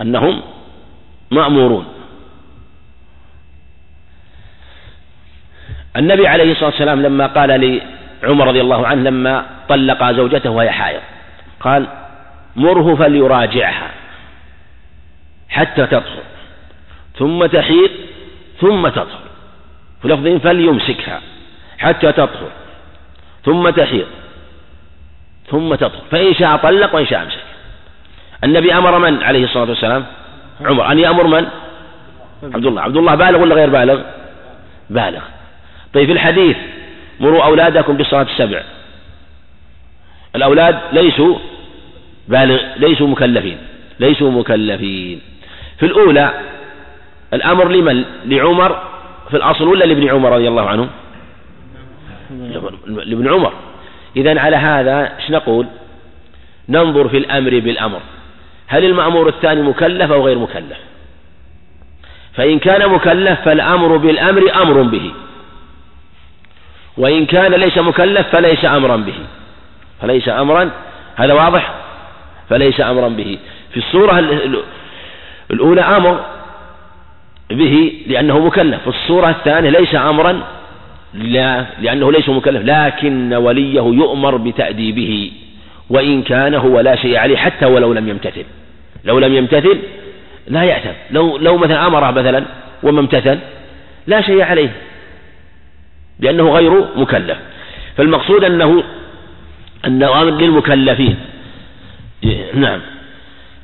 أنهم 0.00 0.42
مأمورون. 1.30 1.86
النبي 5.96 6.28
عليه 6.28 6.52
الصلاة 6.52 6.70
والسلام 6.70 7.02
لما 7.02 7.26
قال 7.26 7.80
لعمر 8.22 8.48
رضي 8.48 8.60
الله 8.60 8.86
عنه 8.86 9.02
لما 9.02 9.46
طلق 9.68 10.10
زوجته 10.10 10.50
وهي 10.50 10.70
حائض 10.70 11.00
قال 11.60 11.86
مره 12.56 12.94
فليراجعها 12.94 13.90
حتى 15.48 15.86
تطهر 15.86 16.22
ثم 17.18 17.46
تحيض 17.46 17.90
ثم 18.60 18.88
تطهر. 18.88 19.25
لفظ 20.06 20.42
فليمسكها 20.42 21.20
حتى 21.78 22.12
تطهر 22.12 22.50
ثم 23.44 23.70
تحيض 23.70 24.06
ثم 25.50 25.74
تطهر 25.74 26.02
فإن 26.10 26.34
شاء 26.34 26.56
طلق 26.56 26.94
وإن 26.94 27.06
شاء 27.06 27.22
أمسك. 27.22 27.42
النبي 28.44 28.74
أمر 28.74 28.98
من 28.98 29.22
عليه 29.22 29.44
الصلاة 29.44 29.68
والسلام؟ 29.68 30.06
عمر. 30.64 30.92
أن 30.92 30.98
يأمر 30.98 31.26
من؟ 31.26 31.46
عبد 32.42 32.66
الله 32.66 32.82
عبد 32.82 32.96
الله 32.96 33.14
بالغ 33.14 33.40
ولا 33.40 33.54
غير 33.54 33.70
بالغ؟ 33.70 34.00
بالغ. 34.90 35.20
طيب 35.94 36.06
في 36.06 36.12
الحديث 36.12 36.56
مروا 37.20 37.44
أولادكم 37.44 37.96
بالصلاة 37.96 38.22
السبع. 38.22 38.62
الأولاد 40.36 40.78
ليسوا 40.92 41.38
بالغ 42.28 42.60
ليسوا 42.76 43.06
مكلفين 43.06 43.58
ليسوا 44.00 44.30
مكلفين. 44.30 45.20
في 45.78 45.86
الأولى 45.86 46.30
الأمر 47.34 47.68
لمن؟ 47.68 48.04
لعمر 48.24 48.82
في 49.30 49.36
الأصل 49.36 49.68
ولا 49.68 49.84
لابن 49.84 50.08
عمر 50.08 50.32
رضي 50.32 50.48
الله 50.48 50.68
عنه؟ 50.68 50.88
لابن 52.86 53.28
عمر. 53.28 53.52
إذا 54.16 54.40
على 54.40 54.56
هذا 54.56 55.16
إيش 55.16 55.30
نقول؟ 55.30 55.66
ننظر 56.68 57.08
في 57.08 57.16
الأمر 57.16 57.50
بالأمر. 57.50 58.00
هل 58.66 58.84
المأمور 58.84 59.28
الثاني 59.28 59.62
مكلف 59.62 60.12
أو 60.12 60.26
غير 60.26 60.38
مكلف؟ 60.38 60.78
فإن 62.34 62.58
كان 62.58 62.88
مكلف 62.90 63.40
فالأمر 63.40 63.96
بالأمر 63.96 64.62
أمر 64.62 64.82
به. 64.82 65.12
وإن 66.96 67.26
كان 67.26 67.54
ليس 67.54 67.78
مكلف 67.78 68.28
فليس 68.28 68.64
أمرا 68.64 68.96
به. 68.96 69.18
فليس 70.00 70.28
أمرا 70.28 70.70
هذا 71.16 71.32
واضح؟ 71.32 71.74
فليس 72.48 72.80
أمرا 72.80 73.08
به. 73.08 73.38
في 73.70 73.76
الصورة 73.76 74.18
الأولى 75.50 75.80
أمر 75.80 76.24
به 77.50 77.92
لأنه 78.06 78.38
مكلف. 78.38 78.88
الصورة 78.88 79.30
الثانية 79.30 79.70
ليس 79.70 79.94
أمرا 79.94 80.42
لا 81.14 81.66
لأنه 81.80 82.12
ليس 82.12 82.28
مكلف 82.28 82.62
لكن 82.64 83.34
وليه 83.34 83.80
يؤمر 83.80 84.36
بتأديبه 84.36 85.32
وإن 85.90 86.22
كان 86.22 86.54
هو 86.54 86.80
لا 86.80 86.96
شيء 86.96 87.16
عليه 87.16 87.36
حتى 87.36 87.66
ولو 87.66 87.92
لم 87.92 88.08
يمتثل. 88.08 88.44
لو 89.04 89.18
لم 89.18 89.34
يمتثل 89.34 89.78
لا 90.48 90.62
يأثم. 90.62 90.92
لو 91.10 91.36
لو 91.36 91.56
مثلا 91.56 91.86
أمره 91.86 92.10
مثلا 92.10 92.44
وما 92.82 93.00
امتثل 93.00 93.38
لا 94.06 94.20
شيء 94.20 94.42
عليه 94.42 94.70
لأنه 96.20 96.50
غير 96.50 96.84
مكلف. 96.96 97.38
فالمقصود 97.96 98.44
أنه 98.44 98.82
أنه 99.86 100.22
أمر 100.22 100.30
للمكلفين. 100.30 101.16
نعم. 102.54 102.80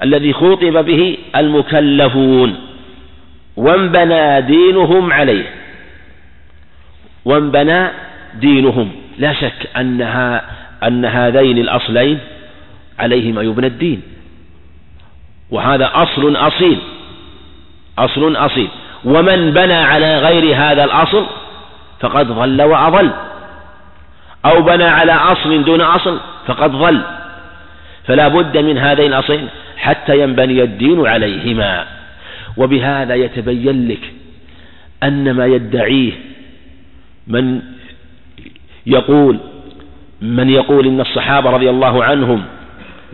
الذي 0.02 0.32
خوطب 0.32 0.84
به 0.84 1.18
المكلفون. 1.36 2.56
وانبنى 3.56 4.40
دينهم 4.40 5.12
عليه. 5.12 5.44
وانبنى 7.24 7.88
دينهم. 8.34 8.92
لا 9.18 9.32
شك 9.32 9.68
أنها 9.76 10.42
أن 10.82 11.04
هذين 11.04 11.58
الأصلين 11.58 12.18
عليهما 12.98 13.42
يبنى 13.42 13.66
الدين. 13.66 14.02
وهذا 15.50 15.90
أصل 15.94 16.36
أصيل. 16.36 16.78
أصل 17.98 18.36
أصيل. 18.36 18.68
ومن 19.04 19.50
بنى 19.50 19.74
على 19.74 20.18
غير 20.18 20.56
هذا 20.56 20.84
الأصل 20.84 21.26
فقد 22.00 22.28
ضل 22.32 22.62
وأضل. 22.62 23.10
أو 24.44 24.62
بنى 24.62 24.84
على 24.84 25.12
أصل 25.12 25.64
دون 25.64 25.80
أصل 25.80 26.20
فقد 26.46 26.72
ضل. 26.72 27.02
فلا 28.04 28.28
بد 28.28 28.56
من 28.56 28.78
هذين 28.78 29.12
الأصلين 29.12 29.48
حتى 29.76 30.22
ينبني 30.22 30.62
الدين 30.62 31.06
عليهما. 31.06 32.01
وبهذا 32.56 33.14
يتبين 33.14 33.88
لك 33.88 34.12
أن 35.02 35.30
ما 35.30 35.46
يدعيه 35.46 36.12
من 37.26 37.62
يقول 38.86 39.38
من 40.20 40.50
يقول 40.50 40.86
إن 40.86 41.00
الصحابة 41.00 41.50
رضي 41.50 41.70
الله 41.70 42.04
عنهم 42.04 42.42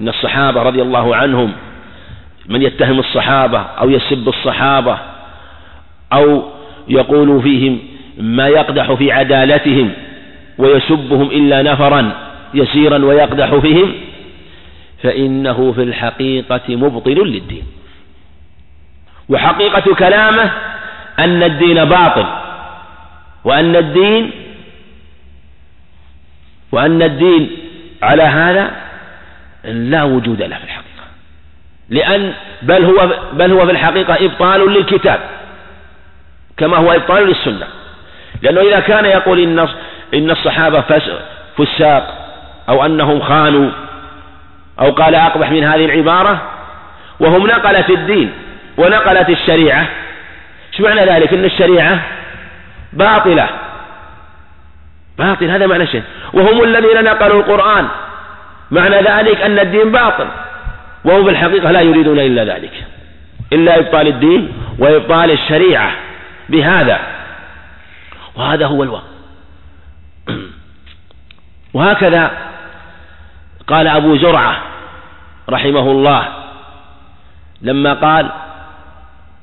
إن 0.01 0.09
الصحابة 0.09 0.63
رضي 0.63 0.83
الله 0.83 1.17
عنهم 1.17 1.53
من 2.49 2.63
يتهم 2.63 2.99
الصحابة 2.99 3.59
أو 3.59 3.91
يسب 3.91 4.29
الصحابة 4.29 4.99
أو 6.13 6.43
يقول 6.89 7.43
فيهم 7.43 7.79
ما 8.19 8.49
يقدح 8.49 8.93
في 8.93 9.13
عدالتهم 9.13 9.93
ويسبهم 10.59 11.31
إلا 11.31 11.63
نفرا 11.63 12.13
يسيرا 12.55 13.05
ويقدح 13.05 13.55
فيهم 13.55 13.93
فإنه 15.03 15.73
في 15.73 15.83
الحقيقة 15.83 16.77
مبطل 16.77 17.27
للدين. 17.27 17.63
وحقيقة 19.29 19.95
كلامه 19.95 20.51
أن 21.19 21.43
الدين 21.43 21.85
باطل 21.85 22.27
وأن 23.45 23.77
الدين 23.77 24.31
وأن 26.73 27.03
الدين 27.03 27.51
على 28.03 28.23
هذا 28.23 28.71
لا 29.65 30.03
وجود 30.03 30.43
له 30.43 30.57
في 30.57 30.65
الحقيقة. 30.65 31.05
لأن 31.89 32.33
بل 32.63 32.85
هو 32.85 33.15
بل 33.33 33.53
هو 33.53 33.67
في 33.67 33.73
الحقيقة 33.73 34.25
إبطال 34.25 34.73
للكتاب 34.73 35.21
كما 36.57 36.77
هو 36.77 36.93
إبطال 36.93 37.27
للسنة. 37.27 37.67
لأنه 38.43 38.61
إذا 38.61 38.81
كان 38.81 39.05
يقول 39.05 39.41
إن 39.41 39.69
إن 40.15 40.31
الصحابة 40.31 40.85
فساق 41.57 42.29
أو 42.69 42.87
أنهم 42.87 43.21
خانوا 43.21 43.71
أو 44.81 44.91
قال 44.91 45.15
أقبح 45.15 45.51
من 45.51 45.65
هذه 45.65 45.85
العبارة 45.85 46.43
وهم 47.21 47.47
نقلت 47.47 47.91
الدين 47.91 48.33
ونقلت 48.79 49.31
الشريعة. 49.31 49.89
شو 50.77 50.83
معنى 50.83 51.01
ذلك؟ 51.01 51.33
إن 51.33 51.45
الشريعة 51.45 52.03
باطلة. 52.93 53.49
باطل 55.19 55.51
هذا 55.51 55.67
معنى 55.67 55.83
الشيء 55.83 56.03
وهم 56.33 56.65
الذين 56.65 57.05
نقلوا 57.05 57.41
القرآن. 57.41 57.89
معنى 58.71 58.97
ذلك 58.97 59.41
أن 59.41 59.59
الدين 59.59 59.93
باطل. 59.93 60.27
وهم 61.05 61.25
في 61.25 61.31
الحقيقة 61.31 61.71
لا 61.71 61.81
يريدون 61.81 62.19
إلا 62.19 62.45
ذلك. 62.45 62.73
إلا 63.53 63.79
إبطال 63.79 64.07
الدين 64.09 64.53
وإبطال 64.79 65.31
الشريعة 65.31 65.91
بهذا. 66.49 67.01
وهذا 68.37 68.67
هو 68.67 68.83
الواقع 68.83 69.07
وهكذا 71.75 72.31
قال 73.67 73.89
أبو 73.89 74.17
زرعة 74.17 74.63
رحمه 75.51 75.91
الله 75.91 76.29
لما 77.63 77.95
قال 77.95 78.31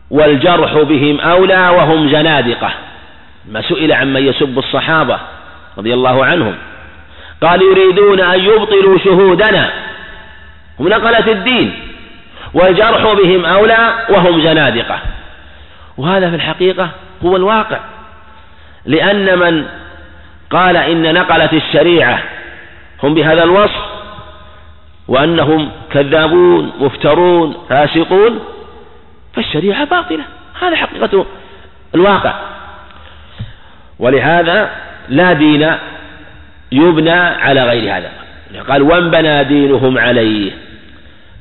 والجرح 0.09 0.73
بهم 0.73 1.19
أولى 1.19 1.69
وهم 1.69 2.09
زنادقة 2.09 2.71
ما 3.51 3.61
سئل 3.61 3.93
عمن 3.93 4.27
يسب 4.27 4.59
الصحابة 4.59 5.19
رضي 5.77 5.93
الله 5.93 6.25
عنهم. 6.25 6.55
قال 7.41 7.61
يريدون 7.61 8.19
أن 8.19 8.39
يبطلوا 8.39 8.97
شهودنا. 8.97 9.69
هم 10.79 10.87
نقلة 10.87 11.31
الدين. 11.31 11.79
والجرح 12.53 13.13
بهم 13.13 13.45
أولى 13.45 14.05
وهم 14.09 14.41
زنادقة 14.41 14.99
وهذا 15.97 16.29
في 16.29 16.35
الحقيقة 16.35 16.89
هو 17.25 17.35
الواقع. 17.35 17.79
لأن 18.85 19.39
من 19.39 19.65
قال 20.49 20.77
إن 20.77 21.13
نقلة 21.13 21.49
الشريعة 21.53 22.19
هم 23.03 23.13
بهذا 23.13 23.43
الوصف 23.43 23.81
وأنهم 25.07 25.71
كذابون 25.91 26.71
مفترون 26.79 27.55
فاسقون 27.69 28.39
فالشريعة 29.35 29.85
باطلة. 29.85 30.23
هذا 30.61 30.75
حقيقة 30.75 31.25
الواقع. 31.95 32.33
ولهذا 33.99 34.69
لا 35.09 35.33
دين 35.33 35.71
يبنى 36.71 37.11
على 37.11 37.63
غير 37.63 37.97
هذا. 37.97 38.11
قال 38.69 38.81
وانبنى 38.81 39.43
دينهم 39.43 39.97
عليه. 39.97 40.51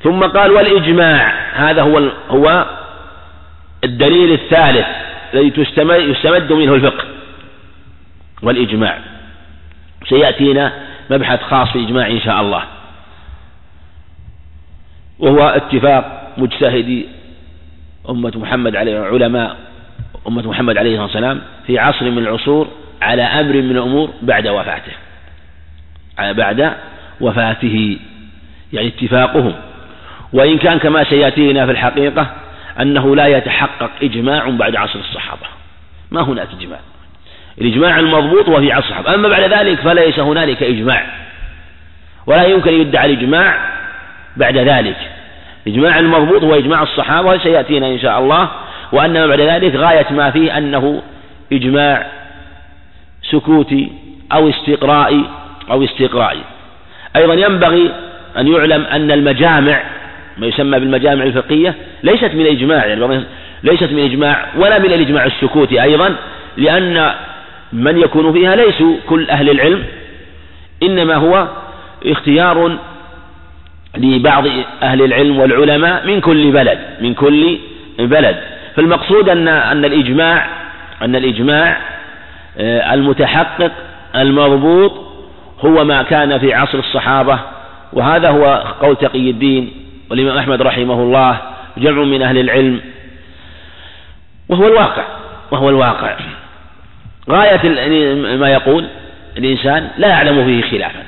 ثم 0.03 0.19
قال 0.23 0.51
والإجماع. 0.51 1.33
هذا 1.53 1.81
هو 1.81 2.11
هو 2.29 2.65
الدليل 3.83 4.33
الثالث 4.33 4.87
الذي 5.33 5.53
يستمد 5.89 6.53
منه 6.53 6.73
الفقه. 6.73 7.05
والإجماع. 8.41 8.99
سيأتينا 10.09 10.73
مبحث 11.09 11.41
خاص 11.41 11.69
في 11.69 11.75
الإجماع 11.75 12.07
إن 12.07 12.21
شاء 12.21 12.41
الله. 12.41 12.63
وهو 15.19 15.39
اتفاق 15.39 16.33
مجتهدي 16.37 17.14
أمة 18.09 18.31
محمد 18.35 18.75
عليه 18.75 18.99
علماء 18.99 19.57
أمة 20.27 20.49
محمد 20.49 20.77
عليه 20.77 20.89
الصلاة 20.91 21.05
والسلام 21.05 21.41
في 21.67 21.79
عصر 21.79 22.05
من 22.05 22.17
العصور 22.17 22.67
على 23.01 23.23
أمر 23.23 23.53
من 23.53 23.71
الأمور 23.71 24.13
بعد 24.21 24.47
وفاته. 24.47 24.91
بعد 26.19 26.73
وفاته 27.21 27.97
يعني 28.73 28.87
اتفاقهم. 28.87 29.53
وإن 30.33 30.57
كان 30.57 30.79
كما 30.79 31.03
سيأتينا 31.03 31.65
في 31.65 31.71
الحقيقة 31.71 32.27
أنه 32.81 33.15
لا 33.15 33.27
يتحقق 33.27 33.91
إجماع 34.01 34.49
بعد 34.49 34.75
عصر 34.75 34.99
الصحابة. 34.99 35.47
ما 36.11 36.21
هناك 36.21 36.47
إجماع. 36.59 36.79
الإجماع 37.61 37.99
المضبوط 37.99 38.49
هو 38.49 38.59
في 38.59 38.71
عصر 38.71 38.85
الصحابة. 38.85 39.15
أما 39.15 39.29
بعد 39.29 39.53
ذلك 39.53 39.79
فليس 39.79 40.19
هنالك 40.19 40.63
إجماع. 40.63 41.05
ولا 42.27 42.43
يمكن 42.43 42.73
أن 42.73 42.81
يدعى 42.81 43.05
الإجماع 43.13 43.57
بعد 44.37 44.57
ذلك. 44.57 44.97
الإجماع 45.67 45.99
المضبوط 45.99 46.43
هو 46.43 46.55
إجماع 46.55 46.83
الصحابة 46.83 47.29
وسيأتينا 47.29 47.87
إن 47.87 47.99
شاء 47.99 48.19
الله. 48.19 48.49
وأنما 48.91 49.27
بعد 49.27 49.41
ذلك 49.41 49.75
غاية 49.75 50.05
ما 50.11 50.31
فيه 50.31 50.57
أنه 50.57 51.01
إجماع 51.53 52.07
سكوتي 53.31 53.91
أو 54.31 54.49
استقرائي 54.49 55.25
أو 55.71 55.83
استقرائي 55.83 56.41
أيضا 57.15 57.33
ينبغي 57.33 57.91
أن 58.37 58.47
يعلم 58.47 58.81
أن 58.85 59.11
المجامع 59.11 59.83
ما 60.37 60.47
يسمى 60.47 60.79
بالمجامع 60.79 61.23
الفقهية 61.23 61.75
ليست 62.03 62.31
من 62.33 62.41
الإجماع 62.41 62.85
يعني 62.85 63.25
ليست 63.63 63.91
من 63.91 63.99
الإجماع 63.99 64.45
ولا 64.57 64.79
من 64.79 64.85
الإجماع 64.85 65.25
السكوتي 65.25 65.83
أيضا 65.83 66.15
لأن 66.57 67.11
من 67.73 67.97
يكون 67.97 68.33
فيها 68.33 68.55
ليسوا 68.55 68.95
كل 69.09 69.29
أهل 69.29 69.49
العلم 69.49 69.83
إنما 70.83 71.15
هو 71.15 71.47
اختيار 72.05 72.77
لبعض 73.97 74.47
أهل 74.83 75.01
العلم 75.01 75.39
والعلماء 75.39 76.07
من 76.07 76.21
كل 76.21 76.51
بلد 76.51 76.79
من 77.01 77.13
كل 77.13 77.59
بلد. 77.99 78.37
فالمقصود 78.75 79.29
أن 79.29 79.47
أن 79.47 79.85
الإجماع 79.85 80.47
أن 81.01 81.15
الإجماع 81.15 81.77
آه، 82.57 82.93
المتحقق 82.93 83.71
المضبوط 84.15 84.91
هو 85.59 85.83
ما 85.83 86.03
كان 86.03 86.39
في 86.39 86.53
عصر 86.53 86.79
الصحابة. 86.79 87.39
وهذا 87.93 88.29
هو 88.29 88.63
قول 88.81 88.95
تقي 88.95 89.29
الدين 89.29 89.71
والإمام 90.09 90.37
أحمد 90.37 90.61
رحمه 90.61 90.93
الله 90.93 91.37
جمع 91.77 92.03
من 92.03 92.21
أهل 92.21 92.37
العلم. 92.37 92.81
وهو 94.49 94.67
الواقع 94.67 95.03
وهو 95.51 95.69
الواقع. 95.69 96.17
غاية 97.29 97.69
ما 98.35 98.49
يقول 98.49 98.85
الإنسان 99.37 99.89
لا 99.97 100.07
يعلم 100.07 100.45
فيه 100.45 100.61
خلافا. 100.71 101.03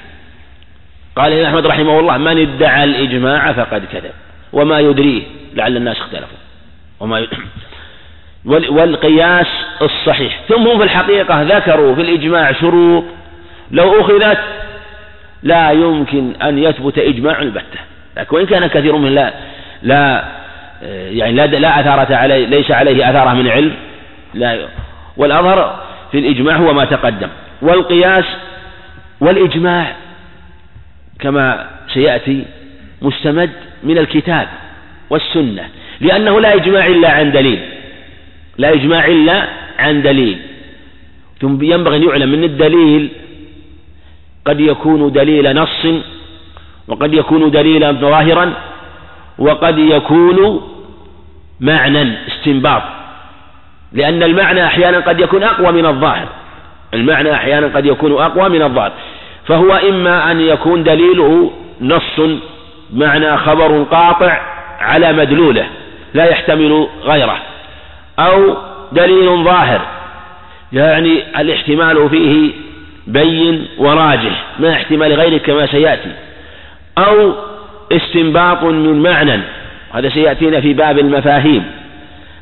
قال 1.17 1.33
الإمام 1.33 1.45
أحمد 1.45 1.67
رحمه 1.67 1.99
الله 1.99 2.17
من 2.17 2.37
ادعى 2.37 2.83
الإجماع 2.83 3.53
فقد 3.53 3.83
كذب. 3.93 4.11
وما 4.53 4.79
يدريه 4.79 5.23
لعل 5.55 5.77
الناس 5.77 5.97
اختلفوا. 5.97 6.37
وما 6.99 7.27
والقياس 8.69 9.47
الصحيح. 9.81 10.39
ثم 10.49 10.67
هم 10.67 10.77
في 10.77 10.83
الحقيقة 10.83 11.41
ذكروا 11.41 11.95
في 11.95 12.01
الإجماع 12.01 12.51
شروط 12.51 13.03
لو 13.71 14.01
أخذت 14.01 14.39
لا 15.43 15.71
يمكن 15.71 16.33
أن 16.41 16.59
يثبت 16.59 16.97
إجماع 16.97 17.41
البتة. 17.41 17.79
لكن 18.17 18.35
وإن 18.35 18.45
كان 18.45 18.67
كثير 18.67 18.95
من 18.95 19.15
لا 19.15 19.33
لا 19.83 20.23
يعني 20.91 21.33
لا 21.33 21.45
لا 21.45 21.79
أثارة 21.79 22.15
عليه 22.15 22.47
ليس 22.47 22.71
عليه 22.71 23.09
أثارة 23.09 23.33
من 23.33 23.47
علم. 23.47 23.75
لا. 24.33 24.67
والأظهر 25.17 25.79
في 26.11 26.19
الإجماع 26.19 26.55
هو 26.55 26.73
ما 26.73 26.85
تقدم. 26.85 27.29
والقياس 27.61 28.25
والإجماع 29.19 29.95
كما 31.19 31.69
سيأتي 31.93 32.45
مستمد 33.01 33.49
من 33.83 33.97
الكتاب 33.97 34.47
والسنة 35.09 35.69
لأنه 36.01 36.39
لا 36.39 36.55
إجماع 36.55 36.87
إلا 36.87 37.11
عن 37.11 37.31
دليل 37.31 37.59
لا 38.57 38.73
إجماع 38.73 39.05
إلا 39.05 39.47
عن 39.79 40.01
دليل. 40.01 40.37
ثم 41.41 41.63
ينبغي 41.63 41.97
أن 41.97 42.03
يعلم 42.03 42.33
أن 42.33 42.43
الدليل 42.43 43.09
قد 44.45 44.59
يكون 44.59 45.11
دليل 45.11 45.55
نص 45.55 45.85
وقد 46.87 47.13
يكون 47.13 47.51
دليلا 47.51 47.91
ظاهرا 47.91 48.53
وقد 49.37 49.77
يكون 49.77 50.61
معنى 51.59 52.27
استنباط 52.27 52.83
لأن 53.93 54.23
المعنى 54.23 54.65
أحيانا 54.65 54.99
قد 54.99 55.19
يكون 55.19 55.43
أقوى 55.43 55.71
من 55.71 55.85
الظاهر 55.85 56.27
المعنى 56.93 57.33
أحيانا 57.33 57.67
قد 57.67 57.85
يكون 57.85 58.11
أقوى 58.11 58.49
من 58.49 58.61
الظاهر. 58.61 58.91
فهو 59.47 59.73
إما 59.73 60.31
أن 60.31 60.41
يكون 60.41 60.83
دليله 60.83 61.51
نص 61.81 62.39
معنى 62.93 63.37
خبر 63.37 63.83
قاطع 63.83 64.41
على 64.79 65.13
مدلوله 65.13 65.67
لا 66.13 66.25
يحتمل 66.25 66.87
غيره 67.03 67.37
أو 68.19 68.57
دليل 68.91 69.43
ظاهر 69.43 69.81
يعني 70.73 71.41
الاحتمال 71.41 72.09
فيه 72.09 72.51
بين 73.07 73.67
وراجح 73.77 74.43
ما 74.59 74.73
احتمال 74.73 75.13
غيره 75.13 75.37
كما 75.37 75.67
سيأتي 75.67 76.11
أو 76.97 77.33
استنباط 77.91 78.63
من 78.63 79.01
معنى 79.03 79.41
هذا 79.93 80.09
سيأتينا 80.09 80.61
في 80.61 80.73
باب 80.73 80.99
المفاهيم 80.99 81.63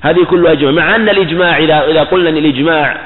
هذه 0.02 0.24
كلها 0.24 0.52
إجماع 0.52 0.72
مع 0.72 0.96
أن 0.96 1.10
الإجماع 1.10 1.58
إذا 1.58 2.04
قلنا 2.04 2.30
أن 2.30 2.38
الإجماع 2.38 2.98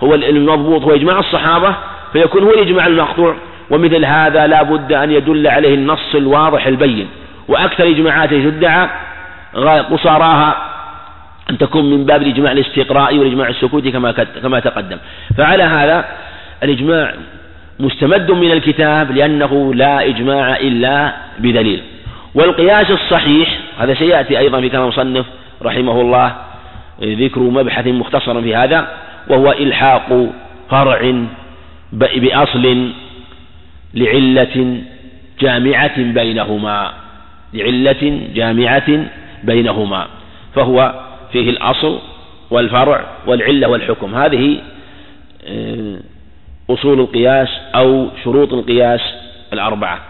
هو 0.00 0.14
المضبوط 0.14 0.82
هو 0.82 0.94
إجماع 0.94 1.18
الصحابة 1.18 1.76
فيكون 2.16 2.42
هو 2.42 2.50
الإجماع 2.50 2.86
المقطوع. 2.86 3.34
ومثل 3.70 4.04
هذا 4.04 4.46
لا 4.46 4.62
بد 4.62 4.92
أن 4.92 5.10
يدل 5.10 5.46
عليه 5.46 5.74
النص 5.74 6.14
الواضح 6.14 6.66
البين. 6.66 7.08
وأكثر 7.48 7.84
إجماعات 7.84 8.30
تدعى 8.30 8.88
قصاراها 9.90 10.56
أن 11.50 11.58
تكون 11.58 11.90
من 11.90 12.04
باب 12.04 12.22
الإجماع 12.22 12.52
الاستقرائي 12.52 13.18
والإجماع 13.18 13.48
السكوتي 13.48 13.90
كما 13.90 14.12
كما 14.42 14.60
تقدم. 14.60 14.98
فعلى 15.36 15.62
هذا 15.62 16.04
الإجماع 16.62 17.14
مستمد 17.80 18.30
من 18.30 18.52
الكتاب 18.52 19.10
لأنه 19.10 19.74
لا 19.74 20.06
إجماع 20.06 20.56
إلا 20.56 21.12
بدليل. 21.38 21.82
والقياس 22.34 22.90
الصحيح 22.90 23.58
هذا 23.78 23.94
سيأتي 23.94 24.38
أيضا 24.38 24.60
في 24.60 24.68
كلام 24.68 24.82
المصنف 24.82 25.26
رحمه 25.62 26.00
الله 26.00 26.32
ذكر 27.02 27.40
مبحث 27.40 27.86
مختصرا 27.86 28.40
في 28.40 28.56
هذا 28.56 28.88
وهو 29.28 29.52
إلحاق 29.52 30.26
فرع 30.70 31.26
بأصل 31.92 32.92
لعلة 33.94 34.82
جامعة 35.40 36.02
بينهما 36.02 36.92
لعلة 37.54 38.28
جامعة 38.34 39.06
بينهما 39.44 40.06
فهو 40.54 40.94
فيه 41.32 41.50
الأصل 41.50 41.98
والفرع 42.50 43.04
والعلة 43.26 43.68
والحكم. 43.68 44.14
هذه 44.14 44.58
آه، 45.48 46.00
أصول 46.70 47.00
القياس 47.00 47.48
أو 47.74 48.08
شروط 48.24 48.52
القياس 48.52 49.00
الأربعة. 49.52 50.00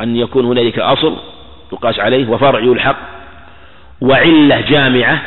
أن 0.00 0.16
يكون 0.16 0.44
هنالك 0.44 0.78
أصل 0.78 1.16
يقاس 1.72 1.98
عليه 1.98 2.28
وفرع 2.28 2.60
يلحق 2.60 2.96
وعلة 4.00 4.60
جامعة 4.60 5.22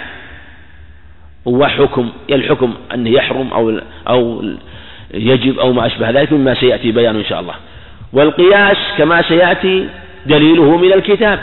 وحكم 1.45 2.09
الحكم 2.29 2.73
أنه 2.93 3.09
يحرم 3.09 3.53
أو 3.53 3.81
أو 4.07 4.43
يجب 5.13 5.59
أو 5.59 5.73
ما 5.73 5.85
أشبه 5.85 6.09
ذلك 6.09 6.33
مما 6.33 6.53
سيأتي 6.53 6.91
بيانه 6.91 7.19
إن 7.19 7.25
شاء 7.25 7.39
الله. 7.39 7.53
والقياس 8.13 8.77
كما 8.97 9.21
سيأتي 9.21 9.87
دليله 10.25 10.77
من 10.77 10.93
الكتاب. 10.93 11.39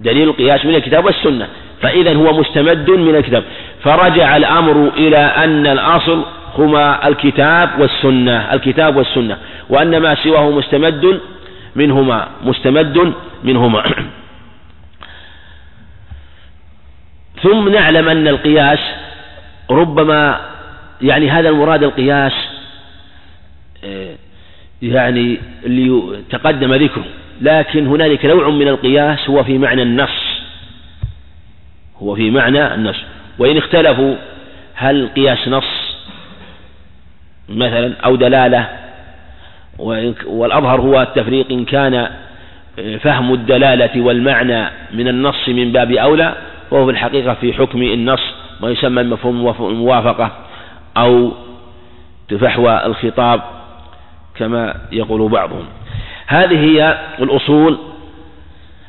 دليل 0.00 0.28
القياس 0.28 0.64
من 0.64 0.74
الكتاب 0.74 1.04
والسنة. 1.04 1.48
فإذا 1.82 2.14
هو 2.14 2.40
مستمد 2.40 2.90
من 2.90 3.16
الكتاب. 3.16 3.44
فرجع 3.82 4.36
الأمر 4.36 4.90
إلى 4.96 5.18
أن 5.18 5.66
الأصل 5.66 6.24
هما 6.58 7.08
الكتاب 7.08 7.80
والسنة. 7.80 8.54
الكتاب 8.54 8.96
والسنة. 8.96 9.38
وأن 9.68 9.98
ما 9.98 10.14
سواه 10.14 10.50
مستمد 10.50 11.20
منهما. 11.76 12.28
مستمد 12.42 13.12
منهما. 13.44 13.82
ثم 17.42 17.68
نعلم 17.68 18.08
أن 18.08 18.28
القياس 18.28 18.78
ربما 19.70 20.40
يعني 21.02 21.30
هذا 21.30 21.48
المراد 21.48 21.82
القياس 21.82 22.32
آه، 23.84 24.14
يعني 24.82 25.38
اللي 25.64 26.22
تقدم 26.30 26.74
ذكره. 26.74 27.04
لكن 27.40 27.86
هنالك 27.86 28.24
نوع 28.24 28.48
من 28.48 28.68
القياس 28.68 29.30
هو 29.30 29.44
في 29.44 29.58
معنى 29.58 29.82
النص. 29.82 30.40
هو 32.02 32.14
في 32.14 32.30
معنى 32.30 32.74
النص. 32.74 32.96
وإن 33.38 33.56
اختلفوا 33.56 34.16
هل 34.74 35.08
قياس 35.16 35.48
نص 35.48 35.98
مثلا 37.48 37.94
أو 38.04 38.16
دلالة؟ 38.16 38.68
والأظهر 40.26 40.80
هو 40.80 41.02
التفريق 41.02 41.46
إن 41.50 41.64
كان 41.64 41.94
آه، 42.78 42.96
فهم 42.96 43.34
الدلالة 43.34 44.02
والمعنى 44.02 44.70
من 44.92 45.08
النص 45.08 45.48
من 45.48 45.72
باب 45.72 45.92
أولى 45.92 46.34
وهو 46.70 46.84
في 46.84 46.90
الحقيقة 46.90 47.34
في 47.34 47.52
حكم 47.52 47.82
النص 47.82 48.20
ما 48.60 48.70
يسمى 48.70 49.02
مفهوم 49.02 49.70
الموافقة 49.70 50.47
أو 50.98 51.32
تفحوى 52.28 52.86
الخطاب 52.86 53.40
كما 54.34 54.74
يقول 54.92 55.28
بعضهم. 55.28 55.64
هذه 56.26 56.58
هي 56.58 56.98
الأصول 57.18 57.78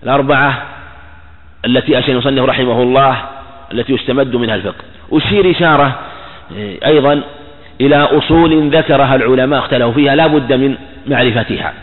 الأربعة 0.03 0.63
التي 1.65 1.99
أشار 1.99 2.11
المصنف 2.11 2.45
رحمه 2.45 2.83
الله 2.83 3.23
التي 3.71 3.93
يستمد 3.93 4.35
منها 4.35 4.55
الفقه. 4.55 4.83
أشير 5.11 5.51
إشارة 5.51 5.99
آه، 6.57 6.77
أيضا 6.85 7.21
إلى 7.81 7.95
أصول 7.95 8.69
ذكرها 8.69 9.15
العلماء 9.15 9.59
اختلفوا 9.59 9.91
فيها 9.91 10.15
لا 10.15 10.27
بد 10.27 10.53
من 10.53 10.77
معرفتها. 11.07 11.73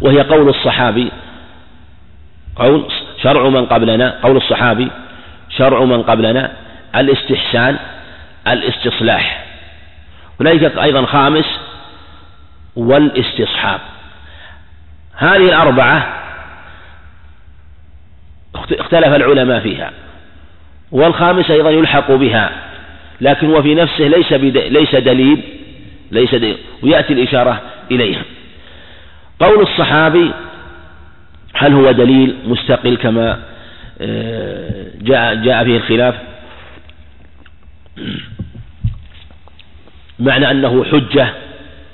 وهي 0.00 0.20
قول 0.22 0.48
الصحابي 0.48 1.10
قول 2.56 2.84
شرع 3.22 3.48
من 3.48 3.66
قبلنا 3.66 4.18
قول 4.22 4.36
الصحابي 4.36 4.88
شرع 5.56 5.84
من 5.84 6.02
قبلنا 6.02 6.52
الاستحسان 6.96 7.76
الاستصلاح. 8.52 9.46
هنالك 10.40 10.78
أيضا 10.78 11.06
خامس 11.06 11.44
والاستصحاب. 12.76 13.80
هذه 15.16 15.48
الأربعة 15.48 16.22
اختلف 18.54 19.14
العلماء 19.14 19.60
فيها. 19.60 19.92
والخامس 20.92 21.50
أيضا 21.50 21.70
يلحق 21.70 22.12
بها 22.12 22.50
لكن 23.20 23.50
هو 23.50 23.62
في 23.62 23.74
نفسه 23.74 24.04
ليس 24.04 24.32
ليس 24.72 24.94
دليل 24.94 25.42
ليس 26.10 26.34
دليل 26.34 26.58
ويأتي 26.82 27.12
الإشارة 27.12 27.62
إليها. 27.90 28.22
قول 29.40 29.62
الصحابي 29.62 30.32
هل 31.54 31.72
هو 31.72 31.92
دليل 31.92 32.36
مستقل 32.44 32.96
كما 32.96 33.38
آه، 34.00 34.86
جاء 35.00 35.34
جاء 35.34 35.64
فيه 35.64 35.76
الخلاف؟ 35.76 36.14
معنى 40.20 40.50
أنه 40.50 40.84
حجة 40.84 41.28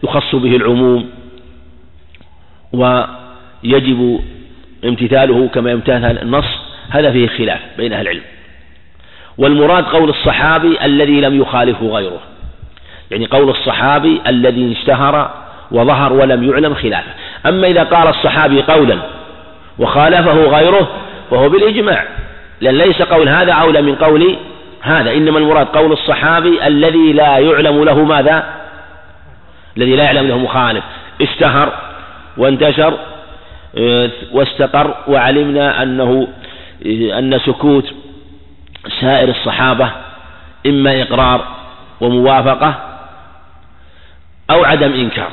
يخص 0.03 0.35
به 0.35 0.57
العموم 0.57 1.11
ويجب 2.73 4.21
امتثاله 4.85 5.49
كما 5.49 5.71
يمتثل 5.71 6.19
النص. 6.23 6.45
هذا 6.91 7.13
فيه 7.13 7.29
خلاف 7.29 7.61
بين 7.77 7.93
أهل 7.93 8.03
العلم. 8.03 8.23
والمراد 9.39 9.85
قول 9.85 10.09
الصحابي 10.11 10.85
الذي 10.85 11.21
لم 11.21 11.41
يخالفه 11.41 11.87
غيره. 11.87 12.21
يعني 13.11 13.27
قول 13.27 13.51
الصحابي 13.51 14.21
الذي 14.27 14.73
اشتهر 14.73 15.45
وظهر 15.71 16.13
ولم 16.13 16.51
يعلم 16.51 16.75
خلافه. 16.75 17.11
أما 17.47 17.67
إذا 17.67 17.83
قال 17.83 18.09
الصحابي 18.09 18.63
قولا 18.63 18.99
وخالفه 19.79 20.45
غيره 20.45 20.89
فهو 21.31 21.49
بالإجماع 21.49 22.05
لأن 22.61 22.75
ليس 22.75 23.03
قول 23.03 23.29
هذا 23.29 23.53
أولى 23.53 23.83
من 23.83 23.95
قول 23.95 24.37
هذا 24.85 25.13
إنما 25.13 25.39
المراد 25.39 25.67
قول 25.67 25.93
الصحابي 25.93 26.67
الذي 26.67 27.13
لا 27.13 27.39
يعلم 27.39 27.85
له 27.85 28.05
ماذا؟ 28.05 28.45
الذي 29.77 29.97
لا 29.97 30.05
يعلم 30.05 30.29
له 30.29 30.39
مخالف. 30.39 30.85
اشتهر 31.21 31.73
وانتشر 32.37 32.99
آه، 33.79 34.11
واستقر 34.33 34.95
وعلمنا 35.09 35.83
أنه 35.83 36.29
آه، 36.87 37.19
أن 37.19 37.39
سكوت 37.39 37.95
سائر 39.01 39.29
الصحابة 39.29 39.91
إما 40.67 41.03
إقرار 41.03 41.45
وموافقة 42.01 42.75
أو 44.51 44.65
عدم 44.65 44.93
إنكار. 44.93 45.31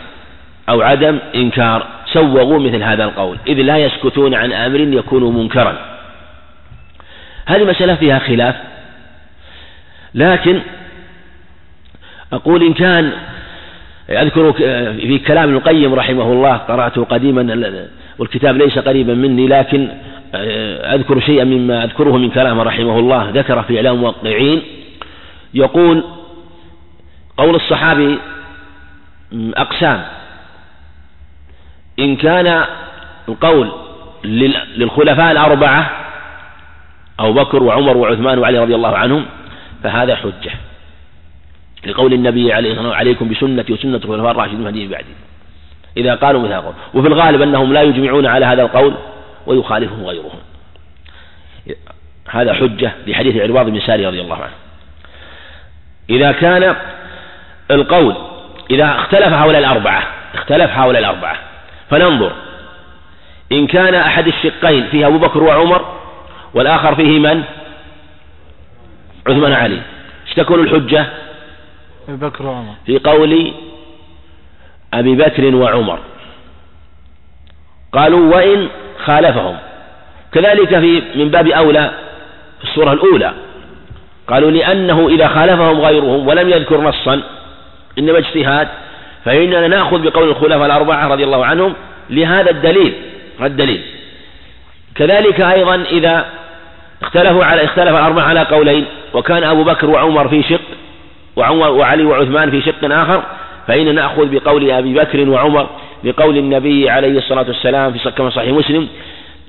أو 0.70 0.82
عدم 0.82 1.20
إنكار. 1.36 1.88
سوغوا 2.14 2.60
مثل 2.60 2.84
هذا 2.84 3.04
القول. 3.04 3.38
إذ 3.48 3.54
لا 3.54 3.78
يسكتون 3.78 4.36
عن 4.36 4.54
أمر 4.54 4.80
يكون 4.80 5.36
منكرا. 5.36 5.78
هذه 7.46 7.64
مسألة 7.64 7.96
فيها 7.96 8.20
خلاف. 8.20 8.71
لكن 10.14 10.62
أقول 12.34 12.64
إن 12.64 12.74
كان 12.74 13.14
أذكر 14.10 14.54
في 14.94 15.20
كلام 15.20 15.44
ابن 15.44 15.56
القيم 15.56 15.94
رحمه 15.94 16.32
الله 16.32 16.58
قرأته 16.58 17.04
قديما 17.04 17.88
والكتاب 18.20 18.58
ليس 18.58 18.80
قريبا 18.80 19.14
مني 19.14 19.48
لكن 19.48 19.90
أذكر 20.96 21.20
شيئا 21.20 21.44
مما 21.44 21.84
أذكره 21.84 22.18
من 22.18 22.30
كلامه 22.30 22.64
رحمه 22.64 23.00
الله 23.00 23.30
ذكر 23.30 23.64
في 23.64 23.78
إعلام 23.78 23.96
الموقعين. 23.96 24.62
يقول 25.54 26.04
قول 27.38 27.56
الصحابي 27.56 28.18
أقسام. 29.34 30.04
إن 32.00 32.16
كان 32.16 32.66
القول 33.30 33.72
للخلفاء 34.78 35.32
الأربعة 35.32 35.92
أبو 37.20 37.34
بكر 37.34 37.64
وعمر 37.64 37.98
وعثمان 37.98 38.40
وعلي 38.40 38.60
رضي 38.60 38.76
الله 38.76 38.98
عنهم 38.98 39.26
فهذا 39.84 40.16
حجة. 40.16 40.52
لقول 41.86 42.14
النبي 42.14 42.54
عليه 42.54 42.70
الصلاة 42.70 42.88
والسلام 42.88 43.00
عليكم 43.00 43.30
بسنتي 43.30 43.74
وسنة 43.74 43.96
الخلفاء 43.96 44.32
الراشدين 44.32 44.60
المهديين 44.60 44.90
بعدي. 44.90 45.14
إذا 45.98 46.16
قالوا 46.16 46.42
مثل 46.42 46.54
قول 46.54 46.74
وفي 46.94 47.08
الغالب 47.08 47.42
أنهم 47.42 47.74
لا 47.74 47.82
يجمعون 47.82 48.26
على 48.26 48.46
هذا 48.46 48.62
القول 48.62 48.94
ويخالفهم 49.48 50.06
غيرهم. 50.06 50.40
هذا 52.30 52.54
حجة 52.54 52.92
لحديث 53.08 53.42
عرباض 53.42 53.66
بن 53.66 53.80
ساري 53.80 54.06
رضي 54.06 54.22
الله 54.22 54.36
عنه. 54.36 54.54
إذا 56.10 56.32
كان 56.32 56.76
القول 57.72 58.16
إذا 58.72 58.86
اختلف 58.86 59.34
هؤلاء 59.34 59.60
الأربعة 59.60 60.04
اختلف 60.34 60.72
هؤلاء 60.72 61.00
الأربعة 61.00 61.38
فننظر. 61.90 62.32
إن 63.52 63.68
كان 63.68 63.96
أحد 63.96 64.28
الشقين 64.28 64.88
فيه 64.88 65.08
أبو 65.08 65.18
بكر 65.18 65.44
وعمر 65.44 65.86
والآخر 66.54 66.96
فيه 66.96 67.20
من؟ 67.20 67.44
عثمان 69.28 69.54
علي. 69.54 69.82
إيش 70.28 70.34
تكون 70.36 70.60
الحجة؟ 70.60 71.06
أبي 72.10 72.18
بكر 72.26 72.46
وعمر. 72.46 72.74
في 72.86 73.00
قول 73.00 73.54
أبي 74.94 75.16
بكر 75.16 75.56
وعمر. 75.56 76.00
قالوا 77.94 78.36
وإن 78.36 78.68
خالفهم. 79.06 79.58
كذلك 80.32 80.80
في 80.80 81.02
من 81.16 81.30
باب 81.30 81.48
أولى 81.48 81.92
في 82.60 82.64
الصورة 82.64 82.94
الأولى. 82.94 83.34
قالوا 84.28 84.52
لأنه 84.52 85.08
إذا 85.08 85.28
خالفهم 85.28 85.82
غيرهم 85.82 86.28
ولم 86.28 86.50
يذكر 86.50 86.82
نصا 86.82 87.22
إنما 88.00 88.18
اجتهاد 88.18 88.68
فإننا 89.26 89.68
نأخذ 89.68 90.02
بقول 90.10 90.30
الخلفاء 90.30 90.66
الأربعة 90.66 91.08
رضي 91.08 91.24
الله 91.24 91.46
عنهم 91.46 91.74
لهذا 92.10 92.52
الدليل. 92.52 92.94
هذا 93.40 93.48
الدليل؟ 93.48 93.82
كذلك 94.96 95.42
أيضا 95.42 95.76
إذا 95.76 96.26
اختلفوا 97.02 97.46
على 97.46 97.64
اختلف 97.64 97.90
الأربعة 97.90 98.24
على 98.24 98.40
قولين. 98.44 98.86
وكان 99.14 99.44
أبو 99.44 99.64
بكر 99.64 99.90
وعمر 99.90 100.28
في 100.28 100.44
شق 100.44 100.62
وعمر 101.36 101.72
وعلي 101.72 102.04
وعثمان 102.04 102.52
في 102.52 102.62
شق 102.62 102.94
آخر 102.94 103.24
فإننا 103.68 103.92
نأخذ 103.92 104.26
بقول 104.26 104.72
أبي 104.72 104.94
بكر 104.94 105.30
وعمر 105.30 105.70
لقول 106.04 106.38
النبي 106.38 106.90
عليه 106.90 107.18
الصلاة 107.18 107.48
والسلام 107.48 107.94
في 107.94 108.12
كما 108.12 108.30
صحيح 108.30 108.54
مسلم. 108.54 108.88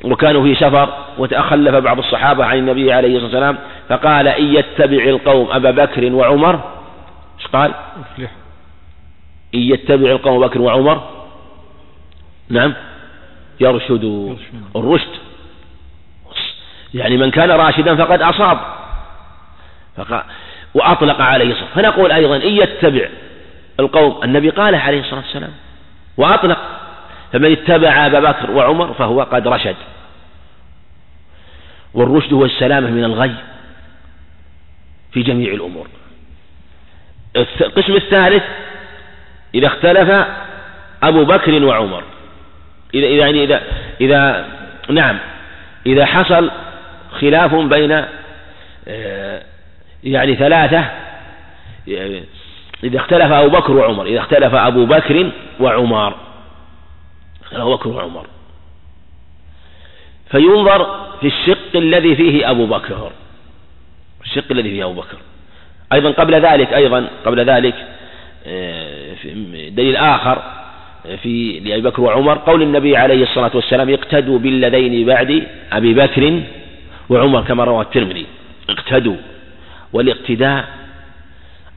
وكانوا 0.05 0.43
في 0.43 0.55
سفر 0.55 0.89
وتأخلف 1.19 1.75
بعض 1.75 1.99
الصحابة 1.99 2.45
عن 2.45 2.59
النبي 2.59 2.93
عليه 2.93 3.17
الصلاة 3.17 3.25
والسلام 3.25 3.59
فقال 3.89 4.29
إن 4.29 4.55
يتبع 4.55 5.05
القوم 5.05 5.49
أبا 5.51 5.71
بكر 5.71 6.13
وعمر. 6.13 6.61
إيش 7.39 7.47
قال؟ 7.47 7.75
إن 9.55 9.61
يتبع 9.61 10.11
القوم 10.11 10.41
بكر 10.41 10.61
وعمر. 10.61 11.03
نعم. 12.49 12.75
يرشدوا 13.61 14.35
الرشد. 14.77 15.22
يعني 16.95 17.17
من 17.17 17.31
كان 17.31 17.51
راشدا 17.51 17.97
فقد 17.97 18.23
أصاب. 18.23 18.59
وأطلق 20.75 21.21
عليه 21.21 21.53
الصلاة 21.53 21.69
فنقول 21.75 22.13
أيضا 22.13 22.37
إن 22.37 22.57
يتبع 22.57 23.09
القوم 23.81 24.25
النبي 24.25 24.51
قال 24.51 24.75
عليه 24.75 25.01
الصلاة 25.01 25.21
والسلام 25.21 25.53
وأطلق. 26.17 26.59
فمن 27.33 27.53
اتبع 27.53 28.07
أبا 28.07 28.21
بكر 28.21 28.51
وعمر 28.51 28.93
فهو 28.93 29.23
قد 29.23 29.49
رشد. 29.49 29.77
والرشد 31.95 32.33
هو 32.33 32.45
السلامة 32.45 32.91
من 32.91 33.05
الغي 33.05 33.35
في 35.13 35.23
جميع 35.23 35.53
الأمور. 35.53 35.87
القسم 37.37 37.95
الثالث 37.95 38.43
إذا 39.55 39.67
اختلف 39.67 40.27
أبو 41.03 41.25
بكر 41.25 41.65
وعمر. 41.65 42.05
إذا 42.95 43.07
يعني 43.07 43.45
إذا 43.45 43.63
إذا 44.01 44.49
نعم. 44.91 45.19
إذا 45.87 46.07
حصل 46.07 46.51
خلاف 47.23 47.55
بين 47.55 48.05
آه، 48.89 49.43
يعني 50.05 50.37
ثلاثة 50.37 50.85
إذا 52.85 52.97
اختلف 52.97 53.33
أبو 53.33 53.49
بكر 53.49 53.73
وعمر 53.73 54.07
إذا 54.07 54.19
اختلف 54.19 54.55
أبو 54.55 54.87
بكر 54.87 55.31
وعمر 55.61 56.15
أبو 57.53 57.75
بكر 57.75 57.89
وعمر. 57.89 58.27
فينظر 60.31 61.09
في 61.21 61.27
الشق 61.27 61.77
الذي 61.77 62.17
فيه 62.17 62.51
أبو 62.51 62.67
بكر 62.67 63.13
الشق 64.25 64.45
الذي 64.51 64.71
فيه 64.71 64.85
أبو 64.85 65.01
بكر. 65.01 65.17
أيضا 65.93 66.11
قبل 66.11 66.35
ذلك 66.35 66.73
أيضا 66.73 67.09
قبل 67.25 67.45
ذلك 67.45 67.75
آه، 68.47 69.15
دليل 69.69 69.97
آخر 69.97 70.43
في 71.23 71.61
لأبي 71.61 71.81
بكر 71.81 72.03
وعمر 72.03 72.39
قول 72.39 72.63
النبي 72.63 72.97
عليه 72.97 73.23
الصلاة 73.23 73.51
والسلام 73.55 73.91
اقتدوا 73.91 74.39
بالذين 74.39 75.07
بعد 75.07 75.47
أبي 75.73 75.95
بكر 75.95 76.43
وعمر 77.09 77.43
كما 77.43 77.65
روى 77.65 77.83
الترمذي. 77.85 78.27
اقتدوا. 78.71 79.17
والاقتداء 79.93 80.69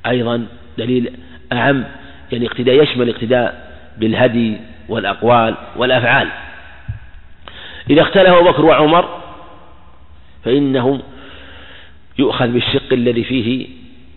أيضا 0.05 0.45
دليل 0.78 1.11
أعم. 1.53 1.84
يعني 2.32 2.47
اقتداء 2.47 2.84
يشمل 2.84 3.09
اقتداء 3.09 3.76
بالهدي 3.97 4.57
والأقوال 4.89 5.55
والأفعال. 5.76 6.28
إذا 7.89 8.01
اختلف 8.01 8.30
أبو 8.30 8.49
بكر 8.49 8.65
وعمر 8.65 9.21
فإنه 10.43 11.01
يؤخذ 12.19 12.47
بالشق 12.47 12.93
الذي 12.93 13.23
فيه 13.23 13.67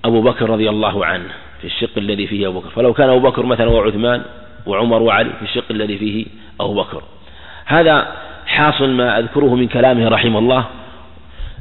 أبو 0.05 0.23
بكر 0.23 0.51
رضي 0.51 0.69
الله 0.69 1.07
عنه 1.07 1.29
في 1.61 1.67
الشق 1.67 1.99
الذي 1.99 2.27
فيه 2.27 2.49
أبو 2.49 2.61
بكر. 2.61 2.69
فلو 2.69 2.93
كان 2.93 3.09
أبو 3.09 3.31
بكر 3.31 3.47
مثلا 3.47 3.69
وعثمان 3.69 4.23
وعمر 4.67 5.03
وعلي 5.03 5.31
في 5.31 5.43
الشق 5.43 5.65
الذي 5.71 5.99
فيه 5.99 6.27
أبو 6.61 6.75
بكر. 6.75 7.03
هذا 7.65 8.17
حاصل 8.47 8.91
ما 8.91 9.19
أذكره 9.19 9.55
من 9.55 9.69
كلامه 9.69 10.09
رحمه 10.09 10.39
الله. 10.39 10.65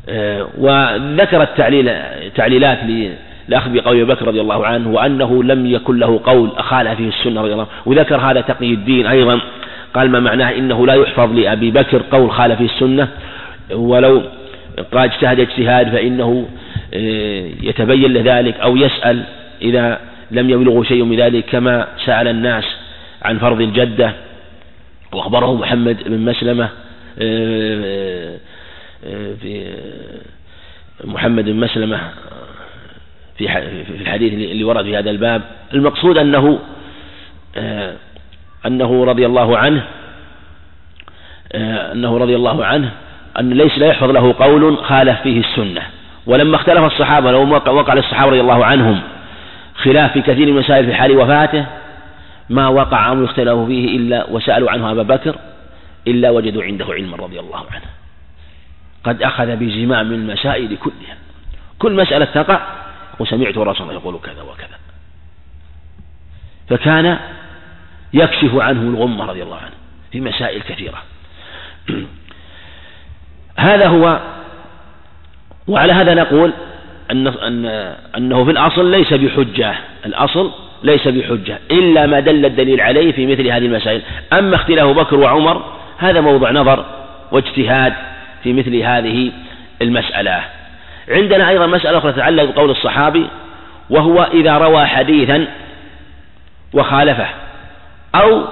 آه، 0.10 0.48
وذكر 0.58 1.42
التعليل 1.42 1.92
تعليلات 2.36 2.80
لأخذ 3.48 3.74
بقول 3.74 4.06
بكر 4.06 4.28
رضي 4.28 4.42
الله 4.42 4.66
عنه 4.66 4.90
وأنه 4.90 5.44
لم 5.44 5.66
يكن 5.66 6.00
له 6.00 6.20
قول 6.24 6.52
أخالها 6.58 6.96
فيه 6.96 7.08
السنة 7.08 7.42
رضي 7.42 7.54
الله 7.54 7.64
عنه. 7.64 7.82
وذكر 7.86 8.18
هذا 8.18 8.42
تقي 8.42 8.74
الدين 8.74 9.08
أيضا. 9.08 9.40
قال 9.94 10.10
ما 10.10 10.20
معناه؟ 10.20 10.52
إنه 10.52 10.88
لا 10.88 10.94
يحفظ 10.94 11.34
لأبي 11.34 11.72
بكر 11.72 12.02
قول 12.12 12.32
خالف 12.32 12.62
السنة. 12.62 13.08
ولو 13.72 14.22
قال 14.94 15.12
اجتهد 15.12 15.40
اجتهاد 15.40 15.90
فإنه 15.90 16.46
آه، 16.94 17.50
يتبين 17.62 18.14
له 18.14 18.40
ذلك 18.40 18.60
أو 18.60 18.78
يسأل 18.78 19.24
إذا 19.62 20.00
لم 20.32 20.50
يبلغه 20.50 20.84
شيء 20.84 21.04
من 21.04 21.18
ذلك 21.18 21.46
كما 21.46 21.88
سأل 22.06 22.28
الناس 22.28 22.66
عن 23.22 23.38
فرض 23.38 23.62
الجدة. 23.62 24.12
وأخبره 25.14 25.54
محمد 25.54 25.98
بن 26.06 26.20
مسلمة 26.20 26.70
آه، 27.22 28.38
محمد 31.04 31.46
بن 31.46 31.56
مسلمة 31.56 32.00
في 33.38 33.48
في 33.86 34.02
الحديث 34.02 34.34
اللي 34.34 34.64
ورد 34.64 34.84
في 34.86 34.98
هذا 34.98 35.10
الباب. 35.10 35.42
المقصود 35.74 36.18
أنه 36.18 36.60
أنه 38.66 39.06
رضي 39.06 39.26
الله 39.26 39.58
عنه 39.58 39.84
أنه 41.94 42.18
رضي 42.18 42.36
الله 42.36 42.66
عنه 42.66 42.92
أن 43.40 43.50
ليس 43.50 43.78
لا 43.78 43.88
يحفظ 43.88 44.10
له 44.10 44.36
قول 44.40 44.78
خالف 44.78 45.22
فيه 45.22 45.40
السنة. 45.40 45.82
ولما 46.26 46.56
اختلف 46.56 46.84
الصحابة 46.84 47.32
لو 47.32 47.50
وقع 47.52 47.94
للصحابة 47.94 48.32
رضي 48.32 48.42
الله 48.42 48.66
عنهم 48.66 49.02
خلاف 49.76 50.14
في 50.14 50.22
كثير 50.22 50.46
من 50.46 50.54
المسائل 50.54 50.86
في 50.86 50.94
حال 50.94 51.18
وفاته 51.18 51.66
ما 52.50 52.68
وقع 52.68 53.12
أمر 53.12 53.26
اختلفوا 53.26 53.68
فيه 53.68 53.98
إلا 53.98 54.30
وسألوا 54.30 54.72
عنه 54.72 54.92
أبا 54.92 55.04
بكر 55.04 55.36
إلا 56.08 56.30
وجدوا 56.30 56.64
عنده 56.64 56.86
علما 56.86 57.18
رضي 57.18 57.40
الله 57.40 57.66
عنه. 57.72 57.97
قد 59.04 59.24
أخذ 59.24 59.56
بزمام 59.56 60.12
المسائل 60.12 60.78
كلها. 60.78 61.18
كل 61.80 61.92
مسألة 61.92 62.26
تقع 62.26 62.62
وسمعت 63.20 63.58
رسول 63.58 63.90
الله 63.90 64.02
يقول 64.02 64.20
كذا 64.24 64.42
وكذا. 64.42 64.78
فكان 66.70 67.20
يكشف 68.14 68.56
عنه 68.56 68.82
الغمة 68.82 69.26
رضي 69.26 69.44
الله 69.44 69.58
عنه 69.58 69.76
في 70.12 70.22
مسائل 70.22 70.62
كثيرة. 70.62 71.04
هذا 73.58 73.88
هو 73.88 74.20
وعلى 75.68 75.94
هذا 75.94 76.14
نقول 76.14 76.54
أن 77.12 77.28
أنه 78.18 78.46
في 78.46 78.52
الأصل 78.52 78.92
ليس 78.92 79.14
بحجة. 79.14 79.76
الأصل 80.06 80.52
ليس 80.84 81.08
بحجة 81.08 81.60
إلا 81.72 82.06
ما 82.06 82.20
دل 82.20 82.46
الدليل 82.46 82.82
عليه 82.82 83.12
في 83.12 83.26
مثل 83.28 83.48
هذه 83.48 83.66
المسائل. 83.66 84.02
أما 84.34 84.56
اختلاف 84.56 84.98
بكر 84.98 85.16
وعمر 85.16 85.64
هذا 85.98 86.22
موضع 86.22 86.52
نظر 86.52 86.86
واجتهاد. 87.32 87.94
في 88.44 88.54
مثل 88.54 88.76
هذه 88.76 89.32
المسألة. 89.82 90.44
عندنا 91.10 91.50
أيضا 91.50 91.68
مسألة 91.68 91.98
أخرى 91.98 92.12
تتعلق 92.12 92.44
بقول 92.44 92.70
الصحابي 92.70 93.28
وهو 93.90 94.28
إذا 94.34 94.58
روى 94.58 94.86
حديثا 94.86 95.48
وخالفه 96.74 97.28
أو 98.16 98.44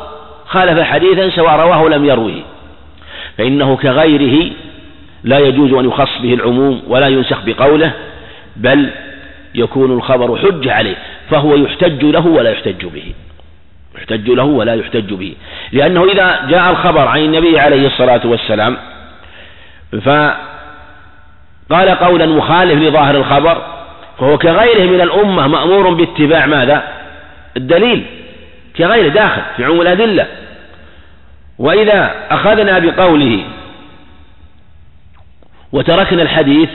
خالف 0.46 0.80
حديثا 0.80 1.30
سواء 1.30 1.56
رواه 1.56 1.90
لم 1.90 2.06
يروه 2.06 2.42
فإنه 3.38 3.76
كغيره 3.76 4.52
لا 5.24 5.40
يجوز 5.40 5.74
أن 5.74 5.86
يخص 5.86 6.22
به 6.22 6.34
العموم 6.34 6.84
ولا 6.88 7.08
ينسخ 7.08 7.42
بقوله 7.46 7.92
بل 8.56 8.90
يكون 9.56 9.92
الخبر 9.92 10.38
حجة 10.38 10.74
عليه 10.74 10.96
فهو 11.30 11.56
يحتج 11.56 12.06
له 12.06 12.28
ولا 12.28 12.52
يحتج 12.52 12.86
به. 12.86 13.14
يحتج 13.96 14.30
له 14.30 14.44
ولا 14.44 14.76
يحتج 14.76 15.14
به. 15.14 15.36
لأنه 15.72 16.04
إذا 16.04 16.48
جاء 16.50 16.72
الخبر 16.72 17.08
عن 17.08 17.20
النبي 17.20 17.60
عليه 17.60 17.88
الصلاة 17.88 18.22
والسلام 18.26 18.78
فقال 20.02 21.90
قولا 21.90 22.26
مخالف 22.26 22.84
لظاهر 22.84 23.16
الخبر 23.16 23.62
فهو 24.20 24.38
كغيره 24.38 24.90
من 24.90 25.02
الأمة 25.02 25.48
مأمور 25.48 25.94
باتباع 25.94 26.46
ماذا؟ 26.46 26.84
الدليل 27.58 28.06
كغيره 28.78 29.10
داخل 29.10 29.42
في 29.58 29.66
عموم 29.66 29.82
الأدلة. 29.82 30.28
وإذا 31.60 32.16
أخذنا 32.32 32.80
بقوله 32.80 33.44
وتركنا 35.72 36.22
الحديث 36.22 36.70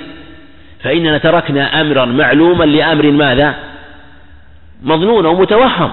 فإننا 0.83 1.19
تركنا 1.19 1.81
أمرا 1.81 2.05
معلوما 2.05 2.65
لأمر 2.65 3.11
ماذا؟ 3.11 3.55
مظنون 4.83 5.27
أو 5.27 5.35
متوهم 5.35 5.93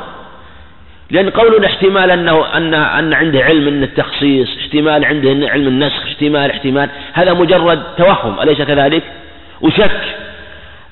لأن 1.11 1.29
قولنا 1.29 1.67
احتمال 1.67 2.11
أنه 2.11 2.57
أن 2.57 2.73
أن 2.73 3.13
عنده 3.13 3.43
علم 3.43 3.73
من 3.73 3.83
التخصيص، 3.83 4.57
احتمال 4.57 5.05
عنده 5.05 5.29
علم 5.29 5.67
النسخ، 5.67 6.03
احتمال 6.03 6.51
احتمال، 6.51 6.89
هذا 7.13 7.33
مجرد 7.33 7.83
توهم، 7.97 8.39
أليس 8.39 8.61
كذلك؟ 8.61 9.03
وشك، 9.61 10.01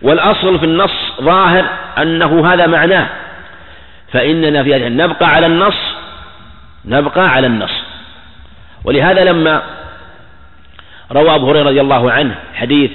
والأصل 0.02 0.60
في 0.60 0.66
النص 0.66 0.92
ظاهر 1.22 1.66
أنه 1.98 2.54
هذا 2.54 2.68
معناه، 2.68 3.08
فإننا 4.12 4.64
في 4.64 4.76
هذه 4.76 4.88
نبقى 4.88 5.30
على 5.30 5.46
النص 5.46 5.78
نبقى 6.86 7.30
على 7.30 7.48
النص، 7.48 7.84
ولهذا 8.84 9.24
لما 9.24 9.64
روى 11.12 11.36
أبو 11.36 11.50
هريرة 11.50 11.64
رضي 11.64 11.82
الله 11.82 12.12
عنه 12.12 12.36
حديث 12.54 12.92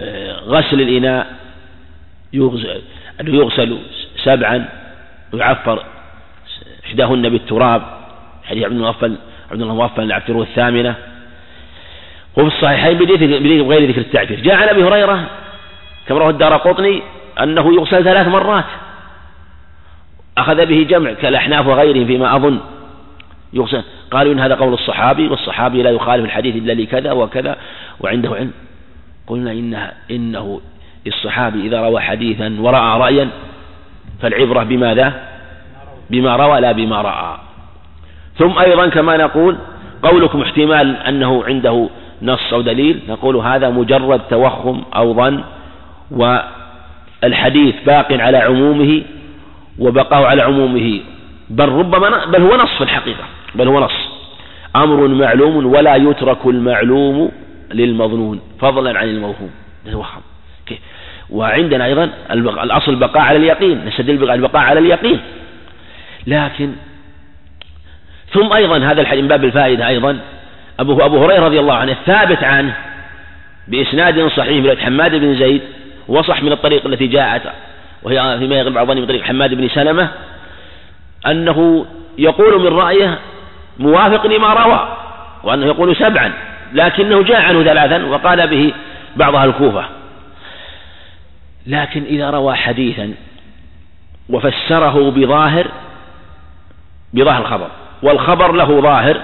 آه، 0.00 0.32
غسل 0.32 0.80
الإناء 0.80 1.26
يغسل 2.32 2.82
يغسل 3.24 3.78
سبعا 4.24 4.68
ويعفر 5.32 5.84
إحداهن 6.86 7.28
بالتراب 7.28 7.82
حديث 8.44 8.64
عبد 8.64 8.72
المغفل 8.72 9.16
عبد 9.50 9.60
الله 9.60 9.72
المغفل 9.72 10.02
العفره 10.02 10.42
الثامنة 10.42 10.94
وفي 12.36 12.46
الصحيحين 12.46 12.98
بغير 12.98 13.90
ذكر 13.90 14.00
التعفير. 14.00 14.40
جاء 14.40 14.54
عن 14.54 14.68
أبي 14.68 14.84
هريرة 14.84 15.30
كما 16.08 16.18
رواه 16.18 16.30
الدار 16.30 16.56
قطني 16.56 17.02
أنه 17.42 17.74
يغسل 17.74 18.04
ثلاث 18.04 18.28
مرات. 18.28 18.64
أخذ 20.38 20.66
به 20.66 20.86
جمع 20.90 21.12
كالأحناف 21.12 21.66
وغيرهم 21.66 22.06
فيما 22.06 22.36
أظن. 22.36 22.58
يغسل 23.52 23.82
قالوا 24.10 24.32
إن 24.32 24.40
هذا 24.40 24.54
قول 24.54 24.74
الصحابي 24.74 25.28
والصحابي 25.28 25.82
لا 25.82 25.90
يخالف 25.90 26.24
الحديث 26.24 26.56
إلا 26.56 26.72
لكذا 26.72 27.12
وكذا 27.12 27.56
وعنده 28.00 28.34
علم. 28.34 28.52
قلنا 29.26 29.52
إنها 29.52 29.92
إنه 30.10 30.60
الصحابي 31.06 31.60
إذا 31.60 31.80
روى 31.80 32.00
حديثا 32.00 32.56
ورأى 32.60 33.00
رأيا 33.00 33.30
فالعبرة 34.20 34.62
بماذا 34.62 35.12
بما 36.10 36.36
روى 36.36 36.60
لا 36.60 36.72
بما 36.72 37.02
رأى. 37.02 37.36
ثم 38.38 38.58
أيضا 38.58 38.88
كما 38.88 39.16
نقول 39.16 39.56
قولكم 40.02 40.42
احتمال 40.42 40.96
أنه 40.96 41.44
عنده 41.44 41.88
نص 42.22 42.52
أو 42.52 42.60
دليل. 42.60 43.00
نقول 43.08 43.36
هذا 43.36 43.70
مجرد 43.70 44.20
توخم 44.30 44.82
أو 44.96 45.14
ظن 45.14 45.44
والحديث 46.10 47.74
باق 47.86 48.12
على 48.12 48.38
عمومه 48.38 49.02
وبقاه 49.78 50.26
على 50.26 50.42
عمومه. 50.42 51.00
بل 51.50 51.68
ربما 51.68 52.24
بل 52.24 52.42
هو 52.42 52.56
نص 52.56 52.76
في 52.78 52.84
الحقيقة. 52.84 53.24
بل 53.54 53.68
هو 53.68 53.80
نص. 53.80 54.08
أمر 54.76 55.08
معلوم 55.08 55.66
ولا 55.66 55.96
يترك 55.96 56.46
المعلوم 56.46 57.30
للمظنون. 57.72 58.40
فضلا 58.60 58.98
عن 58.98 59.08
الموهوم. 59.08 59.50
نتوهم 59.86 60.22
وعندنا 61.30 61.84
أيضا 61.84 62.10
الأصل 62.62 62.92
البقاء 62.92 63.22
على 63.22 63.36
اليقين 63.36 63.84
نستدل 63.84 64.30
البقاء 64.30 64.62
على 64.62 64.80
اليقين. 64.80 65.20
لكن 66.26 66.72
ثم 68.32 68.52
أيضا 68.52 68.78
هذا 68.78 69.00
الحديث 69.00 69.22
من 69.22 69.28
باب 69.28 69.44
الفائدة 69.44 69.88
أيضا 69.88 70.18
أبو 70.80 71.04
أبو 71.04 71.24
هريرة 71.24 71.44
رضي 71.44 71.60
الله 71.60 71.74
عنه 71.74 71.92
الثابت 71.92 72.44
عنه 72.44 72.76
بإسناد 73.68 74.28
صحيح 74.28 74.64
من 74.64 74.78
حماد 74.78 75.14
بن 75.14 75.34
زيد 75.34 75.62
وصح 76.08 76.42
من 76.42 76.52
الطريق 76.52 76.86
التي 76.86 77.06
جاءت 77.06 77.42
وهي 78.02 78.38
فيما 78.38 78.56
يغلب 78.56 78.78
على 78.78 78.94
من 78.94 79.06
طريق 79.06 79.22
حماد 79.22 79.54
بن 79.54 79.68
سلمة 79.68 80.08
أنه 81.26 81.86
يقول 82.18 82.60
من 82.60 82.78
رأيه 82.78 83.18
موافق 83.78 84.26
لما 84.26 84.54
روى 84.54 84.96
وأنه 85.44 85.66
يقول 85.66 85.96
سبعا 85.96 86.32
لكنه 86.72 87.22
جاء 87.22 87.42
عنه 87.42 87.62
ثلاثا 87.62 88.04
وقال 88.04 88.48
به 88.48 88.72
بعض 89.16 89.34
أهل 89.34 89.48
الكوفة. 89.48 89.84
لكن 91.66 92.04
إذا 92.04 92.30
روى 92.30 92.54
حديثا 92.54 93.14
وفسره 94.28 95.10
بظاهر 95.10 95.66
بظاهر 97.14 97.40
الخبر 97.42 97.70
والخبر 98.02 98.52
له 98.52 98.80
ظاهر 98.80 99.22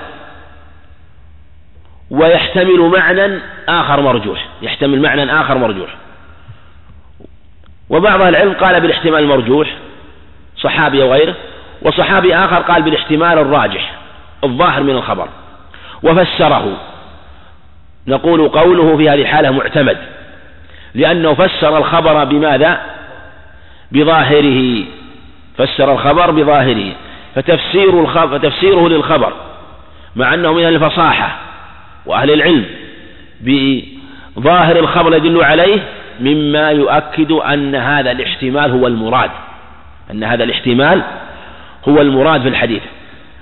ويحتمل 2.10 2.80
معنى 2.80 3.40
آخر 3.68 4.00
مرجوح 4.00 4.48
يحتمل 4.62 5.02
معنى 5.02 5.40
آخر 5.40 5.58
مرجوح. 5.58 5.94
وبعض 7.90 8.20
العلم 8.20 8.52
قال 8.52 8.80
بالاحتمال 8.80 9.18
المرجوح 9.18 9.68
صحابي 10.56 11.02
وغيره 11.02 11.34
وصحابي 11.82 12.36
آخر 12.36 12.56
قال 12.56 12.82
بالاحتمال 12.82 13.38
الراجح 13.38 13.94
الظاهر 14.44 14.82
من 14.82 14.90
الخبر. 14.90 15.28
وفسره 16.02 16.76
نقول 18.06 18.48
قوله 18.48 18.96
في 18.96 19.10
هذه 19.10 19.22
الحالة 19.22 19.50
معتمد. 19.50 19.98
لأنه 20.94 21.34
فسر 21.34 21.78
الخبر 21.78 22.24
بماذا؟ 22.24 22.80
بظاهره. 23.92 24.84
فسر 25.58 25.92
الخبر 25.92 26.30
بظاهره. 26.30 26.92
فتفسير 27.34 28.00
الخبر 28.00 28.38
فتفسيره 28.38 28.88
للخبر 28.88 29.32
مع 30.16 30.34
أنه 30.34 30.52
من 30.52 30.66
الفصاحة 30.66 31.38
وأهل 32.06 32.30
العلم 32.30 32.64
بظاهر 33.40 34.78
الخبر 34.78 35.16
يدل 35.16 35.44
عليه 35.44 35.80
مما 36.20 36.70
يؤكد 36.70 37.32
أن 37.32 37.74
هذا 37.74 38.10
الاحتمال 38.10 38.70
هو 38.70 38.86
المراد. 38.86 39.30
أن 40.10 40.24
هذا 40.24 40.44
الاحتمال 40.44 41.02
هو 41.88 42.00
المراد 42.00 42.42
في 42.42 42.48
الحديث. 42.48 42.82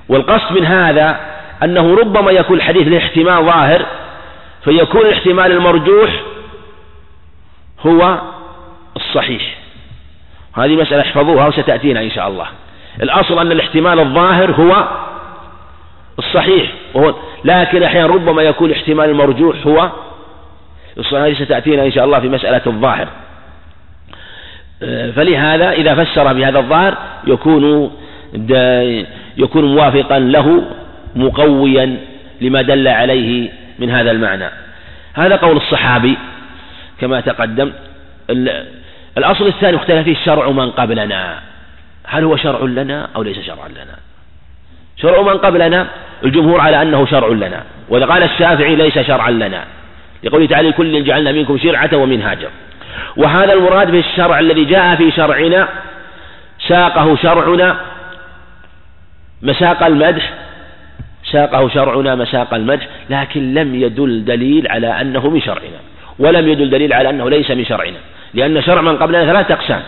والقصد 0.08 0.52
من 0.52 0.66
هذا 0.66 1.20
أنه 1.62 1.94
ربما 1.94 2.30
يكون 2.30 2.56
الحديث 2.56 2.88
له 2.88 2.98
احتمال 2.98 3.44
ظاهر 3.44 3.86
فيكون 4.64 5.00
الاحتمال 5.00 5.52
المرجوح 5.52 6.10
هو 7.86 8.20
الصحيح. 8.96 9.42
هذه 10.56 10.76
مسألة 10.76 11.00
احفظوها 11.00 11.46
وستأتينا 11.46 12.00
إن 12.00 12.10
شاء 12.10 12.28
الله. 12.28 12.46
الأصل 13.02 13.38
أن 13.38 13.52
الاحتمال 13.52 14.00
الظاهر 14.00 14.50
هو 14.50 14.88
الصحيح. 16.18 16.72
وهو 16.94 17.14
لكن 17.44 17.82
أحيانا 17.82 18.06
ربما 18.06 18.42
يكون 18.42 18.70
الاحتمال 18.70 19.10
المرجوح 19.10 19.56
هو 19.66 19.90
هذه 21.12 21.34
ستأتينا 21.34 21.84
إن 21.84 21.92
شاء 21.92 22.04
الله 22.04 22.20
في 22.20 22.28
مسألة 22.28 22.62
الظاهر. 22.66 23.08
فلهذا 25.14 25.70
إذا 25.70 26.04
فسر 26.04 26.32
بهذا 26.32 26.58
الظاهر 26.58 26.96
يكون 27.26 27.90
يكون 29.36 29.74
موافقا 29.74 30.18
له 30.18 30.62
مقويا 31.16 31.96
لما 32.40 32.62
دل 32.62 32.88
عليه 32.88 33.50
من 33.78 33.90
هذا 33.90 34.10
المعنى. 34.10 34.50
هذا 35.14 35.36
قول 35.36 35.56
الصحابي. 35.56 36.18
كما 37.00 37.20
تقدم 37.20 37.72
الأصل 39.18 39.46
الثاني 39.46 39.76
اختلف 39.76 40.04
فيه 40.04 40.16
شرع 40.24 40.50
من 40.50 40.70
قبلنا. 40.70 41.38
هل 42.04 42.24
هو 42.24 42.36
شرع 42.36 42.60
لنا 42.64 43.08
أو 43.16 43.22
ليس 43.22 43.38
شرعا 43.38 43.68
لنا؟ 43.68 43.96
شرع 44.96 45.22
من 45.22 45.38
قبلنا 45.38 45.86
الجمهور 46.24 46.60
على 46.60 46.82
أنه 46.82 47.06
شرع 47.06 47.28
لنا. 47.28 47.62
وإذا 47.88 48.06
قال 48.06 48.22
الشافعي 48.22 48.76
ليس 48.76 48.98
شرعا 48.98 49.30
لنا 49.30 49.64
لقوله 50.24 50.46
تعالى 50.46 50.72
كل 50.72 51.04
جعلنا 51.04 51.32
منكم 51.32 51.58
شرعة 51.58 51.90
ومنهاجا. 51.96 52.48
وهذا 53.16 53.52
المراد 53.52 53.90
بالشرع 53.90 54.38
الذي 54.38 54.64
جاء 54.64 54.96
في 54.96 55.10
شرعنا 55.10 55.68
ساقه 56.68 57.16
شرعنا 57.16 57.76
مساق 59.42 59.82
المدح 59.82 60.32
ساقه 61.32 61.68
شرعنا 61.68 62.14
مساق 62.14 62.54
المدح 62.54 62.88
لكن 63.10 63.54
لم 63.54 63.74
يدل 63.74 64.24
دليل 64.24 64.68
على 64.68 65.00
أنه 65.00 65.30
من 65.30 65.40
شرعنا. 65.40 65.80
ولم 66.20 66.48
يدل 66.48 66.70
دليل 66.70 66.92
على 66.92 67.10
أنه 67.10 67.30
ليس 67.30 67.50
من 67.50 67.64
شرعنا 67.64 67.98
لأن 68.34 68.62
شرع 68.62 68.80
من 68.80 68.96
قبلنا 68.96 69.24
ثلاثة 69.26 69.54
أقسام. 69.54 69.82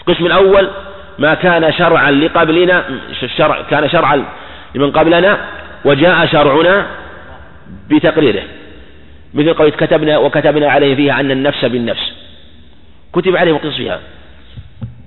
القسم 0.00 0.26
الأول 0.26 0.70
ما 1.18 1.34
كان 1.34 1.72
شرعا 1.72 2.10
لقبلنا 2.10 2.84
شرع 3.36 3.62
كان 3.62 3.88
شرعا 3.88 4.24
لمن 4.74 4.90
قبلنا 4.92 5.38
وجاء 5.84 6.26
شرعنا 6.26 6.86
بتقريره. 7.90 8.42
مثل 9.34 9.54
قول 9.54 9.70
كتبنا 9.70 10.18
وكتبنا 10.18 10.70
عليه 10.70 10.94
فيها 10.94 11.20
أن 11.20 11.30
النفس 11.30 11.64
بالنفس. 11.64 12.12
كتب 13.12 13.36
عليه 13.36 13.52
وقص 13.52 13.76
فيها 13.76 14.00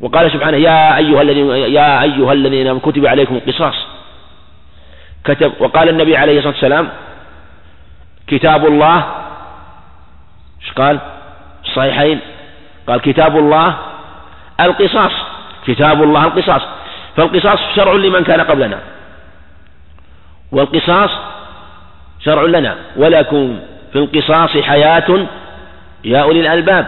وقال 0.02 0.32
سبحانه 0.32 0.58
يا 0.58 0.98
أيها 0.98 1.22
الذين 1.22 1.50
يا 1.50 2.04
أيها 2.04 2.34
الذين 2.34 2.80
كتب 2.80 3.06
عليكم 3.06 3.36
القصاص. 3.36 3.76
كتب 5.24 5.52
وقال 5.60 5.90
النبي 5.90 6.18
عليه 6.18 6.38
الصلاة 6.38 6.54
والسلام 6.54 6.90
كتاب 8.28 8.66
الله 8.66 9.06
إيش 10.64 10.72
قال؟ 10.72 11.00
الصحيحين 11.66 12.20
قال 12.88 13.02
كتاب 13.02 13.38
الله 13.38 13.78
القصاص. 14.60 15.12
كتاب 15.68 16.04
الله 16.04 16.24
القصاص. 16.26 16.62
فالقصاص 17.16 17.60
شرع 17.76 17.94
لمن 17.94 18.24
كان 18.24 18.42
قبلنا. 18.42 18.80
والقصاص 20.52 21.10
شرع 22.20 22.44
لنا. 22.44 22.76
ولكم 22.96 23.60
في 23.94 24.00
القصاص 24.00 24.58
حياة 24.58 25.28
يا 26.04 26.22
أولي 26.22 26.40
الألباب. 26.40 26.88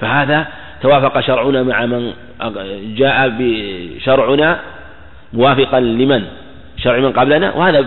فهذا 0.00 0.46
توافق 0.82 1.20
شرعنا 1.20 1.62
مع 1.62 1.86
من 1.86 2.12
جاء 2.96 3.36
بشرعنا 3.38 4.60
موافقا 5.32 5.80
لمن؟ 5.80 6.24
شرع 6.76 6.98
من 6.98 7.12
قبلنا. 7.12 7.52
وهذا 7.52 7.86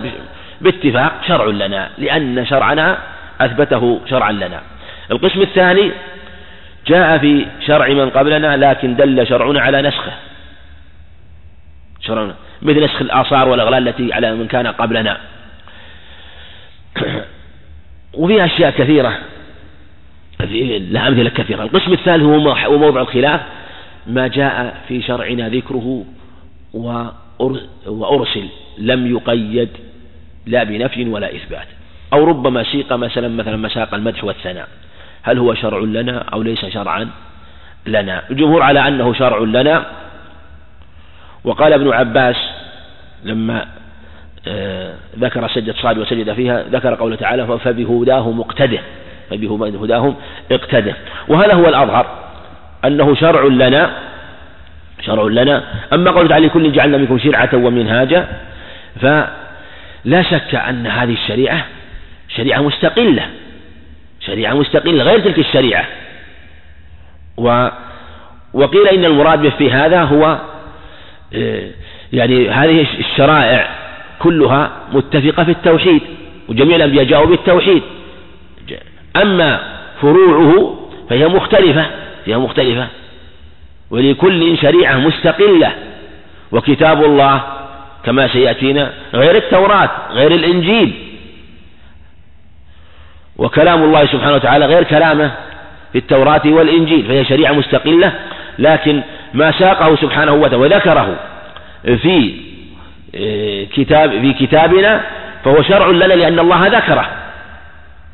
باتفاق 0.62 1.12
شرع 1.28 1.46
لنا. 1.46 1.90
لأن 1.98 2.46
شرعنا 2.46 2.98
أثبته 3.42 4.00
شرعا 4.10 4.32
لنا. 4.32 4.62
القسم 5.12 5.42
الثاني 5.42 5.92
جاء 6.88 7.18
في 7.18 7.46
شرع 7.66 7.88
من 7.88 8.10
قبلنا 8.10 8.58
لكن 8.58 8.96
دل 8.96 9.28
شرعنا 9.28 9.62
على 9.62 9.82
نسخه. 9.82 10.14
شرع 12.02 12.32
مثل 12.62 12.84
نسخ 12.84 13.02
الآثار 13.02 13.50
والأغلال 13.50 13.88
التي 13.88 14.14
على 14.14 14.36
من 14.36 14.48
كان 14.48 14.68
قبلنا. 14.68 15.18
وفيها 18.14 18.46
أشياء 18.46 18.72
كثيرة. 18.72 19.20
لها 20.40 21.08
أمثلة 21.08 21.30
كثيرة. 21.30 21.64
القسم 21.64 21.94
الثالث 21.94 22.24
هو 22.24 22.78
موضع 22.78 23.02
الخلاف. 23.02 23.42
ما 24.08 24.28
جاء 24.28 24.84
في 24.88 25.02
شرعنا 25.02 25.50
ذكره 25.50 26.06
وأرسل. 27.88 28.48
لم 28.78 29.16
يقيد. 29.16 29.70
لا 30.46 30.64
بنفي 30.64 31.10
ولا 31.10 31.36
إثبات. 31.36 31.68
أو 32.14 32.24
ربما 32.24 32.64
سيق 32.64 32.94
مثلا 32.94 33.28
مثلا 33.28 33.58
مساق 33.58 33.94
المدح 33.94 34.24
والثناء. 34.24 34.68
هل 35.24 35.38
هو 35.38 35.54
شرع 35.54 35.80
لنا 35.80 36.26
أو 36.34 36.42
ليس 36.42 36.66
شرعا 36.66 37.10
لنا؟ 37.86 38.22
الجمهور 38.30 38.62
على 38.62 38.88
أنه 38.88 39.14
شرع 39.14 39.38
لنا. 39.38 39.86
وقال 41.44 41.74
ابن 41.74 41.94
عباس 41.94 42.36
لما 43.24 43.66
آه، 44.48 44.94
ذكر 45.20 45.48
سجد 45.48 45.76
صاد 45.76 45.98
وسجد 45.98 46.34
فيها 46.34 46.64
ذكر 46.72 46.96
قوله 46.96 47.16
تعالى 47.16 47.58
فبهداه 47.58 48.32
مقتده 48.32 48.80
فبهداهم 49.30 50.16
اقتده 50.52 50.96
وهذا 51.28 51.54
هو 51.54 51.68
الأظهر 51.68 52.06
أنه 52.86 53.16
شرع 53.16 53.44
لنا 53.44 53.92
شرع 55.06 55.24
لنا. 55.24 55.64
أما 55.94 56.12
قوله 56.12 56.28
تعالى 56.28 56.48
لكل 56.48 56.72
جعلنا 56.72 56.98
منكم 56.98 57.20
شرعة 57.20 57.50
ومنهاجا 57.54 58.28
فلا 59.02 60.22
شك 60.22 60.56
أن 60.56 60.88
هذه 60.88 61.14
الشريعة 61.14 61.66
شريعة 62.36 62.62
مستقلة. 62.62 63.30
شريعة 64.20 64.54
مستقلة 64.54 65.04
غير 65.04 65.20
تلك 65.20 65.40
الشريعة. 65.40 65.86
و 67.38 67.70
وقيل 68.54 68.88
إن 68.88 69.06
المراد 69.06 69.50
في 69.50 69.72
هذا 69.72 70.04
هو 70.04 70.38
آه، 71.34 71.70
يعني 72.14 72.50
هذه 72.50 72.86
الشرائع 73.00 73.70
كلها 74.20 74.72
متفقة 74.94 75.44
في 75.44 75.52
التوحيد 75.52 76.02
وجميع 76.50 76.76
الأنبياء 76.76 77.06
جاءوا 77.06 77.26
بالتوحيد. 77.26 77.84
أما 79.16 79.78
فروعه 80.02 80.80
فهي 81.10 81.28
مختلفة 81.28 81.86
فهي 82.26 82.38
مختلفة. 82.38 82.88
ولكل 83.90 84.58
شريعة 84.58 84.98
مستقلة. 84.98 85.72
وكتاب 86.52 87.04
الله 87.04 87.44
كما 88.06 88.28
سيأتينا 88.28 88.94
غير 89.14 89.36
التوراة 89.36 89.90
غير 90.12 90.32
الإنجيل. 90.32 91.07
وكلام 93.38 93.84
الله 93.84 94.06
سبحانه 94.06 94.36
وتعالى 94.36 94.66
غير 94.66 94.84
كلامه 94.84 95.32
في 95.92 95.98
التوراة 95.98 96.42
والإنجيل 96.46 97.06
فهي 97.06 97.26
شريعة 97.26 97.52
مستقلة 97.52 98.14
لكن 98.60 99.02
ما 99.34 99.52
ساقه 99.52 99.96
سبحانه 99.96 100.34
وتعالى 100.34 100.56
وذكره 100.56 101.16
في 101.84 102.48
آه، 103.16 103.64
كتاب 103.64 104.12
في 104.12 104.34
كتابنا 104.34 105.02
فهو 105.46 105.62
شرع 105.62 105.88
لنا 105.88 106.14
لأن 106.14 106.40
الله 106.40 106.68
ذكره. 106.68 107.10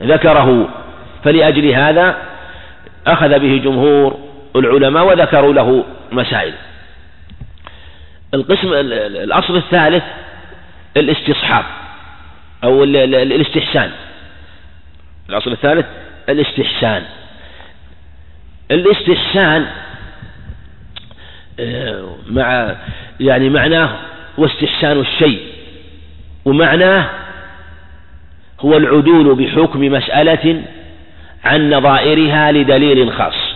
ذكره. 0.03 0.69
فلأجل 1.23 1.71
هذا 1.71 2.17
أخذ 3.07 3.39
به 3.39 3.61
جمهور 3.63 4.19
العلماء 4.55 5.05
وذكروا 5.05 5.53
له 5.53 5.83
مسائل. 6.11 6.53
القسم 8.33 8.73
الأصل 8.73 9.55
الثالث 9.55 10.03
الاستصحاب 10.97 11.65
أو 12.63 12.83
الاستحسان. 12.83 13.91
الأصل 15.29 15.51
الثالث 15.51 15.85
الاستحسان. 16.29 17.03
الاستحسان 18.71 19.65
آه، 21.59 22.15
مع 22.29 22.75
يعني 23.19 23.49
معناه 23.49 23.89
هو 24.39 24.45
استحسان 24.45 24.99
الشيء 24.99 25.39
ومعناه 26.45 27.09
هو 28.59 28.77
العدول 28.77 29.35
بحكم 29.35 29.81
مسألة 29.81 30.63
عن 31.43 31.69
نظائرها 31.69 32.51
لدليل 32.51 33.13
خاص. 33.13 33.53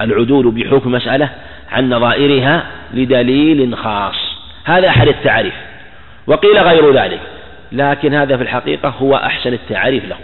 العدول 0.00 0.50
بحكم 0.50 0.92
مسألة 0.92 1.30
عن 1.70 1.90
نظائرها 1.90 2.66
لدليل 2.94 3.76
خاص. 3.76 4.16
هذا 4.64 4.88
أحد 4.88 5.08
التعريف. 5.08 5.54
وقيل 6.26 6.58
غير 6.58 6.94
ذلك 6.94 7.20
لكن 7.72 8.14
هذا 8.14 8.36
في 8.36 8.42
الحقيقة 8.42 8.88
هو 8.88 9.16
أحسن 9.16 9.52
التعريف 9.52 10.04
له. 10.04 10.16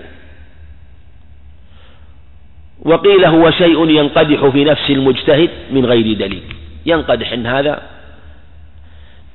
وقيل 2.86 3.24
هو 3.24 3.50
شيء 3.50 3.90
ينقدح 3.90 4.46
في 4.46 4.64
نفس 4.64 4.90
المجتهد 4.90 5.50
من 5.70 5.86
غير 5.86 6.16
دليل. 6.18 6.42
ينقدح 6.86 7.32
إن 7.32 7.46
هذا 7.46 7.82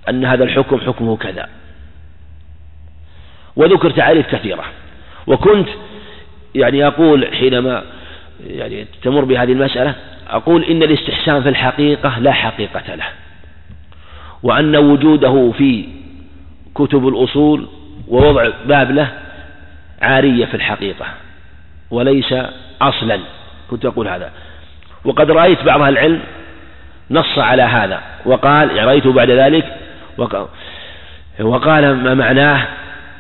أن 0.09 0.25
هذا 0.25 0.43
الحكم 0.43 0.79
حكمه 0.79 1.17
كذا. 1.17 1.49
وذكر 3.55 3.91
تعاريف 3.91 4.35
كثيرة. 4.35 4.63
وكنت 5.27 5.67
يعني 6.55 6.87
أقول 6.87 7.35
حينما 7.35 7.83
يعني 8.47 8.85
تمر 9.03 9.23
بهذه 9.23 9.51
المسألة 9.51 9.95
أقول 10.29 10.63
إن 10.63 10.83
الاستحسان 10.83 11.43
في 11.43 11.49
الحقيقة 11.49 12.19
لا 12.19 12.31
حقيقة 12.31 12.95
له. 12.95 13.07
وأن 14.43 14.75
وجوده 14.75 15.51
في 15.57 15.85
كتب 16.75 17.07
الأصول 17.07 17.67
ووضع 18.07 18.49
باب 18.65 18.91
له 18.91 19.07
عارية 20.01 20.45
في 20.45 20.53
الحقيقة 20.53 21.05
وليس 21.91 22.35
أصلا. 22.81 23.19
كنت 23.71 23.85
أقول 23.85 24.07
هذا. 24.07 24.31
وقد 25.05 25.31
رأيت 25.31 25.63
بعض 25.63 25.81
العلم 25.81 26.19
نص 27.11 27.37
على 27.37 27.61
هذا 27.61 28.01
وقال 28.25 28.75
يعني 28.75 28.87
رأيته 28.87 29.13
بعد 29.13 29.29
ذلك 29.31 29.75
وقال 31.39 31.95
ما 31.95 32.13
معناه 32.13 32.67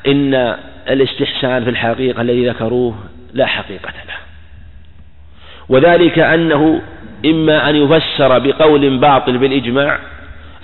إن 0.07 0.57
الاستحسان 0.89 1.63
في 1.63 1.69
الحقيقة 1.69 2.21
الذي 2.21 2.49
ذكروه 2.49 2.95
لا 3.33 3.45
حقيقة 3.45 3.93
له. 4.07 4.15
وذلك 5.69 6.19
أنه 6.19 6.81
إما 7.25 7.69
أن 7.69 7.75
يفسر 7.75 8.39
بقول 8.39 8.97
باطل 8.97 9.37
بالإجماع 9.37 9.99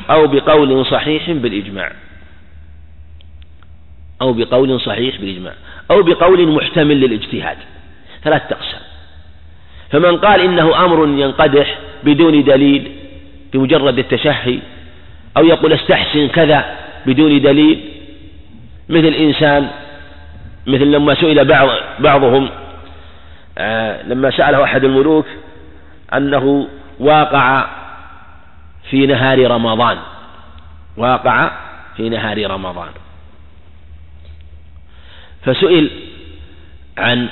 أو 0.10 0.28
بقول 0.28 0.86
صحيح 0.86 1.32
بالإجماع. 1.32 1.92
أو 4.22 4.34
بقول 4.34 4.82
صحيح 4.82 5.16
بالإجماع 5.18 5.54
أو 5.92 6.04
بقول 6.04 6.52
محتمل 6.52 7.00
للاجتهاد. 7.00 7.58
ثلاث 8.24 8.42
أقسام. 8.52 8.87
فمن 9.92 10.18
قال 10.18 10.42
إنه 10.42 10.86
أمر 10.86 11.08
ينقدح 11.08 11.78
بدون 12.04 12.44
دليل 12.44 12.92
بمجرد 13.54 14.00
التشهي 14.00 14.60
أو 15.38 15.46
يقول 15.46 15.74
استحسن 15.74 16.28
كذا 16.28 16.76
بدون 17.06 17.42
دليل 17.42 17.80
مثل 18.90 19.08
إنسان 19.08 19.70
مثل 20.68 20.92
لما 20.92 21.16
سئل 21.16 21.46
بعض 21.46 21.70
بعضهم 22.00 22.50
آه 23.58 24.04
لما 24.04 24.32
سأله 24.32 24.64
أحد 24.64 24.84
الملوك 24.84 25.26
أنه 26.14 26.68
واقع 27.00 27.66
في 28.90 29.06
نهار 29.06 29.52
رمضان 29.52 29.98
واقع 30.98 31.52
في 31.98 32.10
نهار 32.10 32.52
رمضان. 32.52 32.90
فسئل 35.46 35.90
عن 36.98 37.30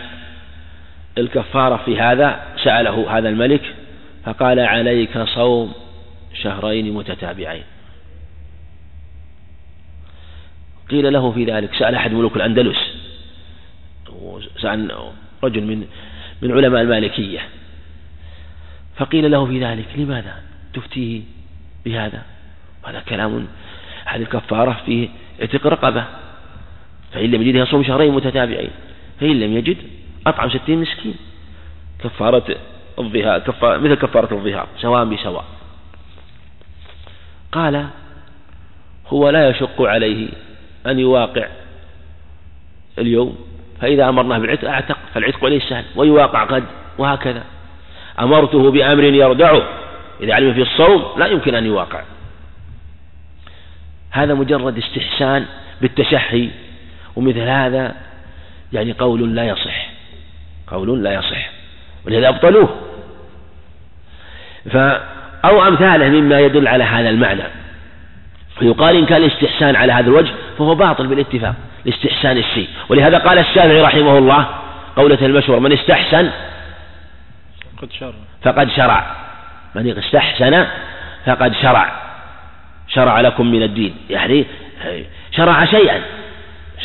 الكفارة 1.17 1.77
في 1.85 1.99
هذا 1.99 2.43
سأله 2.63 3.17
هذا 3.17 3.29
الملك 3.29 3.75
فقال 4.25 4.59
عليك 4.59 5.17
صوم 5.23 5.73
شهرين 6.33 6.93
متتابعين. 6.93 7.63
قيل 10.89 11.13
له 11.13 11.31
في 11.31 11.45
ذلك 11.45 11.73
سأل 11.73 11.95
أحد 11.95 12.13
ملوك 12.13 12.35
الأندلس 12.35 12.77
سأل 14.61 15.11
رجل 15.43 15.63
من 15.63 15.87
من 16.41 16.51
علماء 16.51 16.81
المالكية 16.81 17.39
فقيل 18.95 19.31
له 19.31 19.45
في 19.45 19.63
ذلك 19.63 19.85
لماذا 19.95 20.35
تفتيه 20.73 21.21
بهذا؟ 21.85 22.21
هذا 22.85 22.99
كلام 22.99 23.47
هذه 24.05 24.21
الكفارة 24.21 24.81
فيه 24.85 25.09
اعتق 25.41 25.67
رقبة 25.67 26.05
فإن 27.13 27.31
لم 27.31 27.41
يجد 27.41 27.55
يصوم 27.55 27.83
شهرين 27.83 28.13
متتابعين 28.13 28.69
فإن 29.19 29.39
لم 29.39 29.57
يجد 29.57 29.77
أطعم 30.27 30.49
ستين 30.49 30.81
مسكين. 30.81 31.15
كفارة 32.03 32.55
الظهار 32.99 33.39
كفارة 33.39 33.77
مثل 33.77 33.95
كفارة 33.95 34.33
الظهار 34.33 34.67
سواء 34.77 35.05
بسواء 35.05 35.45
قال 37.51 37.87
هو 39.07 39.29
لا 39.29 39.49
يشق 39.49 39.81
عليه 39.81 40.29
أن 40.87 40.99
يواقع 40.99 41.47
اليوم 42.99 43.37
فإذا 43.81 44.09
أمرناه 44.09 44.37
بالعتق 44.37 44.69
أعتق 44.69 44.97
فالعتق 45.13 45.45
عليه 45.45 45.59
سهل 45.59 45.85
ويواقع 45.95 46.43
غد 46.43 46.63
وهكذا. 46.97 47.43
أمرته 48.19 48.71
بأمر 48.71 49.03
يردعه 49.03 49.63
إذا 50.21 50.33
علم 50.33 50.53
في 50.53 50.61
الصوم 50.61 51.19
لا 51.19 51.25
يمكن 51.25 51.55
أن 51.55 51.65
يواقع. 51.65 52.01
هذا 54.11 54.33
مجرد 54.33 54.77
استحسان 54.77 55.45
بالتشهي 55.81 56.49
ومثل 57.15 57.39
هذا 57.39 57.95
يعني 58.73 58.91
قول 58.91 59.35
لا 59.35 59.47
يصح. 59.47 59.84
قول 60.67 61.03
لا 61.03 61.13
يصح 61.13 61.49
ولهذا 62.05 62.29
أبطلوه. 62.29 62.69
ف 64.71 64.77
أو 65.45 65.67
أمثالة 65.67 66.09
مما 66.09 66.39
يدل 66.39 66.67
على 66.67 66.83
هذا 66.83 67.09
المعنى. 67.09 67.43
فيقال 68.59 68.95
إن 68.95 69.05
كان 69.05 69.23
الاستحسان 69.23 69.75
على 69.75 69.93
هذا 69.93 70.07
الوجه 70.07 70.31
فهو 70.57 70.75
باطل 70.75 71.07
بالاتفاق 71.07 71.53
لاستحسان 71.85 72.37
الشيء. 72.37 72.67
ولهذا 72.89 73.17
قال 73.17 73.37
الشافعي 73.37 73.81
رحمه 73.81 74.17
الله 74.17 74.47
قولة 74.95 75.25
المشهور 75.25 75.59
من 75.59 75.71
استحسن 75.71 76.31
فقد 77.77 77.91
شرع. 77.91 78.13
فقد 78.43 78.69
شرع. 78.69 79.15
من 79.75 79.97
استحسن 79.97 80.67
فقد 81.25 81.53
شرع. 81.61 82.01
شرع 82.87 83.21
لكم 83.21 83.51
من 83.51 83.63
الدين. 83.63 83.95
يعني 84.09 84.45
شرع 85.31 85.65
شيئا. 85.65 86.01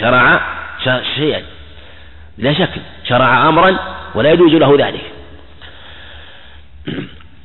شرع 0.01 0.41
شيئا. 1.17 1.43
لا 2.41 2.53
شك 2.53 2.71
شرع 3.05 3.49
أمرا 3.49 3.77
ولا 4.15 4.33
يجوز 4.33 4.55
له 4.55 4.77
ذلك. 4.79 5.01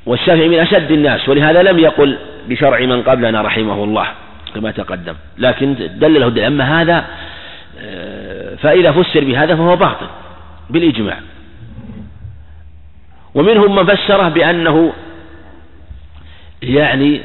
والشافعي 0.06 0.48
من 0.48 0.60
أشد 0.60 0.92
الناس 0.92 1.30
ولهذا 1.30 1.64
لم 1.64 1.80
يقل 1.80 2.18
بشرع 2.48 2.80
من 2.80 3.04
قبلنا 3.04 3.42
رحمه 3.42 3.84
الله 3.84 4.08
كما 4.56 4.72
تقدم. 4.72 5.16
لكن 5.38 5.76
دلله 5.76 6.28
الدليل 6.28 6.46
أما 6.46 6.82
هذا 6.82 7.06
آه، 7.80 8.56
فإذا 8.56 8.92
فسر 8.92 9.24
بهذا 9.24 9.56
فهو 9.56 9.76
باطل 9.76 10.08
بالإجماع. 10.70 11.20
ومنهم 13.36 13.76
من 13.76 13.86
فسره 13.86 14.30
بأنه 14.30 14.94
يعني 16.62 17.22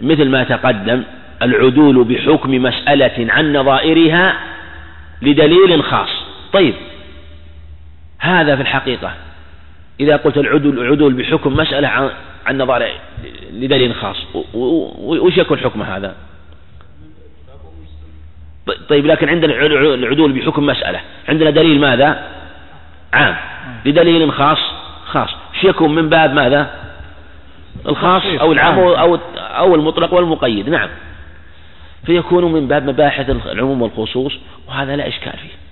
مثل 0.00 0.28
ما 0.28 0.44
تقدم 0.44 1.02
العدول 1.42 2.04
بحكم 2.04 2.62
مسألة 2.62 3.32
عن 3.32 3.52
نظائرها 3.52 4.34
لدليل 5.22 5.82
خاص. 5.82 6.08
طيب 6.52 6.74
هذا 8.24 8.56
في 8.56 8.62
الحقيقة. 8.62 9.14
إذا 10.00 10.16
قلت 10.16 10.36
العدول 10.36 10.78
العدول 10.78 11.14
بحكم 11.14 11.56
مسألة 11.56 11.88
عن 11.88 12.10
عن 12.46 12.58
نظائر 12.58 12.92
لدليل 13.52 13.94
خاص. 13.94 14.16
وش 14.54 15.36
يكون 15.36 15.58
حكم 15.58 15.82
هذا؟ 15.82 16.14
طيب 18.88 19.06
لكن 19.06 19.28
عندنا 19.28 19.66
العدول 19.94 20.32
بحكم 20.32 20.66
مسألة 20.66 21.00
عندنا 21.28 21.50
دليل 21.50 21.80
ماذا؟ 21.80 22.28
عام. 23.12 23.36
لدليل 23.84 24.32
خاص 24.32 24.58
خاص. 25.06 25.30
إيش 25.54 25.64
يكون 25.64 25.94
من 25.94 26.08
باب 26.08 26.34
ماذا؟ 26.34 26.70
الخاص 27.86 28.22
أو 28.40 28.52
العام 28.52 28.78
أو 28.78 29.18
أو 29.36 29.74
المطلق 29.74 30.14
والمقيد. 30.14 30.68
نعم. 30.68 30.88
فيكون 32.06 32.52
من 32.52 32.68
باب 32.68 32.86
مباحث 32.86 33.30
العموم 33.30 33.82
والخصوص 33.82 34.32
وهذا 34.68 34.96
لا 34.96 35.08
إشكال 35.08 35.32
فيه. 35.32 35.63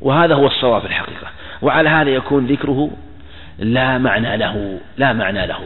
وهذا 0.00 0.34
هو 0.34 0.46
الصواب 0.46 0.80
في 0.80 0.86
الحقيقة. 0.86 1.26
وعلى 1.62 1.88
هذا 1.88 2.10
يكون 2.10 2.46
ذكره 2.46 2.90
لا 3.58 3.98
معنى 3.98 4.36
له 4.36 4.78
لا 4.98 5.12
معنى 5.12 5.46
له. 5.46 5.58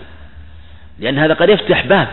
لأن 0.98 1.18
هذا 1.18 1.34
قد 1.34 1.48
يفتح 1.48 1.86
باب 1.86 2.08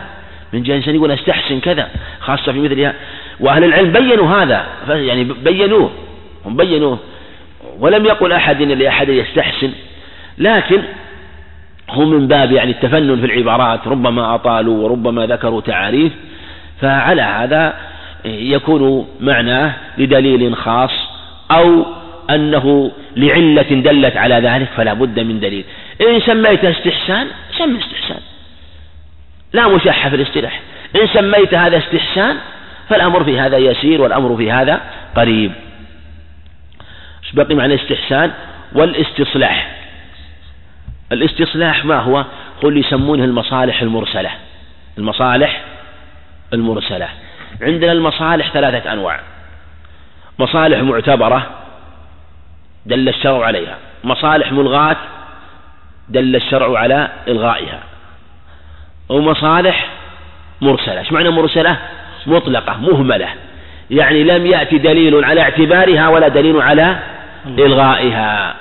من 0.52 0.62
جهة 0.62 0.76
إنسان 0.76 0.94
يقول 0.94 1.10
أستحسن 1.10 1.60
كذا 1.60 1.88
خاصة 2.20 2.52
في 2.52 2.58
مثلها 2.58 2.94
وأهل 3.40 3.64
العلم 3.64 3.92
بينوا 3.92 4.28
هذا 4.28 4.66
يعني 4.88 5.24
بينوه 5.24 5.90
هم 6.44 6.56
بينوه. 6.56 6.98
ولم 7.78 8.04
يقل 8.04 8.32
أحد 8.32 8.62
إن 8.62 8.68
لأحد 8.68 9.08
يستحسن 9.08 9.72
لكن 10.38 10.82
هو 11.90 12.04
من 12.04 12.28
باب 12.28 12.52
يعني 12.52 12.70
التفنن 12.70 13.20
في 13.20 13.26
العبارات 13.26 13.88
ربما 13.88 14.34
أطالوا 14.34 14.84
وربما 14.84 15.26
ذكروا 15.26 15.60
تعاريف. 15.60 16.12
فعلى 16.80 17.22
هذا 17.22 17.74
يكون 18.24 19.08
معناه 19.20 19.74
لدليل 19.98 20.56
خاص 20.56 20.90
أو 21.50 21.84
أنه 22.30 22.92
لعلة 23.16 23.62
دلت 23.62 24.16
على 24.16 24.34
ذلك 24.34 24.68
فلا 24.76 24.92
بد 24.92 25.20
من 25.20 25.40
دليل. 25.40 25.64
إن 26.00 26.20
سميت 26.20 26.64
استحسان 26.64 27.26
سم 27.58 27.76
استحسان. 27.76 28.20
لا 29.52 29.68
مشحة 29.68 30.10
في 30.10 30.16
الاصطلاح 30.16 30.60
إن 30.96 31.06
سميت 31.06 31.54
هذا 31.54 31.78
استحسان 31.78 32.36
فالأمر 32.88 33.24
في 33.24 33.40
هذا 33.40 33.56
يسير 33.56 34.02
والأمر 34.02 34.36
في 34.36 34.52
هذا 34.52 34.80
قريب. 35.16 35.52
بقي 37.32 37.54
معنى 37.54 37.74
الاستحسان 37.74 38.32
والاستصلاح. 38.72 39.76
الاستصلاح 41.12 41.84
ما 41.84 41.98
هو؟ 41.98 42.24
هو 42.64 42.68
اللي 42.68 42.80
يسمونه 42.80 43.24
المصالح 43.24 43.82
المرسلة. 43.82 44.30
المصالح 44.98 45.64
المرسلة. 46.52 47.08
عندنا 47.62 47.92
المصالح 47.92 48.50
ثلاثة 48.50 48.92
أنواع. 48.92 49.20
مصالح 50.38 50.78
معتبرة 50.78 51.50
دل 52.86 53.08
الشرع 53.08 53.46
عليها. 53.46 53.76
مصالح 54.04 54.52
ملغاة 54.52 54.96
دل 56.08 56.36
الشرع 56.36 56.78
على 56.78 57.08
إلغائها. 57.28 57.80
ومصالح 59.08 59.88
مرسلة. 60.60 60.98
إيش 60.98 61.12
معنى 61.12 61.30
مرسلة؟ 61.30 61.76
مطلقة 62.26 62.76
مهملة. 62.80 63.28
يعني 63.90 64.24
لم 64.24 64.46
يأتي 64.46 64.78
دليل 64.78 65.24
على 65.24 65.40
اعتبارها 65.40 66.08
ولا 66.08 66.28
دليل 66.28 66.60
على 66.60 66.98
إلغائها. 67.46 68.54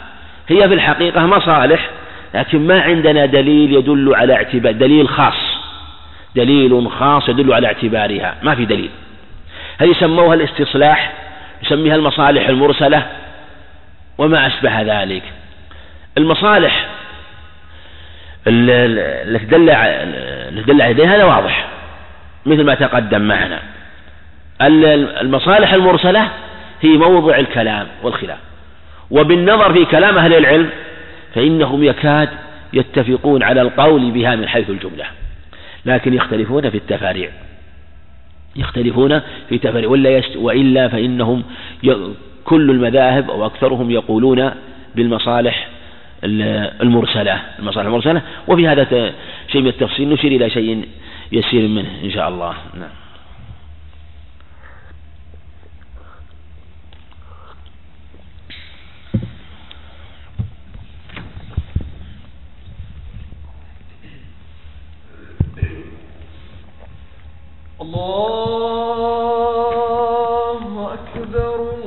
هي 0.48 0.68
في 0.68 0.74
الحقيقة 0.74 1.26
مصالح 1.26 1.90
لكن 2.34 2.68
ما 2.68 2.82
عندنا 2.82 3.26
دليل 3.26 3.74
يدل 3.74 4.16
على 4.16 4.34
اعتبار 4.34 4.72
دليل 4.72 5.08
خاص. 5.10 5.58
دليل 6.36 6.92
خاص 6.92 7.30
يدل 7.30 7.54
على 7.54 7.68
اعتبارها. 7.68 8.36
ما 8.44 8.56
في 8.56 8.66
دليل. 8.66 8.90
هذه 9.78 9.94
سموها 10.00 10.34
الاستصلاح؟ 10.34 11.14
يسميها 11.64 11.96
المصالح 11.96 12.48
المرسلة. 12.48 13.06
وما 14.18 14.48
أشبه 14.48 14.82
ذلك. 14.82 15.24
المصالح 16.18 16.88
التي 18.48 19.46
دل 20.66 20.82
عليها 20.82 21.16
هذا 21.16 21.24
واضح 21.24 21.68
مثل 22.46 22.64
ما 22.64 22.76
تقدم 22.76 23.22
معنا. 23.22 23.60
المصالح 25.22 25.74
المرسلة 25.74 26.32
هي 26.82 26.90
موضع 26.90 27.38
الكلام 27.38 27.88
والخلاف. 28.04 28.38
وبالنظر 29.12 29.74
في 29.74 29.86
كلام 29.86 30.18
أهل 30.18 30.34
العلم 30.34 30.70
فإنهم 31.36 31.84
يكاد 31.84 32.30
يتفقون 32.74 33.44
على 33.44 33.62
القول 33.62 34.12
بها 34.12 34.36
من 34.36 34.48
حيث 34.48 34.70
الجملة. 34.70 35.06
لكن 35.86 36.14
يختلفون 36.14 36.70
في 36.70 36.78
التفاريع. 36.78 37.30
يختلفون 38.56 39.20
في 39.20 39.56
التفاريع 39.56 39.90
ولا 39.90 40.10
يست 40.10 40.36
وإلا 40.36 40.88
فإنهم 40.88 41.44
كل 42.48 42.72
المذاهب 42.72 43.30
أو 43.30 43.46
أكثرهم 43.46 43.92
يقولون 43.92 44.52
بالمصالح 44.96 45.68
المرسلة 46.24 47.42
المصالح 47.60 47.88
المرسلة. 47.88 48.22
وفي 48.48 48.68
هذا 48.68 49.14
شيء 49.52 49.62
من 49.62 49.68
التفصيل 49.68 50.10
نشير 50.10 50.32
إلى 50.32 50.50
شيء 50.50 50.88
يسير 51.32 51.68
منه 51.68 51.90
إن 52.04 52.12
شاء 52.12 52.30
الله. 52.30 52.54
نعم. 52.80 52.90
الله 67.82 69.34
أكبر 70.94 71.87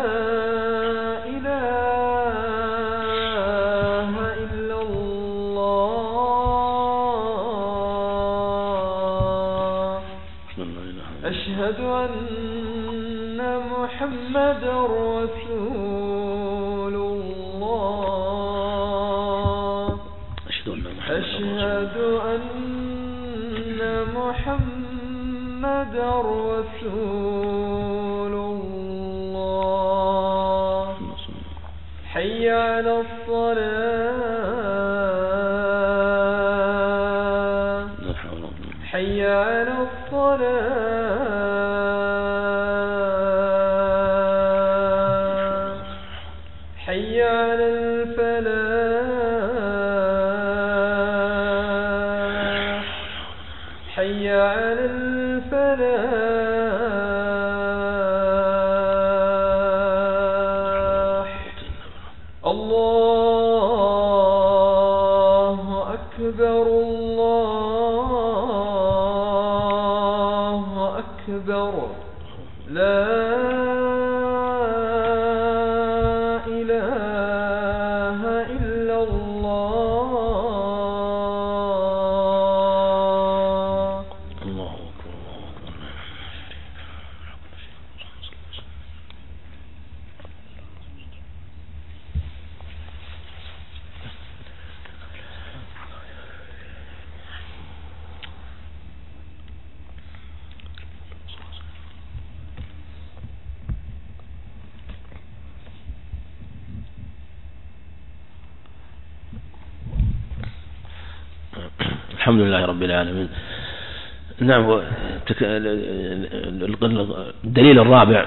الحمد 112.31 112.47
لله 112.47 112.65
رب 112.65 112.83
العالمين. 112.83 113.29
نعم 114.39 114.81
الدليل 117.43 117.79
الرابع 117.79 118.25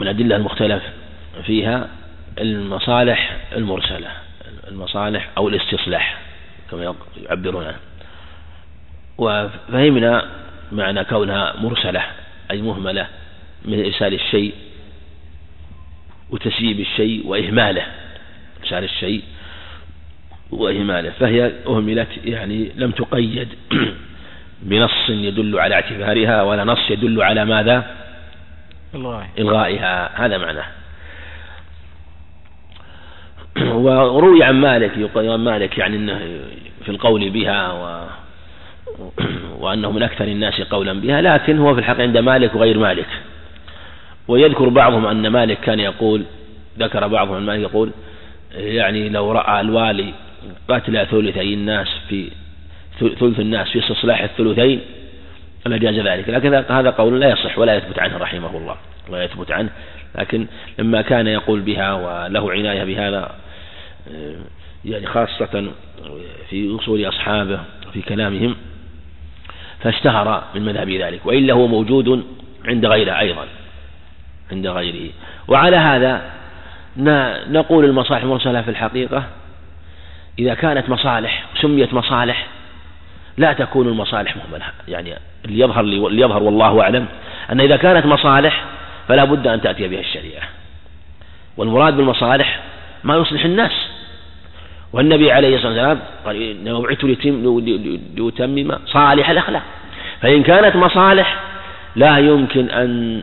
من 0.00 0.08
الأدلة 0.08 0.36
المختلف 0.36 0.82
فيها 1.44 1.88
المصالح 2.38 3.36
المرسلة 3.56 4.08
المصالح 4.68 5.30
أو 5.38 5.48
الاستصلاح 5.48 6.18
كما 6.70 6.94
يعبرون 7.28 7.64
عنه 7.64 7.76
وفهمنا 9.18 10.30
معنى 10.72 11.04
كونها 11.04 11.54
مرسلة 11.60 12.02
أي 12.50 12.62
مهملة 12.62 13.06
من 13.64 13.84
إرسال 13.84 14.14
الشيء 14.14 14.54
وتسييب 16.30 16.80
الشيء 16.80 17.26
وإهماله. 17.26 17.86
إرسال 18.62 18.84
الشيء 18.84 19.22
وإهماله 20.52 21.10
فهي 21.10 21.52
أهملت 21.66 22.08
يعني 22.24 22.72
لم 22.76 22.90
تقيد. 22.90 23.48
بنص 24.62 25.08
يدل 25.08 25.58
على 25.58 25.74
اعتبارها 25.74 26.42
ولا 26.42 26.64
نص 26.64 26.90
يدل 26.90 27.22
على 27.22 27.44
ماذا؟ 27.44 27.84
إلغائها. 29.38 30.26
هذا 30.26 30.38
معناه. 30.38 30.66
وروي 34.16 34.44
عن 34.44 34.60
مالك 34.60 34.96
يقول 34.96 35.28
عن 35.28 35.40
مالك 35.40 35.78
يعني 35.78 35.96
إنه 35.96 36.18
في 36.84 36.88
القول 36.88 37.30
بها 37.30 37.72
و 37.72 38.06
وأنه 39.60 39.92
من 39.92 40.02
أكثر 40.02 40.24
الناس 40.24 40.60
قولا 40.60 40.92
بها 41.00 41.20
لكن 41.20 41.58
هو 41.58 41.74
في 41.74 41.80
الحق 41.80 42.00
عند 42.00 42.18
مالك 42.18 42.54
وغير 42.54 42.78
مالك. 42.78 43.06
ويذكر 44.28 44.68
بعضهم 44.68 45.06
أن 45.06 45.28
مالك 45.28 45.60
كان 45.60 45.80
يقول 45.80 46.24
ذكر 46.78 47.06
بعضهم 47.06 47.34
عن 47.34 47.46
مالك 47.46 47.60
يقول 47.60 47.90
يعني 48.54 49.08
لو 49.08 49.32
رأى 49.32 49.60
الوالي 49.60 50.14
قتل 50.68 51.06
ثلثي 51.06 51.54
الناس 51.54 51.88
في 52.08 52.30
ثلث 53.00 53.40
الناس 53.40 53.68
في 53.68 53.78
استصلاح 53.78 54.22
الثلثين 54.22 54.80
لجاز 55.66 55.94
ذلك. 55.94 56.28
لكن 56.28 56.54
هذا 56.54 56.90
قول 56.90 57.20
لا 57.20 57.28
يصح 57.28 57.58
ولا 57.58 57.76
يثبت 57.76 57.98
عنه 57.98 58.18
رحمه 58.18 58.56
الله 58.56 58.76
لا 59.10 59.24
يثبت 59.24 59.50
عنه. 59.52 59.70
لكن 60.18 60.46
لما 60.78 61.02
كان 61.02 61.26
يقول 61.26 61.60
بها 61.60 61.92
وله 61.92 62.52
عناية 62.52 62.84
بهذا 62.84 63.34
يعني 64.84 65.06
خاصة 65.06 65.70
في 66.50 66.76
أصول 66.80 67.08
أصحابه 67.08 67.60
في 67.92 68.02
كلامهم 68.02 68.56
فاشتهر 69.80 70.44
من 70.54 70.64
مذهب 70.64 70.90
ذلك. 70.90 71.26
وإلا 71.26 71.54
هو 71.54 71.66
موجود 71.66 72.24
عند 72.64 72.86
غيره 72.86 73.18
أيضا 73.18 73.46
عند 74.52 74.66
غيره. 74.66 75.10
وعلى 75.48 75.76
هذا 75.76 76.30
نقول 77.50 77.84
المصالح 77.84 78.22
المرسلة 78.22 78.62
في 78.62 78.70
الحقيقة 78.70 79.24
إذا 80.40 80.54
كانت 80.54 80.88
مصالح 80.88 81.44
سميت 81.60 81.94
مصالح 81.94 82.46
لا 83.36 83.52
تكون 83.52 83.88
المصالح 83.88 84.36
مهملة. 84.36 84.64
يعني 84.88 85.14
اللي 85.44 85.60
يظهر 85.60 85.80
اللي 85.80 86.22
يظهر 86.22 86.42
والله 86.42 86.82
أعلم 86.82 87.06
أن 87.52 87.60
إذا 87.60 87.76
كانت 87.76 88.06
مصالح 88.06 88.64
فلا 89.08 89.24
بد 89.24 89.46
أن 89.46 89.60
تأتي 89.60 89.88
بها 89.88 90.00
الشريعة. 90.00 90.48
والمراد 91.56 91.96
بالمصالح 91.96 92.60
ما 93.04 93.16
يصلح 93.16 93.44
الناس. 93.44 93.72
والنبي 94.92 95.32
عليه 95.32 95.56
الصلاة 95.56 95.72
والسلام 95.72 96.00
قال 96.26 96.42
إنما 96.42 96.80
بعثت 96.80 97.04
لأتمم 97.04 98.78
صالح 98.86 99.30
الأخلاق. 99.30 99.62
فإن 100.20 100.42
كانت 100.42 100.76
مصالح 100.76 101.40
لا 101.96 102.18
يمكن 102.18 102.70
أن 102.70 103.22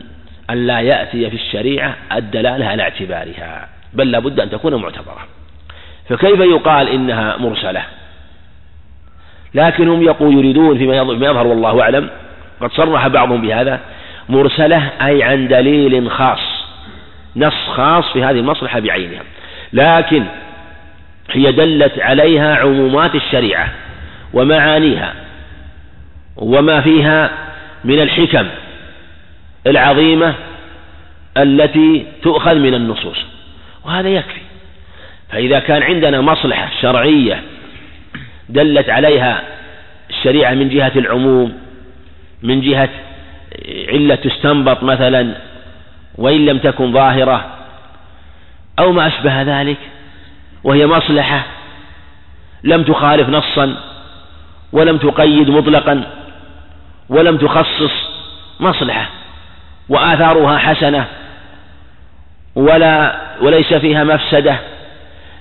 أن 0.50 0.66
لا 0.66 0.80
يأتي 0.80 1.30
في 1.30 1.36
الشريعة 1.36 1.96
الدلالة 2.12 2.66
على 2.66 2.82
اعتبارها 2.82 3.68
بل 3.92 4.10
لا 4.10 4.18
بد 4.18 4.40
أن 4.40 4.50
تكون 4.50 4.74
معتبرة. 4.74 5.37
فكيف 6.08 6.40
يقال 6.40 6.88
إنها 6.88 7.36
مرسلة؟ 7.36 7.82
لكن 9.54 9.88
هم 9.88 10.02
يقول 10.02 10.34
يريدون 10.34 10.78
فيما 10.78 10.96
يظهر 10.96 11.46
والله 11.46 11.82
أعلم 11.82 12.10
قد 12.60 12.72
صرح 12.72 13.08
بعضهم 13.08 13.42
بهذا 13.42 13.80
مرسلة 14.28 14.90
أي 15.02 15.22
عن 15.22 15.48
دليل 15.48 16.10
خاص 16.10 16.38
نص 17.36 17.68
خاص 17.74 18.12
في 18.12 18.24
هذه 18.24 18.38
المصلحة 18.38 18.80
بعينها. 18.80 19.22
لكن 19.72 20.24
هي 21.30 21.52
دلت 21.52 21.98
عليها 21.98 22.56
عمومات 22.56 23.14
الشريعة 23.14 23.68
ومعانيها 24.32 25.14
وما 26.36 26.80
فيها 26.80 27.30
من 27.84 28.02
الحكم 28.02 28.46
العظيمة 29.66 30.34
التي 31.36 32.06
تؤخذ 32.22 32.54
من 32.54 32.74
النصوص 32.74 33.18
وهذا 33.84 34.08
يكفي. 34.08 34.47
فإذا 35.30 35.58
كان 35.58 35.82
عندنا 35.82 36.20
مصلحة 36.20 36.70
شرعية 36.80 37.42
دلت 38.48 38.90
عليها 38.90 39.42
الشريعة 40.10 40.54
من 40.54 40.68
جهة 40.68 40.92
العموم 40.96 41.58
من 42.42 42.60
جهة 42.60 42.88
علة 43.88 44.14
تستنبط 44.14 44.82
مثلا 44.82 45.34
وإن 46.18 46.46
لم 46.46 46.58
تكن 46.58 46.92
ظاهرة 46.92 47.44
أو 48.78 48.92
ما 48.92 49.06
أشبه 49.06 49.42
ذلك 49.42 49.76
وهي 50.64 50.86
مصلحة 50.86 51.46
لم 52.64 52.82
تخالف 52.82 53.28
نصا 53.28 53.76
ولم 54.72 54.98
تقيد 54.98 55.50
مطلقا 55.50 56.04
ولم 57.08 57.36
تخصص 57.36 57.92
مصلحة 58.60 59.10
وآثارها 59.88 60.58
حسنة 60.58 61.06
ولا 62.54 63.20
وليس 63.42 63.74
فيها 63.74 64.04
مفسدة 64.04 64.58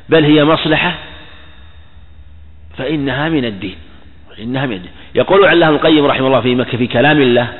بل 0.10 0.24
هي 0.24 0.46
مصلحة 0.46 0.96
فإنها 2.78 3.30
من 3.30 3.46
الدين 3.46 3.76
إنها 4.40 4.66
من 4.66 4.74
الدين. 4.74 4.92
يقول 5.16 5.46
علام 5.46 5.76
القيم 5.76 6.06
رحمه 6.06 6.28
الله 6.28 6.42
في 6.42 6.56
مكة 6.56 6.78
في 6.78 6.88
كلام 6.88 7.22
الله 7.22 7.54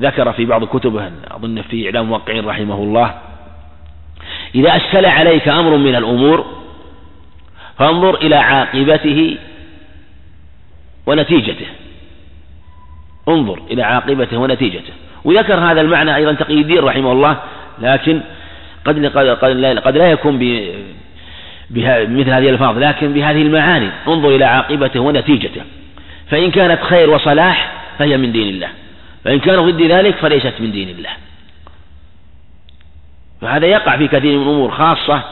ذكر 0.00 0.32
في 0.32 0.44
بعض 0.44 0.64
كتبه 0.64 1.10
أظن 1.30 1.62
في 1.62 1.86
إعلام 1.86 2.06
موقعين 2.06 2.46
رحمه 2.46 2.74
الله 2.74 3.14
إذا 4.54 4.76
أشكل 4.76 5.06
عليك 5.06 5.48
أمر 5.48 5.76
من 5.76 5.94
الأمور 5.94 6.46
فانظر 7.78 8.14
إلى 8.14 8.36
عاقبته 8.36 9.38
ونتيجته. 11.06 11.66
انظر 13.28 13.60
إلى 13.70 13.82
عاقبته 13.82 14.38
ونتيجته. 14.38 14.92
وذكر 15.24 15.54
هذا 15.54 15.80
المعنى 15.80 16.16
أيضا 16.16 16.32
تقي 16.32 16.54
الدين 16.54 16.78
رحمه 16.78 17.12
الله 17.12 17.36
لكن 17.78 18.20
قد 18.84 19.06
قد, 19.06 19.26
قد 19.78 19.96
لا 19.96 20.10
يكون 20.10 20.38
بمثل 21.74 22.30
هذه 22.30 22.48
الألفاظ 22.48 22.78
لكن 22.78 23.12
بهذه 23.12 23.42
المعاني 23.42 23.90
انظر 24.08 24.28
إلى 24.28 24.44
عاقبته 24.44 25.00
ونتيجته. 25.00 25.62
فإن 26.30 26.50
كانت 26.50 26.82
خير 26.82 27.10
وصلاح 27.10 27.72
فهي 27.98 28.16
من 28.16 28.32
دين 28.32 28.48
الله. 28.48 28.68
فإن 29.24 29.38
كان 29.38 29.70
ضد 29.70 29.82
ذلك 29.82 30.16
فليست 30.16 30.54
من 30.60 30.72
دين 30.72 30.88
الله. 30.88 31.10
فهذا 33.40 33.66
يقع 33.66 33.96
في 33.96 34.08
كثير 34.08 34.38
من 34.38 34.42
الأمور 34.42 34.70
خاصة 34.70 35.22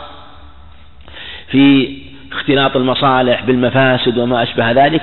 في 1.48 1.96
اختلاط 2.32 2.76
المصالح 2.76 3.42
بالمفاسد 3.42 4.18
وما 4.18 4.42
أشبه 4.42 4.72
ذلك. 4.72 5.02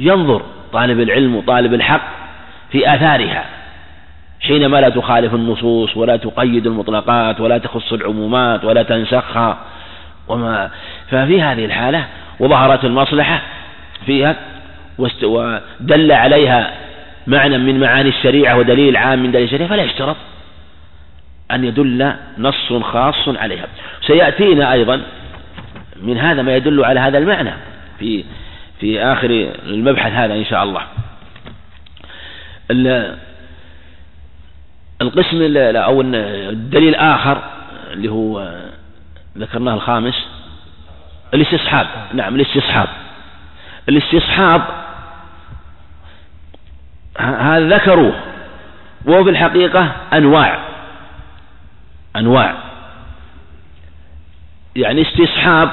ينظر 0.00 0.42
طالب 0.72 1.00
العلم 1.00 1.36
وطالب 1.36 1.74
الحق 1.74 2.08
في 2.72 2.94
آثارها. 2.94 3.44
حينما 4.40 4.80
لا 4.80 4.88
تخالف 4.88 5.34
النصوص 5.34 5.96
ولا 5.96 6.16
تقيد 6.16 6.66
المطلقات 6.66 7.40
ولا 7.40 7.58
تخص 7.58 7.92
العمومات 7.92 8.64
ولا 8.64 8.82
تنسخها 8.82 9.58
وما 10.28 10.70
ففي 11.10 11.42
هذه 11.42 11.64
الحالة 11.64 12.06
وظهرت 12.40 12.84
المصلحة 12.84 13.42
فيها 14.06 14.36
ودل 15.22 16.12
عليها 16.12 16.74
معنى 17.26 17.58
من 17.58 17.80
معاني 17.80 18.08
الشريعة 18.08 18.56
ودليل 18.56 18.96
عام 18.96 19.22
من 19.22 19.32
دليل 19.32 19.44
الشريعة 19.44 19.68
فلا 19.68 19.82
يشترط 19.82 20.16
أن 21.50 21.64
يدل 21.64 22.12
نص 22.38 22.72
خاص 22.72 23.28
عليها. 23.28 23.66
سيأتينا 24.06 24.72
أيضا 24.72 25.02
من 26.02 26.18
هذا 26.18 26.42
ما 26.42 26.56
يدل 26.56 26.84
على 26.84 27.00
هذا 27.00 27.18
المعنى 27.18 27.52
في 27.98 28.24
في 28.80 29.00
آخر 29.02 29.48
المبحث 29.66 30.12
هذا 30.12 30.34
إن 30.34 30.44
شاء 30.44 30.64
الله. 30.64 30.82
القسم 35.02 35.56
أو 35.76 36.00
الدليل 36.00 36.88
الآخر 36.88 37.42
اللي 37.92 38.08
هو 38.08 38.54
ذكرناه 39.38 39.74
الخامس. 39.74 40.28
الاستصحاب. 41.34 41.86
نعم 42.14 42.34
الاستصحاب. 42.34 42.88
الاستصحاب 43.88 44.62
هذا 47.18 47.68
ذكروه. 47.68 48.20
وهو 49.04 49.24
في 49.24 49.30
الحقيقة 49.30 49.92
أنواع. 50.12 50.58
أنواع. 52.16 52.54
يعني 54.76 55.02
استصحاب 55.02 55.70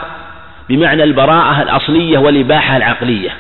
بمعنى 0.69 1.03
البراءة 1.03 1.61
الأصلية 1.61 2.17
والإباحة 2.17 2.77
العقلية. 2.77 3.37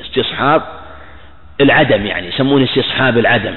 استصحاب 0.00 0.62
العدم 1.60 2.06
يعني 2.06 2.28
يسمونه 2.28 2.64
استصحاب 2.64 3.18
العدم. 3.18 3.54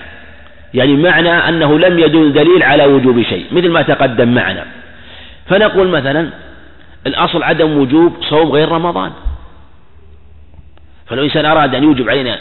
يعني 0.74 0.94
معنى 0.94 1.30
أنه 1.30 1.80
لم 1.80 2.00
يدل 2.00 2.34
دليل 2.34 2.64
على 2.64 2.86
وجوب 2.86 3.22
شيء 3.22 3.46
مثل 3.52 3.70
ما 3.70 3.82
تقدم 3.82 4.34
معنا. 4.34 4.66
فنقول 5.50 5.88
مثلا 5.88 6.30
الأصل 7.08 7.44
عدم 7.44 7.78
وجوب 7.78 8.18
صوم 8.22 8.52
غير 8.52 8.70
رمضان. 8.70 9.12
فلو 11.08 11.24
إنسان 11.24 11.46
أراد 11.46 11.76
أن 11.76 11.84
يوجب 11.84 12.10
علينا 12.10 12.40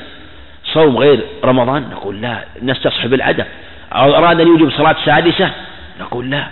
صوم 0.65 0.97
غير 0.97 1.21
رمضان 1.45 1.83
نقول 1.91 2.21
لا 2.21 2.45
نستصحب 2.63 3.15
العدم. 3.15 3.45
أو 3.93 4.17
أراد 4.17 4.41
أن 4.41 4.47
يوجب 4.47 4.71
صلاة 4.71 4.97
سادسة 5.05 5.51
نقول 6.01 6.31
لا 6.31 6.47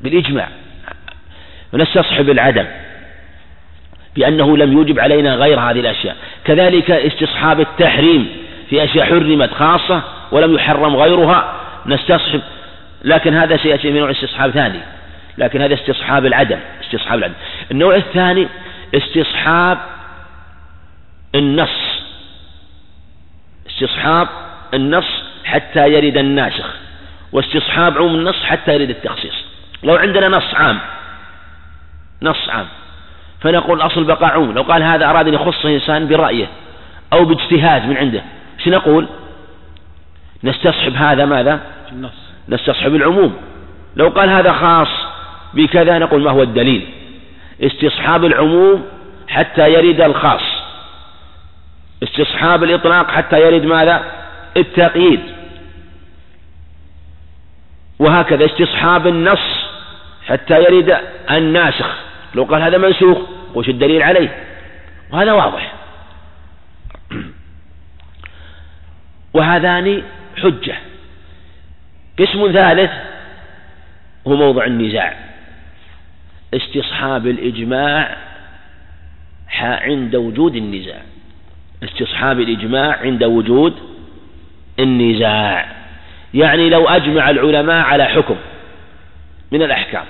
بالإجماع. 0.00 0.48
ونستصحب 1.72 2.30
العدم 2.30 2.64
بأنه 4.16 4.56
لم 4.56 4.72
يوجب 4.72 5.00
علينا 5.00 5.34
غير 5.34 5.60
هذه 5.60 5.80
الأشياء. 5.80 6.16
كذلك 6.44 6.90
استصحاب 6.90 7.60
التحريم 7.60 8.28
في 8.70 8.84
أشياء 8.84 9.06
حرمت 9.06 9.50
خاصة 9.54 10.02
ولم 10.32 10.54
يحرم 10.54 10.96
غيرها 10.96 11.54
نستصحب. 11.86 12.40
لكن 13.04 13.34
هذا 13.34 13.56
سيأتي 13.56 13.90
من 13.90 14.00
نوع 14.00 14.10
استصحاب 14.10 14.50
ثاني. 14.50 14.80
لكن 15.38 15.62
هذا 15.62 15.74
استصحاب 15.74 16.26
العدم 16.26 16.58
استصحاب 16.80 17.18
العدم. 17.18 17.34
النوع 17.70 17.96
الثاني 17.96 18.48
استصحاب 18.94 19.78
النص. 21.34 22.00
استصحاب 23.66 24.28
النص 24.74 25.22
حتى 25.44 25.92
يرد 25.92 26.16
الناسخ 26.16 26.74
واستصحاب 27.32 27.98
عموم 27.98 28.14
النص 28.14 28.44
حتى 28.44 28.74
يرد 28.74 28.90
التخصيص. 28.90 29.34
لو 29.82 29.96
عندنا 29.96 30.28
نص 30.28 30.54
عام 30.54 30.78
نص 32.22 32.48
عام. 32.48 32.66
فنقول 33.40 33.80
أصل 33.80 34.04
بقاء 34.04 34.32
عموم. 34.34 34.52
لو 34.52 34.62
قال 34.62 34.82
هذا 34.82 35.10
أراد 35.10 35.28
أن 35.28 35.34
يخص 35.34 35.66
إنسان 35.66 36.08
برأيه 36.08 36.46
أو 37.12 37.24
باجتهاد 37.24 37.86
من 37.86 37.96
عنده 37.96 38.22
إيش 38.58 38.68
نقول؟ 38.68 39.08
نستصحب 40.44 40.94
هذا 40.96 41.24
ماذا؟ 41.24 41.60
النص. 41.92 42.12
نستصحب 42.48 42.94
العموم. 42.94 43.36
لو 43.96 44.08
قال 44.08 44.30
هذا 44.30 44.52
خاص 44.52 44.88
بكذا 45.54 45.98
نقول 45.98 46.22
ما 46.22 46.30
هو 46.30 46.42
الدليل؟ 46.42 46.88
استصحاب 47.62 48.24
العموم 48.24 48.84
حتى 49.28 49.72
يرد 49.72 50.00
الخاص. 50.00 50.42
استصحاب 52.02 52.64
الإطلاق 52.64 53.10
حتى 53.10 53.40
يرد 53.40 53.64
ماذا؟ 53.64 54.04
التقييد. 54.56 55.20
وهكذا 57.98 58.44
استصحاب 58.44 59.06
النص 59.06 59.64
حتى 60.26 60.62
يرد 60.62 60.98
الناسخ. 61.30 61.96
لو 62.34 62.44
قال 62.44 62.62
هذا 62.62 62.78
منسوخ 62.78 63.18
وش 63.54 63.68
الدليل 63.68 64.02
عليه؟ 64.02 64.44
وهذا 65.12 65.32
واضح. 65.32 65.72
وهذان 69.34 70.02
حجة. 70.38 70.76
قسم 72.18 72.52
ثالث 72.52 72.90
هو 74.26 74.36
موضع 74.36 74.64
النزاع. 74.64 75.16
استصحاب 76.54 77.26
الإجماع 77.26 78.16
عند 79.60 80.16
وجود 80.16 80.54
النزاع. 80.54 81.02
استصحاب 81.84 82.40
الإجماع 82.40 82.96
عند 82.96 83.24
وجود 83.24 83.74
النزاع. 84.78 85.76
يعني 86.34 86.70
لو 86.70 86.88
أجمع 86.88 87.30
العلماء 87.30 87.84
على 87.84 88.04
حكم 88.04 88.36
من 89.52 89.62
الأحكام. 89.62 90.04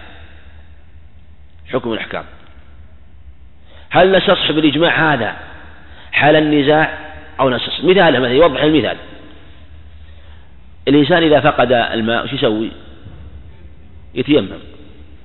حكم 1.72 1.92
الأحكام. 1.92 2.24
هل 3.90 4.16
نستصحب 4.16 4.58
الإجماع 4.58 5.14
هذا 5.14 5.36
حال 6.12 6.36
النزاع 6.36 6.98
أو 7.40 7.50
نستصحب؟ 7.50 7.84
مثال 7.84 8.20
مثلا 8.20 8.32
يوضح 8.32 8.62
المثال. 8.62 8.96
الإنسان 10.88 11.22
إذا 11.22 11.40
فقد 11.40 11.72
الماء 11.72 12.24
وش 12.24 12.32
يسوي؟ 12.32 12.70
يتيمم. 14.14 14.58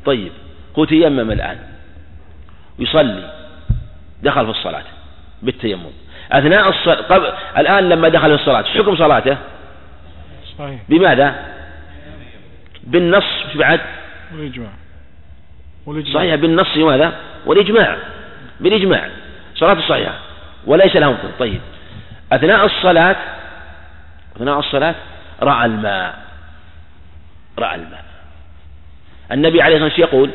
طيب 0.05 0.31
هو 0.79 0.85
تيمم 0.85 1.31
الآن. 1.31 1.57
يصلي. 2.79 3.33
دخل 4.23 4.45
في 4.45 4.51
الصلاة 4.51 4.83
بالتيمم. 5.41 5.91
أثناء 6.31 6.69
الصلاة 6.69 7.01
قبل 7.01 7.31
الآن 7.57 7.89
لما 7.89 8.09
دخل 8.09 8.27
في 8.27 8.41
الصلاة 8.41 8.63
حكم 8.63 8.95
صلاته؟ 8.95 9.37
صحيح. 10.59 10.79
بماذا؟ 10.89 11.35
بالنص 12.83 13.23
مش 13.49 13.57
بعد؟ 13.57 13.79
والإجماع. 14.33 14.71
والإجماع. 15.85 16.13
صحيح 16.13 16.35
بالنص 16.35 16.77
ماذا 16.77 17.13
والإجماع. 17.45 17.97
بالإجماع. 18.59 19.09
صلاة 19.55 19.87
صحيحة. 19.89 20.19
وليس 20.65 20.95
لهم 20.95 21.17
طيب. 21.39 21.61
أثناء 22.31 22.65
الصلاة 22.65 23.15
أثناء 24.35 24.59
الصلاة 24.59 24.95
رأى 25.43 25.65
الماء. 25.65 26.19
رأى 27.59 27.75
الماء. 27.75 28.05
النبي 29.31 29.61
عليه 29.61 29.75
الصلاة 29.75 29.89
والسلام 29.89 30.09
يقول 30.09 30.29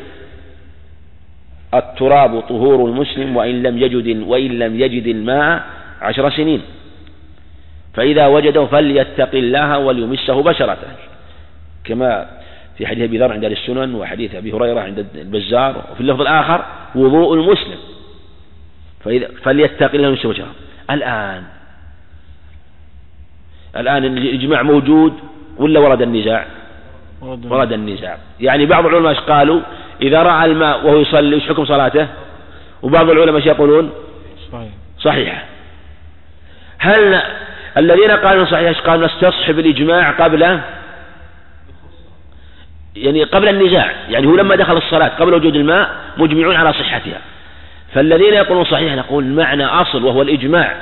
التراب 1.75 2.41
طهور 2.41 2.89
المسلم 2.89 3.37
وإن 3.37 3.63
لم 3.63 3.79
يجد 3.79 4.23
وإن 4.23 4.59
لم 4.59 4.81
يجد 4.81 5.07
الماء 5.07 5.67
عشر 6.01 6.31
سنين. 6.31 6.63
فإذا 7.95 8.27
وجده 8.27 8.67
فليتق 8.67 9.35
الله 9.35 9.79
وليمسه 9.79 10.43
بشرته. 10.43 10.89
كما 11.85 12.27
في 12.79 12.87
حديث 12.87 13.05
أبي 13.05 13.19
ذر 13.19 13.33
عند 13.33 13.45
السنن 13.45 13.95
وحديث 13.95 14.35
أبي 14.35 14.53
هريرة 14.53 14.81
عند 14.81 15.07
البزار. 15.15 15.85
وفي 15.93 16.01
اللفظ 16.01 16.21
الآخر 16.21 16.65
وضوء 16.95 17.35
المسلم. 17.35 17.79
فإذا 19.05 19.29
فليتق 19.43 19.95
الله 19.95 20.09
وليمسه 20.09 20.29
بشرته. 20.29 20.53
الآن 20.91 21.45
الآن 23.77 24.05
الإجماع 24.05 24.63
موجود 24.63 25.13
ولا 25.57 25.81
ورد 25.81 26.03
النزاع؟ 26.03 26.47
ورد 27.23 27.73
النزاع. 27.73 28.19
يعني 28.41 28.67
بعض 28.67 28.87
العلماء 28.87 29.15
قالوا؟ 29.15 29.61
إذا 30.03 30.23
رأى 30.23 30.45
الماء 30.45 30.87
وهو 30.87 31.01
يصلي 31.01 31.37
وش 31.37 31.49
حكم 31.49 31.65
صلاته؟ 31.65 32.07
وبعض 32.83 33.11
العلماء 33.11 33.47
يقولون؟ 33.47 33.91
صحيح. 34.53 34.71
صحيحة 34.99 35.45
هل 36.79 37.23
الذين 37.77 38.11
قالوا 38.11 38.45
صحيح 38.45 38.81
قالوا؟ 38.81 39.07
نستصحب 39.07 39.59
الإجماع 39.59 40.11
قبل؟ 40.11 40.61
يعني 42.97 43.25
قبل 43.25 43.49
النزاع. 43.49 43.93
يعني 44.09 44.27
هو 44.27 44.37
لما 44.37 44.57
دخل 44.57 44.77
الصلاة 44.77 45.09
قبل 45.09 45.35
وجود 45.35 45.57
الماء 45.57 45.91
مجمعون 46.17 46.57
على 46.57 46.73
صحتها. 46.73 47.21
فالذين 47.95 48.35
يقولون 48.35 48.65
صحيح 48.65 48.95
نقول 48.95 49.25
معنى 49.25 49.65
أصل 49.65 50.05
وهو 50.05 50.23
الإجماع. 50.23 50.77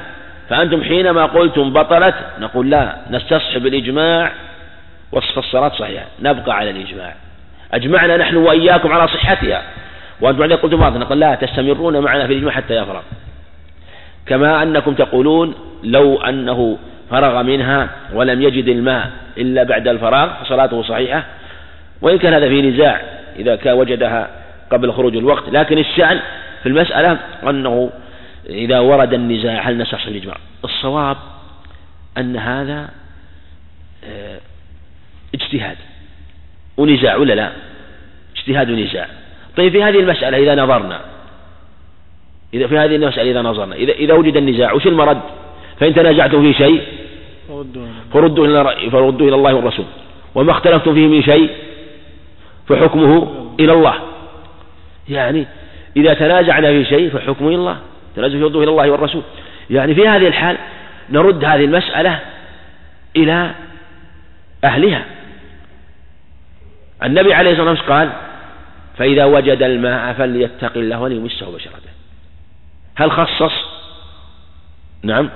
فأنتم 0.49 0.83
حينما 0.83 1.27
قلتم 1.27 1.73
بطلت 1.73 2.15
نقول 2.41 2.71
لا 2.71 2.97
نستصحب 3.11 3.67
الإجماع 3.67 4.33
وصف 5.13 5.39
الصلاة 5.39 5.69
صحيحة 5.69 6.05
نبقى 6.23 6.57
على 6.57 6.71
الإجماع. 6.71 7.15
أجمعنا 7.73 8.17
نحن 8.17 8.37
وإياكم 8.37 8.93
على 8.93 9.09
صحتها. 9.09 9.63
وأنتم 10.21 10.41
بعدين 10.41 10.57
قلتم 10.57 10.77
بعض 10.77 10.97
نقول 10.97 11.21
لا 11.21 11.35
تستمرون 11.35 11.99
معنا 11.99 12.27
في 12.27 12.33
الإجماع 12.33 12.55
حتى 12.55 12.77
يفرغ 12.77 13.03
كما 14.27 14.63
أنكم 14.63 14.95
تقولون 14.95 15.55
لو 15.85 16.21
أنه 16.21 16.79
فرغ 17.11 17.43
منها 17.43 17.89
ولم 18.13 18.43
يجد 18.43 18.69
الماء 18.69 19.11
إلا 19.39 19.63
بعد 19.63 19.89
الفراغ 19.89 20.29
فصلاته 20.45 20.83
صحيحة. 20.83 21.25
وإن 22.03 22.19
كان 22.19 22.35
هذا 22.35 22.49
في 22.49 22.63
نزاع 22.63 23.01
إذا 23.39 23.57
كان 23.57 23.75
وجدها 23.75 24.29
قبل 24.71 24.93
خروج 24.93 25.17
الوقت. 25.17 25.43
لكن 25.49 25.79
الشأن 25.79 26.21
في 26.63 26.69
المسألة 26.69 27.19
أنه 27.49 27.91
إذا 28.49 28.79
ورد 28.79 29.15
النزاع 29.15 29.69
هل 29.69 29.79
نسخ 29.79 30.07
الإجماع؟ 30.07 30.37
الصواب 30.65 31.17
أن 32.19 32.37
هذا 32.37 32.91
آه، 34.05 34.41
اجتهاد. 35.35 35.77
ونزاع 36.77 37.17
ولا 37.17 37.33
لا؟ 37.33 37.53
اجتهاد 38.37 38.71
ونزاع. 38.71 39.09
طيب 39.57 39.73
في 39.73 39.83
هذه 39.83 40.01
المسألة 40.01 40.39
إذا 40.39 40.63
نظرنا 40.63 41.01
إذا 42.55 42.67
في 42.67 42.79
هذه 42.79 42.97
المسألة 42.97 43.31
إذا 43.31 43.43
نظرنا 43.43 43.77
إذا 43.77 43.93
إذا 43.93 44.15
وجد 44.15 44.37
النزاع 44.37 44.73
وش 44.73 44.87
المرد؟ 44.87 45.21
فإن 45.81 45.95
تنازعتم 45.95 46.43
في 46.43 46.59
شيء 46.59 46.83
فردوا 48.13 48.47
إلى 48.47 48.91
فردوا 48.91 49.29
إلى 49.29 49.37
الله 49.37 49.55
والرسول. 49.55 49.85
وما 50.35 50.53
اختلفتم 50.53 50.95
فيه 50.95 51.07
من 51.07 51.23
شيء 51.23 51.51
فحكمه 52.69 53.33
إلى 53.61 53.73
الله. 53.73 53.95
يعني 55.09 55.47
إذا 55.97 56.15
تنازعنا 56.15 56.69
في 56.69 56.85
شيء 56.85 57.11
فحكمه 57.11 57.49
إلى 57.49 57.57
الله. 57.57 57.77
تنازع 58.17 58.39
فردوه 58.41 58.63
إلى 58.63 58.71
الله 58.71 58.91
والرسول. 58.91 59.23
يعني 59.71 59.95
في 59.95 60.09
هذه 60.09 60.29
الحال 60.29 60.59
نرد 61.11 61.45
هذه 61.45 61.65
المسألة 61.65 62.21
إلى 63.17 63.51
أهلها. 64.65 65.05
النبي 67.03 67.35
عليه 67.35 67.51
الصلاة 67.51 67.71
والسلام 67.71 67.99
قال 67.99 68.13
فإذا 68.99 69.25
وجد 69.25 69.63
الماء 69.63 70.13
فليتق 70.13 70.77
الله 70.77 71.01
وليمسه 71.01 71.55
بشرته. 71.55 71.91
هل 72.97 73.11
خصص؟ 73.11 73.53
نعم. 75.03 75.31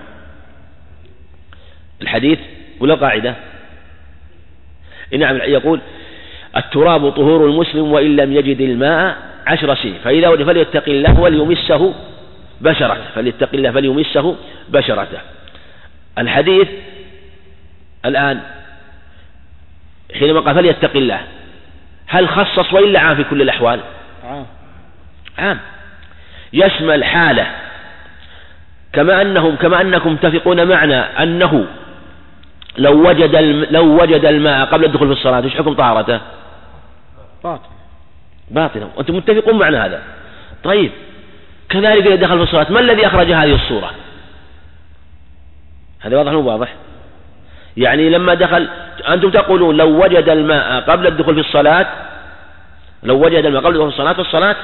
الحديث 2.02 2.38
ولا 2.80 2.94
قاعدة؟ 2.94 3.34
نعم 5.18 5.36
يقول 5.36 5.80
التراب 6.56 7.10
طهور 7.10 7.46
المسلم 7.46 7.92
وإن 7.92 8.16
لم 8.16 8.32
يجد 8.32 8.60
الماء 8.60 9.16
عشر 9.46 9.74
سنين 9.74 9.94
فإذا 10.04 10.28
وجد 10.28 10.46
فليتق 10.46 10.88
الله 10.88 11.20
وليمسه 11.20 11.94
بشرته 12.60 13.04
فليتق 13.14 13.48
الله 13.54 13.70
فليمسه 13.70 14.36
بشرته. 14.68 15.18
الحديث 16.18 16.68
الآن 18.04 18.40
حينما 20.18 20.40
قال 20.40 20.54
فليتق 20.54 20.96
الله 20.96 21.20
هل 22.06 22.28
خصص 22.28 22.72
وإلا 22.72 23.00
عام 23.00 23.16
في 23.16 23.24
كل 23.24 23.42
الأحوال؟ 23.42 23.80
عام. 24.24 24.46
عام. 25.38 25.58
يشمل 26.52 27.04
حالة. 27.04 27.46
كما 28.92 29.22
أنهم 29.22 29.56
كما 29.56 29.80
أنكم 29.80 30.12
متفقون 30.12 30.68
معنا 30.68 31.22
أنه 31.22 31.66
لو 32.78 33.08
وجد 33.08 33.36
لو 33.70 34.02
وجد 34.02 34.24
الماء 34.24 34.66
قبل 34.66 34.84
الدخول 34.84 35.08
في 35.08 35.12
الصلاة 35.12 35.44
إيش 35.44 35.54
حكم 35.54 35.74
طهارته؟ 35.74 36.20
باطل. 37.44 37.68
باطلا 38.50 38.86
وأنتم 38.96 39.16
متفقون 39.16 39.58
معنا 39.58 39.86
هذا؟ 39.86 40.02
طيب. 40.64 40.90
كذلك 41.70 42.06
إذا 42.06 42.14
دخل 42.14 42.36
في 42.36 42.42
الصلاة 42.42 42.72
ما 42.72 42.80
الذي 42.80 43.06
أخرج 43.06 43.32
هذه 43.32 43.54
الصورة؟ 43.54 43.90
هذا 46.00 46.16
واضح 46.16 46.32
مو 46.32 46.40
واضح؟ 46.40 46.74
يعني 47.76 48.10
لما 48.10 48.34
دخل 48.34 48.68
أنتم 49.08 49.30
تقولون 49.30 49.76
لو 49.76 50.04
وجد 50.04 50.28
الماء 50.28 50.80
قبل 50.80 51.06
الدخول 51.06 51.34
في 51.34 51.40
الصلاة 51.40 51.86
لو 53.02 53.24
وجد 53.24 53.46
الماء 53.46 53.62
قبل 53.62 53.74
الدخول 53.74 53.90
في 53.90 53.96
الصلاة 53.96 54.12
فالصلاة 54.12 54.56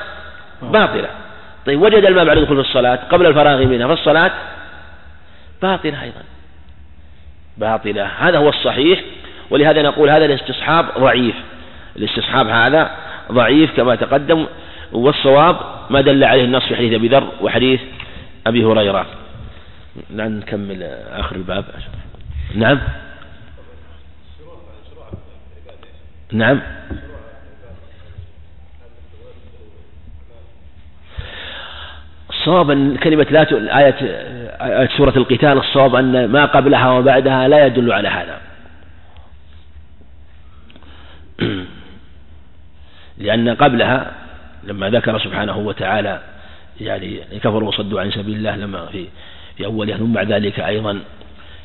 باطلة 0.63 1.09
طيب 1.67 1.83
وجد 1.83 2.05
الماء 2.05 2.25
بعد 2.25 2.37
الدخول 2.37 2.57
في 2.65 2.69
الصلاة 2.69 2.99
قبل 3.11 3.27
الفراغ 3.27 3.65
منها 3.65 3.89
فالصلاة 3.89 4.31
باطلة 5.63 6.03
أيضا 6.03 6.23
باطلة 7.59 8.11
هذا 8.19 8.39
هو 8.39 8.49
الصحيح 8.49 9.01
ولهذا 9.51 9.83
نقول 9.83 10.11
هذا 10.11 10.25
الاستصحاب 10.25 10.87
ضعيف 10.99 11.35
الاستصحاب 11.97 12.49
هذا 12.49 12.91
ضعيف 13.33 13.77
كما 13.77 13.95
تقدم 13.95 14.47
والصواب 14.93 15.57
ما 15.91 16.01
دل 16.01 16.25
عليه 16.25 16.45
النص 16.45 16.63
في 16.63 16.77
حديث 16.77 16.93
أبي 16.93 17.09
ذر 17.09 17.29
وحديث 17.41 17.81
أبي 18.47 18.65
هريرة. 18.65 19.07
نعم 20.11 20.39
نكمل 20.39 20.83
آخر 21.13 21.37
الباب. 21.37 21.65
نعم. 22.55 22.79
نعم. 26.33 26.61
الصواب 32.31 32.71
أن 32.71 32.97
كلمة 32.97 33.27
لا. 33.31 33.43
آية 33.79 33.97
آية 34.61 34.89
سورة 34.97 35.13
القتال 35.17 35.59
الصواب 35.59 35.95
أن 35.95 36.25
ما 36.25 36.45
قبلها 36.45 36.91
وبعدها 36.91 37.49
لا 37.49 37.67
يدل 37.67 37.93
على 37.93 38.09
هذا. 38.09 38.41
لأن 43.19 43.49
قبلها 43.49 44.26
لما 44.67 44.91
ذكر 44.91 45.19
سبحانه 45.19 45.59
وتعالى 45.59 46.21
يعني 46.81 47.21
كفروا 47.43 47.69
وصدوا 47.69 48.01
عن 48.01 48.11
سبيل 48.11 48.37
الله 48.37 48.57
لما 48.57 48.87
في 48.87 49.07
في 49.57 49.65
أولها 49.65 49.97
ثم 49.97 50.13
بعد 50.13 50.33
ذلك 50.33 50.61
أيضا 50.61 51.01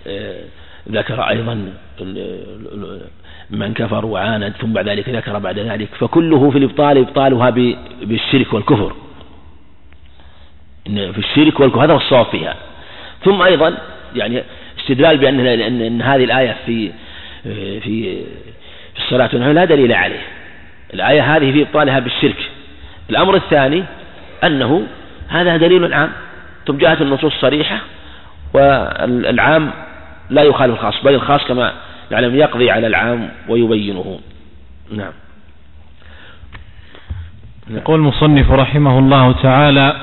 آه، 0.07 0.43
ذكر 0.89 1.29
أيضا 1.29 1.73
من 3.49 3.73
كفر 3.73 4.05
وعاند 4.05 4.53
ثم 4.61 4.73
بعد 4.73 4.89
ذلك 4.89 5.09
ذكر 5.09 5.39
بعد 5.39 5.59
ذلك 5.59 5.87
فكله 5.99 6.51
في 6.51 6.57
الإبطال 6.57 6.97
إبطالها 6.97 7.49
بالشرك 8.01 8.53
والكفر. 8.53 8.93
في 10.85 11.17
الشرك 11.17 11.59
والكفر 11.59 11.83
هذا 11.83 11.93
هو 11.93 11.97
الصواب 11.97 12.25
فيها. 12.25 12.55
ثم 13.23 13.41
أيضا 13.41 13.77
يعني 14.15 14.43
استدلال 14.79 15.17
بأن 15.17 15.39
أن, 15.81 16.01
هذه 16.01 16.23
الآية 16.23 16.55
في 16.65 16.91
في 17.43 18.23
في 18.93 19.03
الصلاة 19.03 19.51
لا 19.51 19.65
دليل 19.65 19.93
عليه. 19.93 20.21
الآية 20.93 21.35
هذه 21.35 21.51
في 21.51 21.61
إبطالها 21.61 21.99
بالشرك. 21.99 22.49
الأمر 23.09 23.35
الثاني 23.35 23.83
أنه 24.43 24.83
هذا 25.27 25.57
دليل 25.57 25.93
عام. 25.93 26.09
ثم 26.67 26.77
جاءت 26.77 27.01
النصوص 27.01 27.33
صريحة 27.41 27.77
والعام 28.53 29.71
لا 30.29 30.43
يخالف 30.43 30.73
الخاص 30.73 31.03
بل 31.03 31.13
الخاص 31.13 31.43
كما 31.43 31.73
نعلم 32.11 32.35
يقضي 32.35 32.71
على 32.71 32.87
العام 32.87 33.29
ويبينه. 33.49 34.19
نعم. 34.91 35.11
يقول 37.69 37.99
المصنف 37.99 38.51
رحمه 38.51 38.99
الله 38.99 39.31
تعالى 39.31 39.95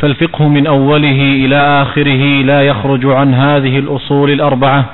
فالفقه 0.00 0.48
من 0.48 0.66
أوله 0.66 1.20
إلى 1.44 1.56
آخره 1.56 2.42
لا 2.42 2.62
يخرج 2.62 3.06
عن 3.06 3.34
هذه 3.34 3.78
الأصول 3.78 4.30
الأربعة 4.30 4.84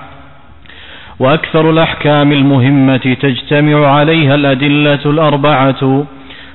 وأكثر 1.19 1.71
الأحكام 1.71 2.33
المهمة 2.33 2.97
تجتمع 2.97 3.87
عليها 3.87 4.35
الأدلة 4.35 5.01
الأربعة 5.07 6.07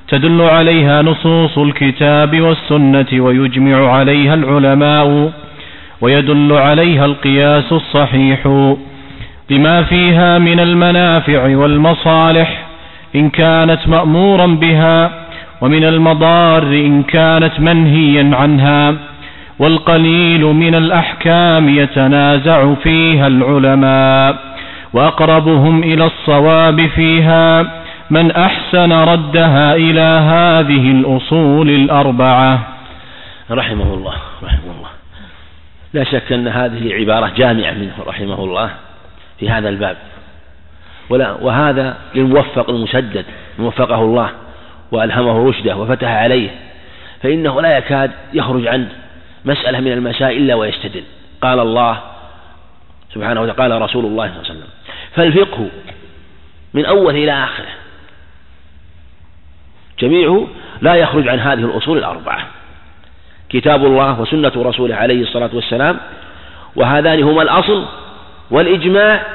تدل 0.10 0.42
عليها 0.42 1.02
نصوص 1.02 1.58
الكتاب 1.58 2.42
والسنة 2.42 3.06
ويجمع 3.14 3.92
عليها 3.92 4.34
العلماء 4.34 5.32
ويدل 6.02 6.54
عليها 6.54 7.06
القياس 7.06 7.72
الصحيح 7.72 8.48
لما 9.50 9.84
فيها 9.84 10.38
من 10.40 10.60
المنافع 10.60 11.58
والمصالح 11.58 12.66
إن 13.16 13.30
كانت 13.30 13.80
مأمورا 13.88 14.46
بها 14.48 15.12
ومن 15.62 15.84
المضار 15.84 16.64
إن 16.64 17.04
كانت 17.04 17.60
منهيا 17.60 18.36
عنها 18.36 18.96
والقليل 19.60 20.46
من 20.46 20.76
الأحكام 20.76 21.70
يتنازع 21.70 22.74
فيها 22.74 23.28
العلماء 23.28 24.36
وأقربهم 24.94 25.84
إلى 25.84 26.06
الصواب 26.06 26.88
فيها 26.96 27.66
من 28.10 28.32
أحسن 28.32 28.92
ردها 28.92 29.76
إلى 29.76 30.02
هذه 30.02 30.92
الأصول 30.92 31.70
الأربعة. 31.70 32.68
رحمه 33.52 33.94
الله 33.94 34.16
رحمه 34.44 34.72
الله 34.78 34.90
لا 35.94 36.04
شك 36.04 36.32
أن 36.32 36.48
هذه 36.48 36.94
عبارة 36.94 37.32
جامعة 37.38 37.72
منه 37.72 37.94
رحمه 38.08 38.44
الله 38.44 38.70
في 39.40 39.50
هذا 39.50 39.70
الباب. 39.70 39.98
ولا 41.10 41.32
وهذا 41.32 41.98
للموفق 42.16 42.70
المسدد 42.70 43.26
وفقه 43.60 44.02
الله 44.02 44.30
وألهمه 44.92 45.50
رشده 45.50 45.78
وفتح 45.78 46.08
عليه. 46.08 46.50
فإنه 47.24 47.62
لا 47.62 47.78
يكاد 47.78 48.12
يخرج 48.34 48.68
عن 48.68 48.88
مسألة 49.46 49.80
من 49.80 49.92
المسائل 49.92 50.44
إلا 50.44 50.56
ويستدل. 50.56 51.04
قال 51.42 51.60
الله 51.60 52.00
سبحانه 53.14 53.42
وتعالى 53.42 53.74
قال 53.74 53.82
رسول 53.82 54.06
الله 54.06 54.28
صلى 54.28 54.38
الله 54.38 54.50
عليه 54.50 54.60
وسلم 54.60 54.70
فالفقه 55.16 55.68
من 56.74 56.86
أول 56.86 57.16
إلى 57.16 57.44
آخره. 57.44 57.79
جميعه 60.00 60.48
لا 60.82 60.96
يخرج 60.96 61.28
عن 61.28 61.40
هذه 61.40 61.66
الأصول 61.66 61.98
الأربعة. 61.98 62.48
كتاب 63.50 63.86
الله 63.86 64.22
وسنة 64.22 64.52
رسوله 64.56 64.96
عليه 64.96 65.22
الصلاة 65.24 65.50
والسلام 65.54 65.98
وهذان 66.76 67.24
هما 67.24 67.42
الأصل 67.42 67.86
والإجماع 68.52 69.26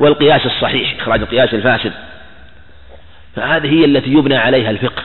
والقياس 0.00 0.46
الصحيح 0.46 1.00
إخراج 1.00 1.20
القياس 1.20 1.54
الفاسد. 1.54 1.92
فهذه 3.36 3.68
هي 3.68 3.84
التي 3.84 4.10
يبنى 4.10 4.36
عليها 4.36 4.70
الفقه. 4.70 5.02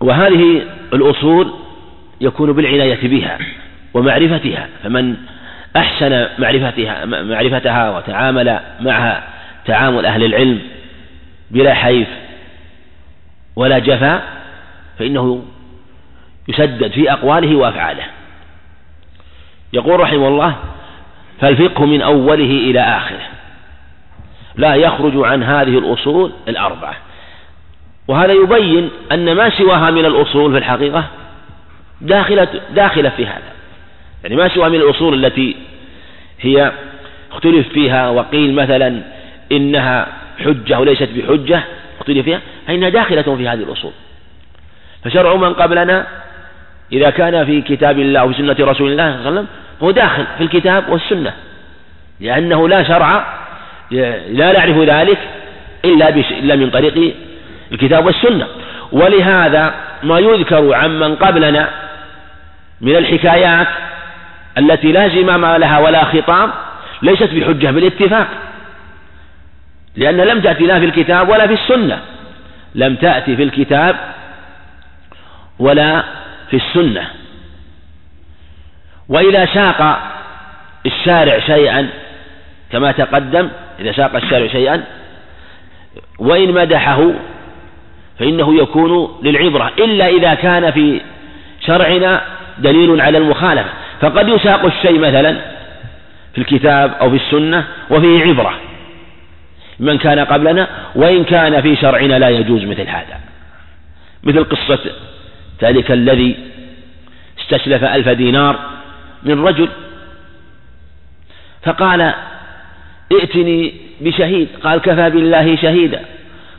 وهذه 0.00 0.62
الأصول 0.92 1.54
يكون 2.20 2.52
بالعناية 2.52 3.08
بها 3.08 3.38
ومعرفتها 3.94 4.68
فمن 4.82 5.16
أحسن 5.76 6.28
معرفتها 6.38 7.04
معرفتها 7.04 7.96
وتعامل 7.96 8.60
معها 8.80 9.28
تعامل 9.64 10.06
أهل 10.06 10.24
العلم 10.24 10.60
بلا 11.50 11.74
حيف 11.74 12.08
ولا 13.56 13.78
جفا 13.78 14.22
فإنه 14.98 15.42
يسدد 16.48 16.90
في 16.90 17.12
أقواله 17.12 17.56
وأفعاله. 17.56 18.04
يقول 19.72 20.00
رحمه 20.00 20.28
الله 20.28 20.56
فالفقه 21.40 21.86
من 21.86 22.02
أوله 22.02 22.44
إلى 22.44 22.80
آخره 22.80 23.28
لا 24.56 24.74
يخرج 24.74 25.12
عن 25.16 25.42
هذه 25.42 25.78
الأصول 25.78 26.32
الأربعة. 26.48 26.94
وهذا 28.08 28.32
يبين 28.32 28.90
أن 29.12 29.32
ما 29.32 29.50
سواها 29.50 29.90
من 29.90 30.04
الأصول 30.04 30.52
في 30.52 30.58
الحقيقة 30.58 31.04
داخلة 32.00 32.48
داخلة 32.74 33.08
في 33.08 33.26
هذا. 33.26 33.52
يعني 34.22 34.36
ما 34.36 34.48
سواها 34.48 34.68
من 34.68 34.80
الأصول 34.80 35.24
التي 35.24 35.56
هي 36.40 36.72
اختلف 37.32 37.68
فيها 37.68 38.08
وقيل 38.08 38.54
مثلا 38.54 39.02
إنها 39.52 40.06
حجة 40.44 40.80
وليست 40.80 41.08
بحجة. 41.16 41.62
اختلف 42.00 42.24
فيها. 42.24 42.40
فإنها 42.66 42.88
داخلة 42.88 43.22
في 43.22 43.48
هذه 43.48 43.62
الأصول. 43.62 43.92
فشرع 45.04 45.34
من 45.34 45.54
قبلنا 45.54 46.06
إذا 46.92 47.10
كان 47.10 47.46
في 47.46 47.60
كتاب 47.60 47.98
الله 47.98 48.24
وفي 48.24 48.34
سنة 48.34 48.56
رسول 48.60 48.90
الله 48.92 49.10
صلى 49.10 49.18
الله 49.18 49.26
عليه 49.26 49.30
وسلم 49.30 49.46
هو 49.82 49.90
داخل 49.90 50.24
في 50.38 50.44
الكتاب 50.44 50.88
والسنة. 50.88 51.32
لأنه 52.20 52.68
لا 52.68 52.82
شرع 52.82 53.26
لا 53.90 54.52
نعرف 54.52 54.78
ذلك 54.78 55.18
إلا, 55.84 56.08
إلا 56.08 56.56
من 56.56 56.70
طريق 56.70 57.14
الكتاب 57.72 58.06
والسنة. 58.06 58.46
ولهذا 58.92 59.74
ما 60.02 60.18
يذكر 60.18 60.74
عمن 60.74 61.16
قبلنا 61.16 61.68
من 62.80 62.96
الحكايات 62.96 63.66
التي 64.58 64.92
لا 64.92 65.08
زمام 65.08 65.46
لها 65.46 65.78
ولا 65.78 66.04
خطاب 66.04 66.50
ليست 67.02 67.30
بحجة 67.34 67.70
بالاتفاق. 67.70 68.26
لأن 69.96 70.16
لم 70.16 70.40
تأتي 70.40 70.66
لا 70.66 70.78
في 70.78 70.84
الكتاب 70.84 71.28
ولا 71.28 71.46
في 71.46 71.52
السنة. 71.52 72.00
لم 72.74 72.96
تأتي 72.96 73.36
في 73.36 73.42
الكتاب 73.42 73.96
ولا 75.58 76.04
في 76.50 76.56
السنة. 76.56 77.10
وإذا 79.08 79.46
ساق 79.46 80.02
الشارع 80.86 81.38
شيئا 81.38 81.88
كما 82.72 82.92
تقدم 82.92 83.48
إذا 83.80 83.92
ساق 83.92 84.16
الشارع 84.16 84.46
شيئا 84.46 84.84
وإن 86.18 86.52
مدحه 86.52 87.10
فإنه 88.18 88.58
يكون 88.62 89.20
للعبرة 89.22 89.72
إلا 89.78 90.08
إذا 90.08 90.34
كان 90.34 90.70
في 90.70 91.00
شرعنا 91.66 92.22
دليل 92.58 93.00
على 93.00 93.18
المخالفة. 93.18 93.70
فقد 94.00 94.28
يساق 94.28 94.64
الشيء 94.64 94.98
مثلا 94.98 95.36
في 96.34 96.38
الكتاب 96.38 96.92
أو 97.00 97.10
في 97.10 97.16
السنة 97.16 97.64
وفيه 97.90 98.22
عبرة. 98.22 98.60
من 99.78 99.98
كان 99.98 100.18
قبلنا 100.18 100.68
وإن 100.94 101.24
كان 101.24 101.62
في 101.62 101.76
شرعنا 101.76 102.18
لا 102.18 102.28
يجوز 102.28 102.64
مثل 102.64 102.88
هذا. 102.88 103.20
مثل 104.22 104.44
قصة 104.44 104.78
ذلك 105.62 105.90
الذي 105.90 106.36
استسلف 107.40 107.84
ألف 107.84 108.08
دينار 108.08 108.58
من 109.22 109.44
رجل 109.44 109.68
فقال 111.62 112.14
ائتني 113.12 113.74
بشهيد. 114.00 114.48
قال 114.64 114.80
كفى 114.80 115.10
بالله 115.10 115.56
شهيدا. 115.56 116.04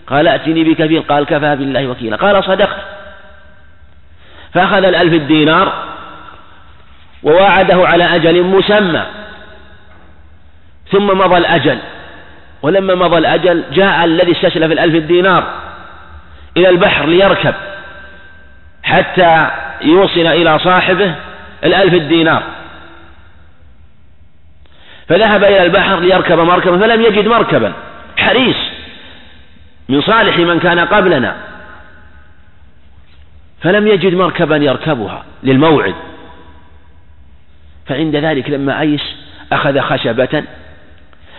قال 0.07 0.27
ائتني 0.27 0.64
بكفيل 0.64 1.02
قال 1.02 1.26
كفى 1.26 1.56
بالله 1.56 1.88
وكيلا. 1.88 2.15
قال 2.15 2.44
صدقت. 2.44 2.81
فأخذ 4.53 4.84
الألف 4.84 5.14
الدينار 5.14 5.84
وواعده 7.23 7.88
على 7.88 8.03
أجل 8.03 8.44
مسمى 8.44 9.06
ثم 10.91 11.07
مضى 11.07 11.38
الأجل. 11.38 11.77
ولما 12.61 12.95
مضى 12.95 13.17
الأجل 13.17 13.63
جاء 13.71 14.05
الذي 14.05 14.31
استسلف 14.31 14.71
الألف 14.71 14.95
الدينار 14.95 15.53
إلى 16.57 16.69
البحر 16.69 17.05
ليركب 17.05 17.53
حتى 18.84 19.49
يوصل 19.81 20.27
إلى 20.27 20.59
صاحبه 20.59 21.15
الألف 21.63 21.93
الدينار. 21.93 22.43
فذهب 25.07 25.43
إلى 25.43 25.63
البحر 25.63 25.99
ليركب 25.99 26.39
مركبا 26.39 26.79
فلم 26.79 27.01
يجد 27.01 27.27
مركبا. 27.27 27.73
حريص 28.17 28.57
من 29.89 30.01
صالح 30.01 30.38
من 30.38 30.59
كان 30.59 30.79
قبلنا. 30.79 31.35
فلم 33.61 33.88
يجد 33.88 34.13
مركبا 34.13 34.55
يركبها 34.57 35.23
للموعد. 35.43 35.95
فعند 37.88 38.15
ذلك 38.15 38.49
لما 38.49 38.81
أيس 38.81 39.15
أخذ 39.51 39.79
خشبة 39.79 40.43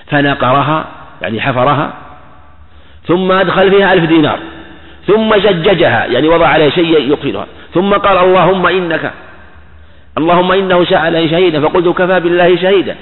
فنقرها 0.07 0.87
يعني 1.23 1.41
حفرها 1.41 1.93
ثم 3.07 3.33
أدخل 3.33 3.71
فيها 3.71 3.93
ألف 3.93 4.05
دينار 4.05 4.39
ثم 5.07 5.39
زججها 5.39 6.07
يعني 6.07 6.29
وضع 6.29 6.47
عليها 6.47 6.71
شيء 6.71 7.11
يقفلها 7.11 7.47
ثم 7.75 7.93
قال 7.95 8.19
اللهم 8.19 8.67
إنك 8.67 9.13
اللهم 10.19 10.53
إنه 10.53 10.85
سألني 10.85 11.29
شهيدا 11.29 11.61
فقلت 11.61 11.89
كفى 11.89 12.21
بالله 12.21 12.57
شهيدا 12.57 12.97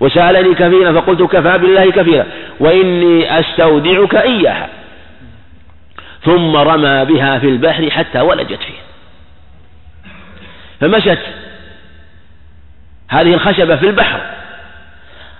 وسألني 0.00 0.54
كفيلا 0.54 1.00
فقلت 1.00 1.22
كفى 1.22 1.58
بالله 1.58 1.90
كفيلا 1.90 2.26
وإني 2.60 3.40
أستودعك 3.40 4.14
إياها. 4.14 4.68
ثم 6.24 6.56
رمى 6.56 7.04
بها 7.04 7.38
في 7.38 7.48
البحر 7.48 7.90
حتى 7.90 8.20
ولجت 8.20 8.60
فيه 8.62 8.80
فمشت. 10.80 11.18
هذه 13.08 13.34
الخشبة 13.34 13.76
في 13.76 13.86
البحر. 13.86 14.20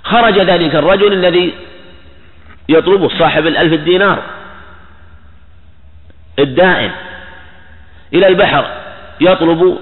خرج 0.05 0.39
ذلك 0.39 0.75
الرجل 0.75 1.13
الذي 1.13 1.55
يطلب 2.69 3.11
صاحب 3.19 3.47
الألف 3.47 3.73
الدينار 3.73 4.23
الدائن 6.39 6.91
إلى 8.13 8.27
البحر 8.29 8.67
يطلب 9.21 9.79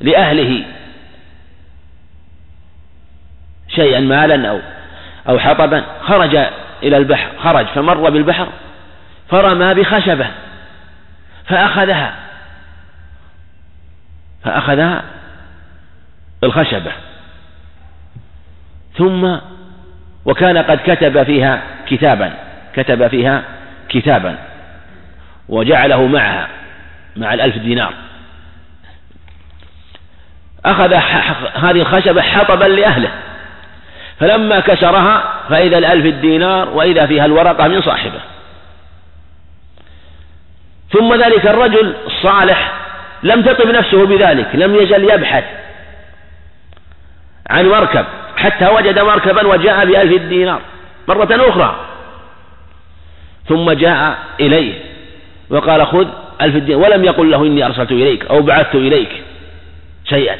لأهله 0.00 0.64
شيئا 3.68 4.00
مالا 4.00 4.50
أو 4.50 4.60
أو 5.28 5.38
حطبا. 5.38 5.84
خرج 6.02 6.36
إلى 6.82 6.96
البحر 6.96 7.30
خرج 7.42 7.66
فمر 7.66 8.10
بالبحر 8.10 8.48
فرمى 9.28 9.74
بخشبة 9.74 10.26
فأخذها 11.46 12.14
فأخذها 14.44 15.04
الخشبة 16.44 16.92
ثم 18.98 19.36
وكان 20.24 20.58
قد 20.58 20.78
كتب 20.86 21.22
فيها 21.22 21.62
كتابا 21.90 22.32
كتب 22.74 23.08
فيها 23.08 23.42
كتابا 23.88 24.38
وجعله 25.48 26.06
معها 26.06 26.48
مع 27.16 27.34
الألف 27.34 27.56
دينار. 27.56 27.92
أخذ 30.64 30.94
هذه 31.54 31.80
الخشبة 31.80 32.22
حطبا 32.22 32.64
لأهله. 32.64 33.10
فلما 34.20 34.60
كسرها 34.60 35.34
فإذا 35.48 35.78
الألف 35.78 36.06
الدينار 36.06 36.68
وإذا 36.68 37.06
فيها 37.06 37.24
الورقة 37.24 37.68
من 37.68 37.82
صاحبه. 37.82 38.20
ثم 40.92 41.14
ذلك 41.14 41.46
الرجل 41.46 41.94
الصالح 42.06 42.72
لم 43.22 43.42
تطب 43.42 43.66
نفسه 43.66 44.06
بذلك 44.06 44.48
لم 44.54 44.74
يزل 44.74 45.10
يبحث 45.10 45.44
عن 47.50 47.66
مركب 47.66 48.04
حتى 48.36 48.68
وجد 48.68 48.98
مركبا 48.98 49.46
وجاء 49.46 49.86
بألف 49.86 50.12
الدينار 50.12 50.60
مرة 51.10 51.48
أخرى. 51.50 51.76
ثم 53.48 53.72
جاء 53.72 54.18
إليه 54.40 54.74
وقال 55.50 55.86
خذ 55.86 56.08
ألف 56.40 56.56
الدينار 56.56 56.82
ولم 56.82 57.04
يقل 57.04 57.30
له 57.30 57.46
إني 57.46 57.66
أرسلت 57.66 57.92
إليك 57.92 58.26
أو 58.26 58.42
بعثت 58.42 58.74
إليك 58.74 59.22
شيئا. 60.04 60.36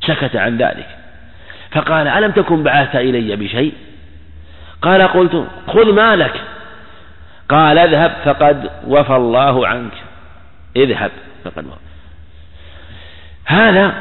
سكت 0.00 0.36
عن 0.36 0.56
ذلك. 0.56 0.88
فقال 1.70 2.08
ألم 2.08 2.30
تكن 2.30 2.62
بعثت 2.62 2.96
إلي 2.96 3.36
بشيء؟ 3.36 3.72
قال 4.82 5.02
قلت 5.02 5.46
خذ 5.66 5.92
مالك. 5.92 6.40
قال 7.48 7.78
اذهب 7.78 8.16
فقد 8.24 8.70
وفى 8.86 9.16
الله 9.16 9.66
عنك. 9.66 9.92
اذهب 10.76 11.10
فقد 11.44 11.64
وفى. 11.66 11.76
هذا 13.44 13.94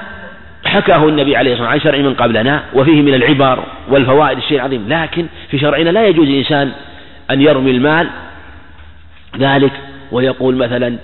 حكاه 0.71 1.07
النبي 1.07 1.35
عليه 1.35 1.53
الصلاة 1.53 1.69
والسلام 1.69 1.93
عن 1.95 2.01
شرع 2.01 2.09
من 2.09 2.13
قبلنا 2.13 2.63
وفيه 2.73 3.01
من 3.01 3.13
العبر 3.13 3.63
والفوائد 3.89 4.37
الشيء 4.37 4.57
العظيم. 4.57 4.85
لكن 4.89 5.25
في 5.49 5.59
شرعنا 5.59 5.89
لا 5.89 6.07
يجوز 6.07 6.27
الإنسان 6.27 6.71
أن 7.31 7.41
يرمي 7.41 7.71
المال 7.71 8.07
ذلك 9.37 9.71
ويقول 10.11 10.55
مثلا 10.55 10.97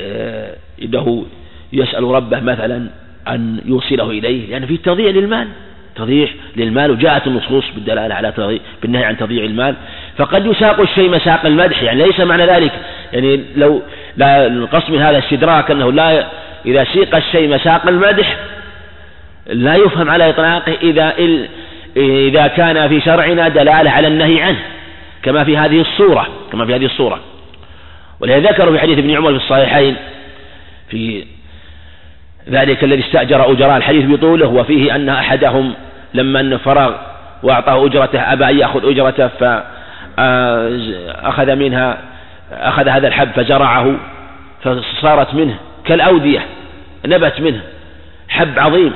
آه، 0.00 0.56
إنه 0.82 1.26
يسأل 1.72 2.04
ربه 2.04 2.40
مثلا 2.40 2.86
أن 3.28 3.60
يوصله 3.64 4.10
إليه. 4.10 4.50
لأن 4.50 4.66
فيه 4.66 4.76
تضييع 4.76 5.10
للمال 5.10 5.48
تضييع 5.96 6.28
للمال 6.56 6.90
وجاءت 6.90 7.26
النصوص 7.26 7.64
بالدلالة 7.74 8.14
على 8.14 8.60
بالنهي 8.82 9.04
عن 9.04 9.16
تضييع 9.16 9.44
المال. 9.44 9.74
فقد 10.16 10.46
يساق 10.46 10.80
الشيء 10.80 11.10
مساق 11.10 11.46
المدح 11.46 11.82
يعني 11.82 12.04
ليس 12.04 12.20
معنى 12.20 12.46
ذلك. 12.46 12.72
يعني 13.12 13.44
لو 13.56 13.82
لا 14.16 14.46
القصد 14.46 14.90
من 14.90 14.98
هذا 14.98 15.18
استدراك 15.18 15.70
أنه 15.70 15.92
لا 15.92 16.26
إذا 16.66 16.84
سيق 16.84 17.16
الشيء 17.16 17.54
مساق 17.54 17.88
المدح 17.88 18.36
لا 19.46 19.76
يفهم 19.76 20.10
على 20.10 20.30
إطلاقه 20.30 20.76
إذا 20.82 21.14
إذا 21.96 22.46
كان 22.46 22.88
في 22.88 23.00
شرعنا 23.00 23.48
دلالة 23.48 23.90
على 23.90 24.08
النهي 24.08 24.42
عنه 24.42 24.58
كما 25.22 25.44
في 25.44 25.56
هذه 25.56 25.80
الصورة 25.80 26.26
كما 26.52 26.66
في 26.66 26.74
هذه 26.74 26.84
الصورة. 26.84 27.20
ولهذا 28.20 28.50
ذكروا 28.50 28.72
في 28.72 28.78
حديث 28.78 28.98
ابن 28.98 29.16
عمر 29.16 29.30
في 29.30 29.36
الصحيحين 29.36 29.96
في 30.90 31.24
ذلك 32.48 32.84
الذي 32.84 33.00
استأجر 33.00 33.52
أجراء 33.52 33.76
الحديث 33.76 34.04
بطوله 34.10 34.46
وفيه 34.46 34.94
أن 34.94 35.08
أحدهم 35.08 35.74
لما 36.14 36.58
فرغ 36.58 36.94
وأعطاه 37.42 37.86
أجرته 37.86 38.32
أبى 38.32 38.44
أن 38.44 38.58
يأخذ 38.58 38.90
أجرته 38.90 39.28
فأخذ 40.16 41.56
منها 41.56 41.98
أخذ 42.52 42.88
هذا 42.88 43.08
الحب 43.08 43.28
فزرعه 43.36 43.96
فصارت 44.62 45.34
منه 45.34 45.56
كالأودية 45.84 46.46
نبت 47.06 47.40
منه 47.40 47.60
حب 48.28 48.58
عظيم. 48.58 48.92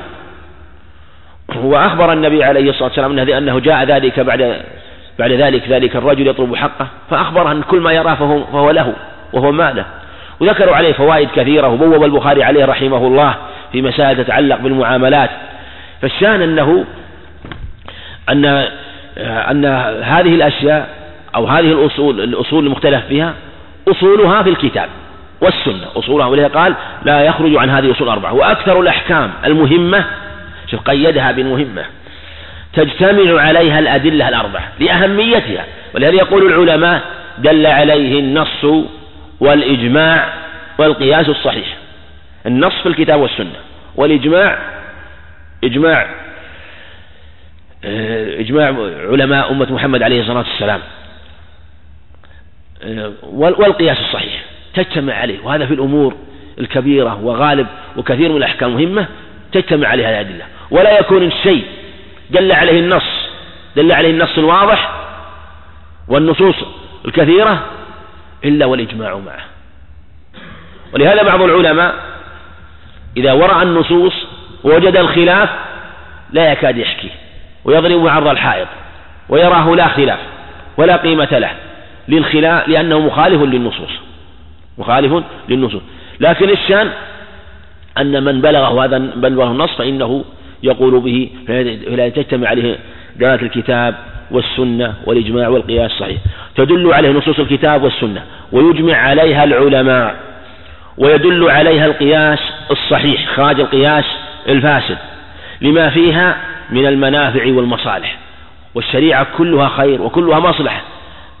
وأخبر 1.57 2.13
النبي 2.13 2.43
عليه 2.43 2.69
الصلاة 2.69 2.87
والسلام 2.87 3.19
أنه, 3.19 3.37
أنه 3.37 3.59
جاء 3.59 3.83
ذلك 3.83 4.19
بعد 4.19 4.61
بعد 5.19 5.31
ذلك 5.31 5.69
ذلك 5.69 5.95
الرجل 5.95 6.27
يطلب 6.27 6.55
حقه 6.55 6.87
فأخبره 7.09 7.51
أن 7.51 7.61
كل 7.61 7.79
ما 7.79 7.93
يراه 7.93 8.15
فهو, 8.15 8.45
فهو 8.45 8.71
له 8.71 8.93
وهو 9.33 9.51
ماله. 9.51 9.85
وذكروا 10.39 10.75
عليه 10.75 10.93
فوائد 10.93 11.29
كثيرة 11.35 11.67
وبوب 11.67 12.03
البخاري 12.03 12.43
عليه 12.43 12.65
رحمه 12.65 13.07
الله 13.07 13.35
في 13.71 13.81
مسائل 13.81 14.23
تتعلق 14.23 14.57
بالمعاملات. 14.57 15.29
فالشان 16.01 16.41
أنه 16.41 16.85
أن 18.29 18.45
أن 19.25 19.65
هذه 20.03 20.35
الأشياء 20.35 20.89
أو 21.35 21.45
هذه 21.45 21.71
الأصول 21.71 22.21
الأصول 22.21 22.65
المختلف 22.65 23.05
فيها 23.05 23.33
أصولها 23.87 24.43
في 24.43 24.49
الكتاب 24.49 24.89
والسنة. 25.41 25.87
أصولها 25.95 26.27
ولذا 26.27 26.47
قال 26.47 26.73
لا 27.05 27.21
يخرج 27.21 27.57
عن 27.57 27.69
هذه 27.69 27.85
الأصول 27.85 28.07
الأربعة 28.07 28.33
وأكثر 28.33 28.81
الأحكام 28.81 29.31
المهمة 29.45 30.05
شوف 30.71 30.81
قيدها 30.81 31.31
بالمهمة 31.31 31.85
تجتمع 32.73 33.41
عليها 33.41 33.79
الأدلة 33.79 34.29
الأربعة 34.29 34.71
لأهميتها 34.79 35.65
ولهذا 35.95 36.15
يقول 36.15 36.45
العلماء 36.53 37.01
دل 37.37 37.65
عليه 37.65 38.19
النص 38.19 38.85
والإجماع 39.39 40.33
والقياس 40.77 41.29
الصحيح. 41.29 41.77
النص 42.45 42.73
في 42.83 42.89
الكتاب 42.89 43.19
والسنة 43.19 43.55
والإجماع 43.95 44.59
إجماع 45.63 46.09
آه، 47.85 48.39
إجماع 48.39 48.67
علماء 49.11 49.51
أمة 49.51 49.73
محمد 49.73 50.03
عليه 50.03 50.21
الصلاة 50.21 50.37
والسلام 50.37 50.81
آه، 52.83 53.11
والقياس 53.23 53.97
الصحيح 53.99 54.41
تجتمع 54.73 55.13
عليه 55.13 55.39
وهذا 55.43 55.65
في 55.65 55.73
الأمور 55.73 56.15
الكبيرة 56.59 57.23
وغالب 57.23 57.67
وكثير 57.97 58.29
من 58.29 58.37
الأحكام 58.37 58.69
المهمة 58.69 59.07
تجتمع 59.51 59.87
عليها 59.87 60.09
الأدلة. 60.09 60.45
ولا 60.71 60.99
يكون 60.99 61.23
الشيء 61.23 61.65
دل 62.29 62.51
عليه 62.51 62.79
النص. 62.79 63.29
دل 63.75 63.91
عليه 63.91 64.09
النص 64.11 64.37
الواضح 64.37 64.91
والنصوص 66.07 66.55
الكثيرة 67.05 67.63
إلا 68.45 68.65
والإجماع 68.65 69.15
معه. 69.15 69.45
ولهذا 70.93 71.23
بعض 71.23 71.41
العلماء 71.41 71.95
إذا 73.17 73.31
ورع 73.31 73.61
النصوص 73.61 74.13
ووجد 74.63 74.97
الخلاف 74.97 75.49
لا 76.31 76.51
يكاد 76.51 76.77
يحكي 76.77 77.09
ويضرب 77.65 78.07
عرض 78.07 78.27
الحائط 78.27 78.67
ويراه 79.29 79.75
لا 79.75 79.87
خلاف 79.87 80.19
ولا 80.77 80.95
قيمة 80.95 81.39
له 81.39 81.51
للخلاف 82.07 82.67
لأنه 82.67 82.99
مخالف 82.99 83.41
للنصوص. 83.41 83.91
مخالف 84.77 85.23
للنصوص. 85.49 85.81
لكن 86.19 86.49
الشان 86.49 86.91
أن 87.97 88.23
من 88.23 88.41
بلغه 88.41 88.85
هذا 88.85 88.97
بلغه 88.97 89.51
النص 89.51 89.71
فإنه 89.77 90.23
يقول 90.63 90.99
به 90.99 91.29
فلا 91.47 92.09
تجتمع 92.09 92.47
عليه 92.47 92.77
دلالة 93.15 93.41
الكتاب 93.41 93.95
والسنة 94.31 94.93
والإجماع 95.05 95.47
والقياس 95.47 95.91
الصحيح. 95.91 96.17
تدل 96.55 96.93
عليه 96.93 97.09
نصوص 97.09 97.39
الكتاب 97.39 97.83
والسنة 97.83 98.21
ويجمع 98.51 98.95
عليها 98.95 99.43
العلماء 99.43 100.15
ويدل 100.97 101.49
عليها 101.49 101.85
القياس 101.85 102.39
الصحيح 102.71 103.25
خارج 103.35 103.59
القياس 103.59 104.05
الفاسد 104.49 104.97
لما 105.61 105.89
فيها 105.89 106.37
من 106.69 106.85
المنافع 106.85 107.45
والمصالح. 107.45 108.17
والشريعة 108.75 109.27
كلها 109.37 109.67
خير 109.69 110.01
وكلها 110.01 110.39
مصلحة 110.39 110.81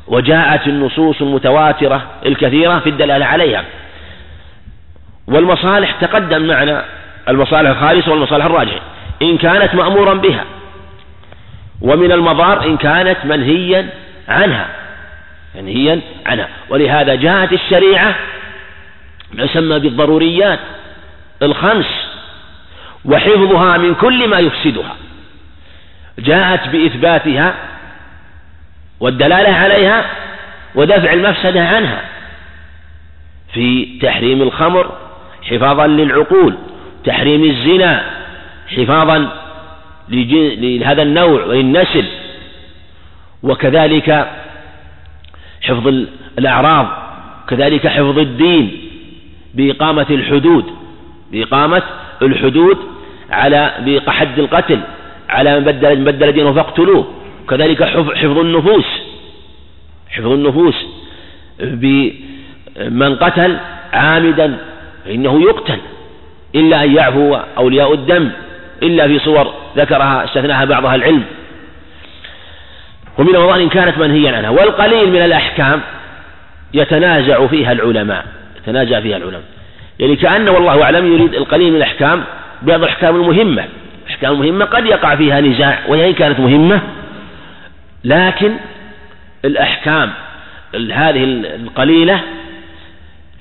وجاءت 0.07 0.67
النصوص 0.67 1.21
المتواترة 1.21 2.01
الكثيرة 2.25 2.79
في 2.79 2.89
الدلالة 2.89 3.25
عليها. 3.25 3.63
والمصالح 5.29 5.91
تقدم 6.01 6.47
معنا 6.47 6.85
المصالح 7.29 7.69
الخالصة 7.69 8.11
والمصالح 8.11 8.45
الراجحة. 8.45 8.81
إن 9.21 9.37
كانت 9.37 9.75
مأمورا 9.75 10.13
بها 10.13 10.45
ومن 11.81 12.11
المضار 12.11 12.65
إن 12.65 12.77
كانت 12.77 13.17
منهيا 13.25 13.89
عنها 14.27 14.67
منهيا 15.55 16.01
عنها. 16.25 16.47
ولهذا 16.69 17.15
جاءت 17.15 17.53
الشريعة 17.53 18.15
ما 19.33 19.43
يسمى 19.43 19.79
بالضروريات 19.79 20.59
الخمس 21.41 22.09
وحفظها 23.05 23.77
من 23.77 23.95
كل 23.95 24.27
ما 24.27 24.39
يفسدها. 24.39 24.95
جاءت 26.19 26.67
بإثباتها 26.67 27.53
والدلالة 28.99 29.53
عليها 29.55 30.05
ودفع 30.75 31.13
المفسدة 31.13 31.67
عنها 31.67 32.01
في 33.53 33.99
تحريم 34.01 34.41
الخمر 34.41 35.08
حفاظا 35.49 35.87
للعقول 35.87 36.55
تحريم 37.05 37.43
الزنا 37.43 38.03
حفاظا 38.75 39.29
لهذا 40.09 41.01
النوع 41.01 41.45
والنسل 41.45 42.05
وكذلك 43.43 44.27
حفظ 45.61 45.87
الأعراض 46.39 46.87
كذلك 47.47 47.87
حفظ 47.87 48.19
الدين 48.19 48.71
بإقامة 49.53 50.05
الحدود 50.09 50.65
بإقامة 51.31 51.83
الحدود 52.21 52.77
على 53.31 53.73
بحد 54.07 54.39
القتل 54.39 54.79
على 55.29 55.59
من 55.59 55.65
بدل 55.65 56.03
بدل 56.03 56.31
دينه 56.31 56.53
فاقتلوه. 56.53 57.07
كذلك 57.49 57.83
حفظ 57.83 58.37
النفوس 58.37 58.85
حفظ 60.09 60.31
النفوس 60.31 60.75
بمن 61.59 63.15
قتل 63.15 63.57
عامدا 63.93 64.57
فإنه 65.09 65.41
يقتل 65.41 65.77
إلا 66.55 66.83
أن 66.83 66.95
يعفو 66.95 67.37
أولياء 67.57 67.93
الدم 67.93 68.29
إلا 68.83 69.07
في 69.07 69.19
صور 69.19 69.53
ذكرها 69.77 70.25
استثناها 70.25 70.65
بعضها 70.65 70.95
العلم. 70.95 71.23
ومن 73.17 73.35
رمضان 73.35 73.61
إن 73.61 73.69
كانت 73.69 73.97
منهيا 73.97 74.37
عنها. 74.37 74.49
والقليل 74.49 75.09
من 75.09 75.21
الأحكام 75.21 75.81
يتنازع 76.73 77.47
فيها 77.47 77.71
العلماء 77.71 78.25
يتنازع 78.57 79.01
فيها 79.01 79.17
العلماء. 79.17 79.43
يعني 79.99 80.15
كأن 80.15 80.49
والله 80.49 80.83
أعلم 80.83 81.13
يريد 81.13 81.33
القليل 81.33 81.69
من 81.69 81.77
الأحكام 81.77 82.23
بعض 82.61 82.83
الأحكام 82.83 83.15
المهمة. 83.15 83.65
الأحكام 84.05 84.31
المهمة 84.31 84.65
قد 84.65 84.85
يقع 84.85 85.15
فيها 85.15 85.41
نزاع 85.41 85.79
وهي 85.87 86.09
إن 86.09 86.13
كانت 86.13 86.39
مهمة 86.39 86.81
لكن 88.03 88.51
الأحكام 89.45 90.11
هذه 90.75 91.23
القليلة 91.55 92.21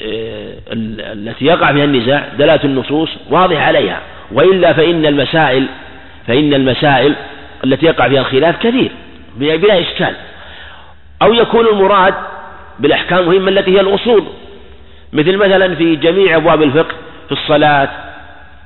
التي 0.01 1.45
يقع 1.45 1.73
فيها 1.73 1.85
النزاع 1.85 2.29
دلالة 2.39 2.65
النصوص 2.65 3.11
واضح 3.31 3.67
عليها. 3.67 4.01
وإلا 4.33 4.73
فإن 4.73 5.07
المسائل 5.07 5.67
فإن 6.27 6.55
المسائل 6.55 7.15
التي 7.65 7.87
يقع 7.87 8.09
فيها 8.09 8.21
الخلاف 8.21 8.57
كثير 8.57 8.91
بلا 9.37 9.81
إشكال. 9.81 10.15
أو 11.23 11.35
يكون 11.35 11.67
المراد 11.67 12.15
بالأحكام 12.79 13.19
المهمة 13.19 13.49
التي 13.49 13.77
هي 13.77 13.81
الأصول. 13.81 14.25
مثل 15.13 15.37
مثلا 15.37 15.75
في 15.75 15.97
جميع 15.97 16.37
أبواب 16.37 16.63
الفقه 16.63 16.95
في 17.27 17.33
الصلاة 17.33 17.89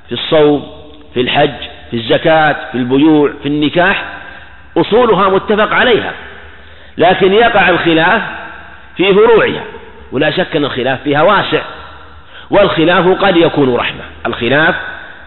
في 0.07 0.11
الصوم 0.11 0.67
في 1.13 1.21
الحج 1.21 1.53
في 1.91 1.97
الزكاة 1.97 2.55
في 2.71 2.77
البيوع 2.77 3.31
في 3.43 3.49
النكاح 3.49 4.05
أصولها 4.77 5.29
متفق 5.29 5.73
عليها. 5.73 6.13
لكن 6.97 7.33
يقع 7.33 7.69
الخلاف 7.69 8.21
في 8.97 9.13
فروعها. 9.13 9.63
ولا 10.13 10.31
شك 10.31 10.55
أن 10.55 10.65
الخلاف 10.65 11.03
فيها 11.03 11.21
واسع 11.21 11.61
والخلاف 12.49 13.07
قد 13.07 13.37
يكون 13.37 13.75
رحمة 13.75 14.01
الخلاف 14.25 14.75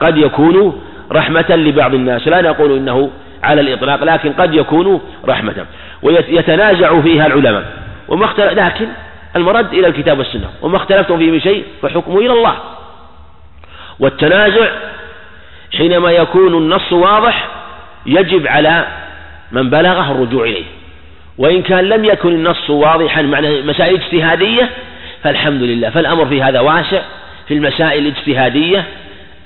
قد 0.00 0.16
يكون 0.16 0.82
رحمة 1.12 1.50
لبعض 1.50 1.94
الناس 1.94 2.28
لا 2.28 2.40
نقول 2.42 2.76
إنه 2.76 3.10
على 3.42 3.60
الإطلاق 3.60 4.04
لكن 4.04 4.32
قد 4.32 4.54
يكون 4.54 5.00
رحمة 5.28 5.66
ويتنازع 6.02 7.00
فيها 7.00 7.26
العلماء. 7.26 7.64
وما 8.08 8.24
اختلف 8.24 8.52
لكن 8.52 8.88
المرد 9.36 9.72
إلى 9.72 9.86
الكتاب 9.86 10.18
والسنة 10.18 10.50
وما 10.62 10.76
اختلفتم 10.76 11.18
فيه 11.18 11.30
من 11.30 11.40
شيء 11.40 11.64
فحكمه 11.82 12.18
إلى 12.18 12.32
الله. 12.32 12.54
والتنازع 13.98 14.68
حينما 15.76 16.10
يكون 16.10 16.54
النص 16.54 16.92
واضح 16.92 17.48
يجب 18.06 18.46
على 18.46 18.86
من 19.52 19.70
بلغه 19.70 20.10
الرجوع 20.12 20.44
إليه. 20.44 20.64
وإن 21.38 21.62
كان 21.62 21.84
لم 21.84 22.04
يكن 22.04 22.28
النص 22.28 22.70
واضحا 22.70 23.22
معنى 23.22 23.62
مسائل 23.62 23.94
اجتهادية 23.94 24.70
فالحمد 25.22 25.62
لله 25.62 25.90
فالأمر 25.90 26.26
في 26.26 26.42
هذا 26.42 26.60
واسع 26.60 27.02
في 27.48 27.54
المسائل 27.54 28.06
الاجتهادية 28.06 28.84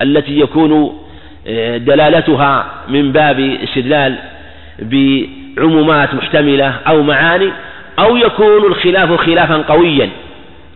التي 0.01 0.39
يكون 0.39 1.01
آه، 1.47 1.77
دلالتها 1.77 2.65
من 2.87 3.11
باب 3.11 3.39
استدلال 3.39 4.15
بعمومات 4.79 6.13
محتملة 6.13 6.75
أو 6.87 7.03
معاني 7.03 7.51
أو 7.99 8.17
يكون 8.17 8.65
الخلاف 8.65 9.13
خلافا 9.13 9.57
قويا 9.57 10.09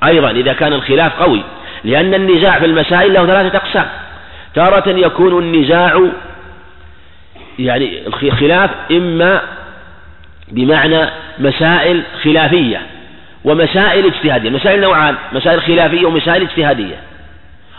أيضا 0.04 0.32
إذا 0.32 0.54
كان 0.54 0.74
الخلاف 0.74 1.22
قوي 1.22 1.42
لأن 1.84 2.14
النزاع 2.14 2.60
في 2.60 2.66
المسائل 2.66 3.14
له 3.14 3.26
ثلاثة 3.26 3.58
أقسام. 3.58 3.86
تارة 4.56 4.90
يكون 4.90 5.44
النزاع 5.44 6.02
يعني 7.60 8.08
الخلاف 8.08 8.70
إما 8.92 9.42
بمعنى 10.52 11.10
مسائل 11.40 12.04
خلافية 12.24 12.82
ومسائل 13.46 14.06
اجتهادية 14.06 14.50
مسائل 14.50 14.82
نوعان 14.82 15.16
مسائل 15.34 15.62
خلافية 15.62 16.06
ومسائل 16.06 16.42
اجتهادية. 16.42 16.96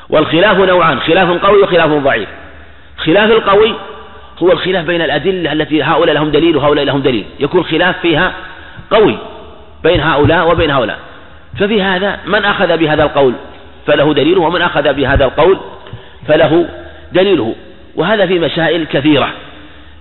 والخلاف 0.09 0.59
نوعان 0.59 1.01
خلاف 1.01 1.44
قوي 1.44 1.62
وخلاف 1.62 1.90
ضعيف. 1.90 2.28
خلاف 2.97 3.30
القوي 3.30 3.74
هو 4.38 4.52
الخلاف 4.52 4.84
بين 4.84 5.02
الأدلة 5.02 5.52
التي 5.52 5.82
هؤلاء 5.82 6.14
لهم 6.14 6.30
دليل 6.30 6.56
وهؤلاء 6.56 6.84
لهم 6.84 7.01
دليل. 7.02 7.24
يكون 7.40 7.64
خلاف 7.64 8.01
فيها 8.01 8.32
قوي 8.90 9.18
بين 9.84 10.01
هؤلاء 10.01 10.51
وبين 10.51 10.70
هؤلاء. 10.70 10.98
ففي 11.59 11.82
هذا 11.82 12.18
من 12.26 12.44
أخذ 12.44 12.76
بهذا 12.76 13.02
القول 13.02 13.34
فله 13.86 14.14
دليله 14.14 14.40
ومن 14.40 14.62
أخذ 14.62 14.94
بهذا 14.94 15.24
القول 15.24 15.59
فله 16.28 16.68
دليله. 17.12 17.55
وهذا 17.97 18.26
في 18.26 18.38
مسائل 18.38 18.86
كثيرة 18.86 19.32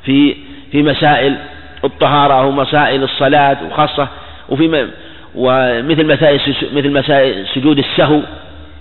في 0.06 0.36
في 0.72 0.84
مسائل 0.84 1.38
الطهارة 1.86 2.46
ومسائل 2.46 3.04
الصلاة 3.04 3.58
وخاصة 3.70 4.08
وفي 4.50 4.88
ومثل 5.36 6.06
مسائل 6.06 6.40
مثل 6.74 6.92
مسائل 6.92 7.48
سجود 7.48 7.78
السهو 7.78 8.20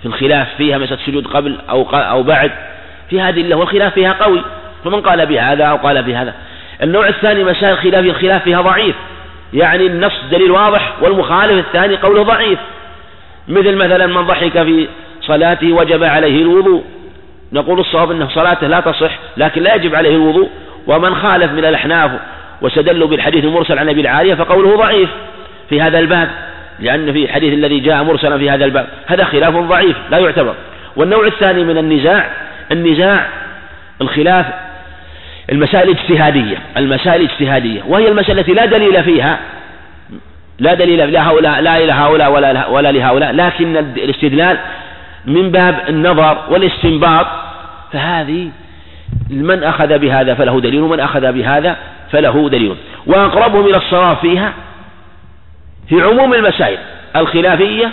في 0.02 0.06
الخلاف 0.06 0.48
فيها 0.56 0.78
مسألة 0.78 1.00
سجود 1.06 1.26
قبل 1.26 1.58
أو 1.70 1.82
أو 1.92 2.22
بعد 2.22 2.50
في 3.10 3.20
هذه 3.20 3.40
الله 3.40 3.56
والخلاف 3.56 3.94
فيها 3.94 4.12
قوي 4.12 4.42
فمن 4.84 5.00
قال 5.00 5.26
بهذا 5.26 5.64
أو 5.64 5.76
قال 5.76 6.02
بهذا 6.02 6.34
النوع 6.82 7.08
الثاني 7.08 7.44
مسائل 7.44 7.76
خلاف 7.78 8.04
الخلاف 8.04 8.42
فيها 8.42 8.60
ضعيف 8.60 8.94
يعني 9.52 9.86
النص 9.86 10.12
دليل 10.30 10.50
واضح 10.50 10.92
والمخالف 11.02 11.66
الثاني 11.66 11.96
قوله 11.96 12.22
ضعيف 12.22 12.58
مثل 13.48 13.76
مثلا 13.76 14.06
من 14.06 14.26
ضحك 14.26 14.62
في 14.62 14.88
صلاته 15.20 15.72
وجب 15.72 16.04
عليه 16.04 16.42
الوضوء 16.42 16.84
نقول 17.52 17.80
الصواب 17.80 18.10
أنه 18.10 18.28
صلاته 18.28 18.66
لا 18.66 18.80
تصح 18.80 19.18
لكن 19.36 19.62
لا 19.62 19.74
يجب 19.74 19.94
عليه 19.94 20.16
الوضوء 20.16 20.48
ومن 20.86 21.14
خالف 21.14 21.52
من 21.52 21.64
الأحناف 21.64 22.10
واستدلوا 22.64 23.08
بالحديث 23.08 23.44
المرسل 23.44 23.78
عن 23.78 23.88
أبي 23.88 24.00
العالية 24.00 24.34
فقوله 24.34 24.76
ضعيف 24.76 25.08
في 25.68 25.82
هذا 25.82 25.98
الباب 25.98 26.30
لأن 26.80 27.12
في 27.12 27.24
الحديث 27.24 27.54
الذي 27.54 27.80
جاء 27.80 28.04
مرسلا 28.04 28.38
في 28.38 28.50
هذا 28.50 28.64
الباب 28.64 28.86
هذا 29.06 29.24
خلاف 29.24 29.56
ضعيف 29.56 29.96
لا 30.10 30.18
يعتبر. 30.18 30.54
والنوع 30.96 31.26
الثاني 31.26 31.64
من 31.64 31.78
النزاع 31.78 32.30
النزاع 32.72 33.26
الخلاف 34.00 34.46
المسائل 35.52 35.90
الاجتهادية 35.90 36.56
المسائل 36.76 37.20
الاجتهادية 37.20 37.82
وهي 37.88 38.08
المسألة 38.08 38.40
التي 38.40 38.52
لا 38.52 38.64
دليل 38.64 39.04
فيها 39.04 39.38
لا 40.58 40.74
دليل 40.74 41.12
لا 41.12 41.28
هؤلاء 41.28 41.60
لا 41.60 41.84
إلى 41.84 41.92
هؤلاء 41.92 42.32
ولا 42.32 42.66
ولا 42.66 42.92
لهؤلاء 42.92 43.32
لكن 43.32 43.76
الاستدلال 43.76 44.58
من 45.26 45.50
باب 45.50 45.84
النظر 45.88 46.38
والاستنباط 46.50 47.26
فهذه 47.92 48.50
من 49.30 49.64
أخذ 49.64 49.98
بهذا 49.98 50.34
فله 50.34 50.60
دليل 50.60 50.80
ومن 50.80 51.00
أخذ 51.00 51.32
بهذا 51.32 51.76
فله 52.14 52.48
دليل. 52.48 52.76
وأقربهم 53.06 53.66
إلى 53.66 53.76
الصواب 53.76 54.16
فيها 54.16 54.52
في 55.88 56.02
عموم 56.02 56.34
المسائل 56.34 56.78
الخلافية 57.16 57.90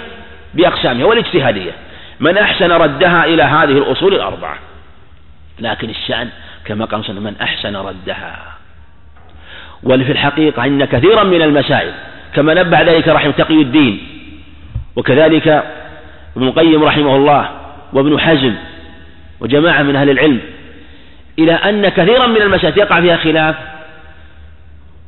بأقسامها 0.53 1.05
والاجتهادية. 1.05 1.71
من 2.19 2.37
أحسن 2.37 2.71
ردها 2.71 3.25
إلى 3.25 3.43
هذه 3.43 3.77
الأصول 3.77 4.13
الأربعة. 4.13 4.57
لكن 5.59 5.89
الشأن 5.89 6.29
كما 6.65 6.85
قال 6.85 7.21
من 7.21 7.33
أحسن 7.41 7.75
ردها. 7.75 8.51
وفي 9.83 10.11
الحقيقة 10.11 10.65
إن 10.65 10.85
كثيرا 10.85 11.23
من 11.23 11.41
المسائل 11.41 11.93
كما 12.35 12.53
نبه 12.53 12.81
ذلك 12.81 13.07
رحمه 13.07 13.31
تقي 13.31 13.61
الدين 13.61 14.07
وكذلك 14.95 15.47
ابن 16.37 16.47
القيم 16.47 16.83
رحمه 16.83 17.15
الله 17.15 17.49
وابن 17.93 18.19
حزم 18.19 18.53
وجماعة 19.39 19.83
من 19.83 19.95
أهل 19.95 20.09
العلم 20.09 20.39
إلى 21.39 21.53
أن 21.53 21.89
كثيرا 21.89 22.27
من 22.27 22.41
المسائل 22.41 22.77
يقع 22.77 23.01
فيها 23.01 23.17
خلاف 23.17 23.55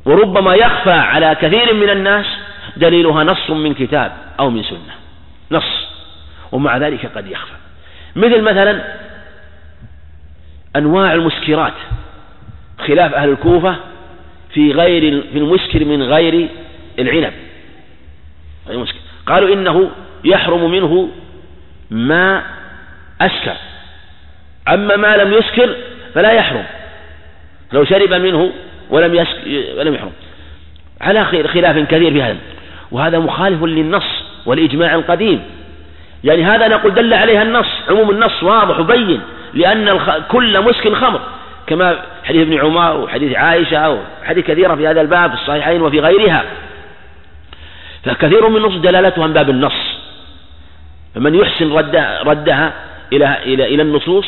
وربما 0.04 0.54
يخفى 0.54 0.90
على 0.90 1.36
كثير 1.40 1.74
من 1.74 1.90
الناس 1.90 2.26
دليلها 2.76 3.24
نص 3.24 3.50
من 3.50 3.74
كتاب 3.74 4.12
أو 4.40 4.50
من 4.50 4.62
سنة. 4.62 4.94
نص. 5.50 5.86
ومع 6.52 6.76
ذلك 6.76 7.06
قد 7.16 7.26
يخفى. 7.26 7.54
مثل 8.16 8.40
مثلا 8.40 8.84
أنواع 10.76 11.12
المسكرات. 11.12 11.72
خلاف 12.78 13.14
أهل 13.14 13.28
الكوفة 13.28 13.76
في 14.54 14.72
غير 14.72 15.22
في 15.32 15.38
المسكر 15.38 15.84
من 15.84 16.02
غير 16.02 16.48
العنب. 16.98 17.32
المسكر. 18.70 18.98
قالوا 19.26 19.54
إنه 19.54 19.90
يحرم 20.24 20.70
منه 20.70 21.08
ما 21.90 22.42
أسكر. 23.20 23.56
أما 24.68 24.96
ما 24.96 25.16
لم 25.16 25.32
يسكر 25.32 25.76
فلا 26.14 26.32
يحرم. 26.32 26.64
لو 27.72 27.84
شرب 27.84 28.12
منه 28.12 28.52
ولم 28.94 29.14
يسكر 29.14 29.78
ولم 29.78 29.94
يحرم. 29.94 30.12
على 31.00 31.24
خلاف 31.24 31.78
كثير 31.78 32.12
في 32.12 32.22
هذا. 32.22 32.36
وهذا 32.92 33.18
مخالف 33.18 33.62
للنص 33.62 34.24
والإجماع 34.46 34.94
القديم. 34.94 35.42
يعني 36.24 36.44
هذا 36.44 36.68
نقول 36.68 36.94
دل 36.94 37.14
عليها 37.14 37.42
النص 37.42 37.66
عموم 37.88 38.10
النص 38.10 38.42
واضح 38.42 38.80
وبين 38.80 39.20
لأن. 39.54 40.00
كل 40.28 40.60
مسكن 40.60 40.94
خمر 40.94 41.20
كما 41.66 41.98
حديث 42.24 42.42
ابن 42.42 42.60
عمر 42.60 42.96
وحديث 42.96 43.36
عائشة 43.36 43.90
وحديث 44.22 44.44
كثيرة 44.44 44.74
في 44.74 44.86
هذا 44.86 45.00
الباب 45.00 45.30
في 45.30 45.42
الصحيحين 45.42 45.82
وفي 45.82 46.00
غيرها. 46.00 46.44
فكثير 48.04 48.48
من 48.48 48.56
النصوص 48.56 48.80
دلالتها 48.80 49.26
من 49.26 49.32
باب 49.32 49.50
النص. 49.50 49.80
فمن 51.14 51.34
يحسن 51.34 51.72
رد 51.72 51.96
ردها 52.22 52.72
إلى 53.12 53.38
إلى 53.42 53.74
إلى 53.74 53.82
النصوص 53.82 54.26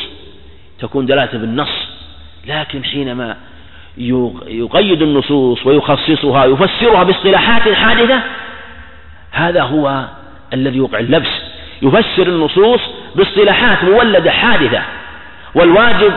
تكون 0.79 1.05
دلالة 1.05 1.31
بالنص. 1.33 1.87
لكن 2.47 2.83
حينما 2.83 3.37
يقيد 3.97 5.01
النصوص 5.01 5.65
ويخصصها 5.65 6.45
يفسرها 6.45 7.03
باصطلاحات 7.03 7.69
حادثة. 7.73 8.21
هذا 9.31 9.63
هو 9.63 10.05
الذي 10.53 10.77
يوقع 10.77 10.99
اللبس. 10.99 11.29
يفسر 11.81 12.27
النصوص 12.27 12.81
باصطلاحات 13.15 13.83
مولدة 13.83 14.31
حادثة. 14.31 14.81
والواجب 15.55 16.13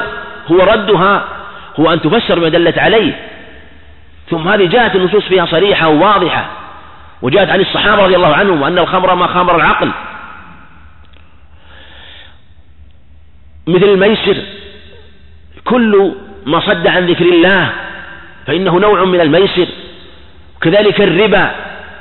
هو 0.49 0.57
ردها 0.57 1.25
هو 1.81 1.93
أن 1.93 2.01
تفسر 2.01 2.39
بما 2.39 2.49
دلت 2.49 2.79
عليه. 2.79 3.29
ثم 4.31 4.49
هذه 4.49 4.67
جاءت 4.67 4.97
النصوص 4.97 5.25
فيها 5.25 5.47
صريحة 5.47 5.89
وواضحة. 5.89 6.51
وجاءت 7.23 7.51
عن 7.51 7.61
الصحابة 7.61 8.05
رضي 8.05 8.17
الله 8.17 8.35
عنهم 8.35 8.65
أن 8.65 8.79
الخمر 8.79 9.15
ما 9.15 9.27
خمر 9.27 9.57
العقل. 9.57 9.91
مثل 13.67 13.85
الميسر 13.85 14.37
كل 15.65 16.13
ما 16.47 16.61
صد 16.61 16.87
عن 16.87 17.07
ذكر 17.07 17.25
الله 17.25 17.73
فإنه 18.47 18.79
نوع 18.79 19.05
من 19.05 19.21
الميسر. 19.21 19.67
كذلك 20.61 21.01
الربا 21.01 21.51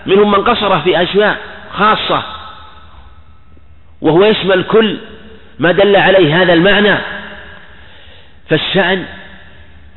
منهم 0.06 0.32
من 0.32 0.44
قصر 0.44 0.80
في 0.80 1.04
أشياء 1.04 1.38
خاصة 1.74 2.24
وهو 4.02 4.26
يشمل 4.26 4.64
كل 4.64 4.98
ما 5.60 5.72
دل 5.72 5.96
عليه 5.96 6.42
هذا 6.42 6.54
المعنى. 6.54 6.98
فالشأن 8.50 9.06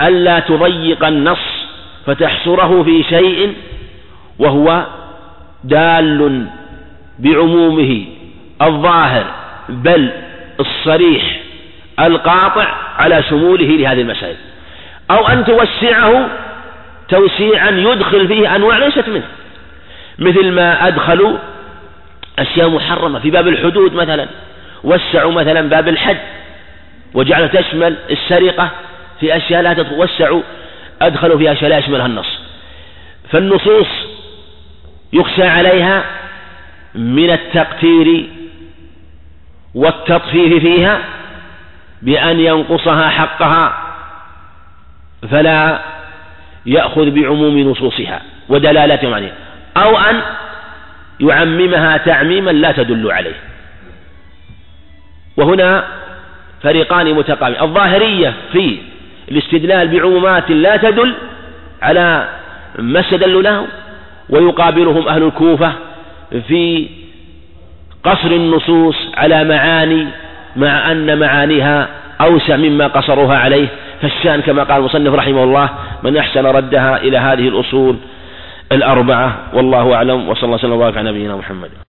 ألا 0.00 0.38
تضيق 0.38 1.06
النص 1.06 1.38
فتحصره 2.06 2.82
في 2.82 3.02
شيء 3.02 3.54
وهو 4.38 4.86
دال 5.64 6.46
بعمومه 7.18 8.04
الظاهر 8.62 9.24
بل 9.68 10.10
الصريح. 10.60 11.41
القاطع 12.06 12.74
على 12.98 13.22
شموله 13.22 13.66
لهذه 13.66 14.00
المسائل. 14.00 14.36
أو 15.10 15.28
أن 15.28 15.44
توسعه 15.44 16.28
توسيعا 17.08 17.70
يدخل 17.70 18.28
فيه 18.28 18.56
أنواع 18.56 18.78
ليست 18.78 19.08
منه. 19.08 19.26
مثل 20.18 20.50
ما 20.50 20.88
أدخلوا 20.88 21.38
أشياء 22.38 22.68
محرمة 22.68 23.18
في 23.18 23.30
باب 23.30 23.48
الحدود 23.48 23.94
مثلا. 23.94 24.28
وسعوا 24.84 25.32
مثلا 25.32 25.68
باب 25.68 25.88
الحد. 25.88 26.18
وجعلوا 27.14 27.46
تشمل 27.46 27.96
السرقة 28.10 28.70
في 29.20 29.36
أشياء 29.36 29.62
لا 29.62 29.74
تتوسعوا 29.74 30.42
أدخلوا 31.02 31.38
في 31.38 31.52
أشياء 31.52 31.70
لا 31.70 31.78
يشملها 31.78 32.06
النص. 32.06 32.40
فالنصوص 33.30 33.88
يخشى 35.12 35.42
عليها 35.42 36.04
من 36.94 37.30
التقتير 37.30 38.28
والتطفيف 39.74 40.62
فيها 40.62 40.98
بأن 42.02 42.40
ينقصها 42.40 43.08
حقها 43.08 43.72
فلا 45.30 45.80
يأخذ 46.66 47.10
بعموم 47.10 47.58
نصوصها 47.58 48.22
ودلالتهم 48.48 49.14
عليها 49.14 49.34
أو 49.76 49.98
أن 49.98 50.20
يعممها 51.20 51.96
تعميما 51.96 52.50
لا 52.50 52.72
تدل 52.72 53.10
عليه. 53.12 53.34
وهنا 55.36 55.84
فريقان 56.62 57.14
متقابلين 57.14 57.62
الظاهرية 57.62 58.34
في 58.52 58.78
الاستدلال 59.30 59.88
بعمومات 59.88 60.50
لا 60.50 60.76
تدل 60.76 61.14
على 61.82 62.28
ما 62.78 63.00
استدلوا 63.00 63.42
له 63.42 63.66
ويقابلهم 64.30 65.08
أهل 65.08 65.22
الكوفة 65.22 65.72
في 66.48 66.88
قصر 68.04 68.30
النصوص 68.30 68.96
على 69.16 69.44
معاني 69.44 70.06
مع 70.56 70.92
أن 70.92 71.18
معانيها 71.18 71.88
أوسع 72.20 72.56
مما 72.56 72.86
قصروها 72.86 73.38
عليه 73.38 73.68
فالشأن 74.02 74.40
كما 74.40 74.62
قال 74.62 74.78
المصنف 74.78 75.14
رحمه 75.14 75.44
الله 75.44 75.68
من 76.02 76.16
أحسن 76.16 76.46
ردها 76.46 76.96
إلى 76.96 77.18
هذه 77.18 77.48
الأصول 77.48 77.96
الأربعة 78.72 79.36
والله 79.52 79.94
أعلم 79.94 80.28
وصلى 80.28 80.44
الله 80.44 80.54
وسلم 80.54 80.72
وبارك 80.72 80.96
على 80.96 81.10
نبينا 81.10 81.36
محمد. 81.36 81.70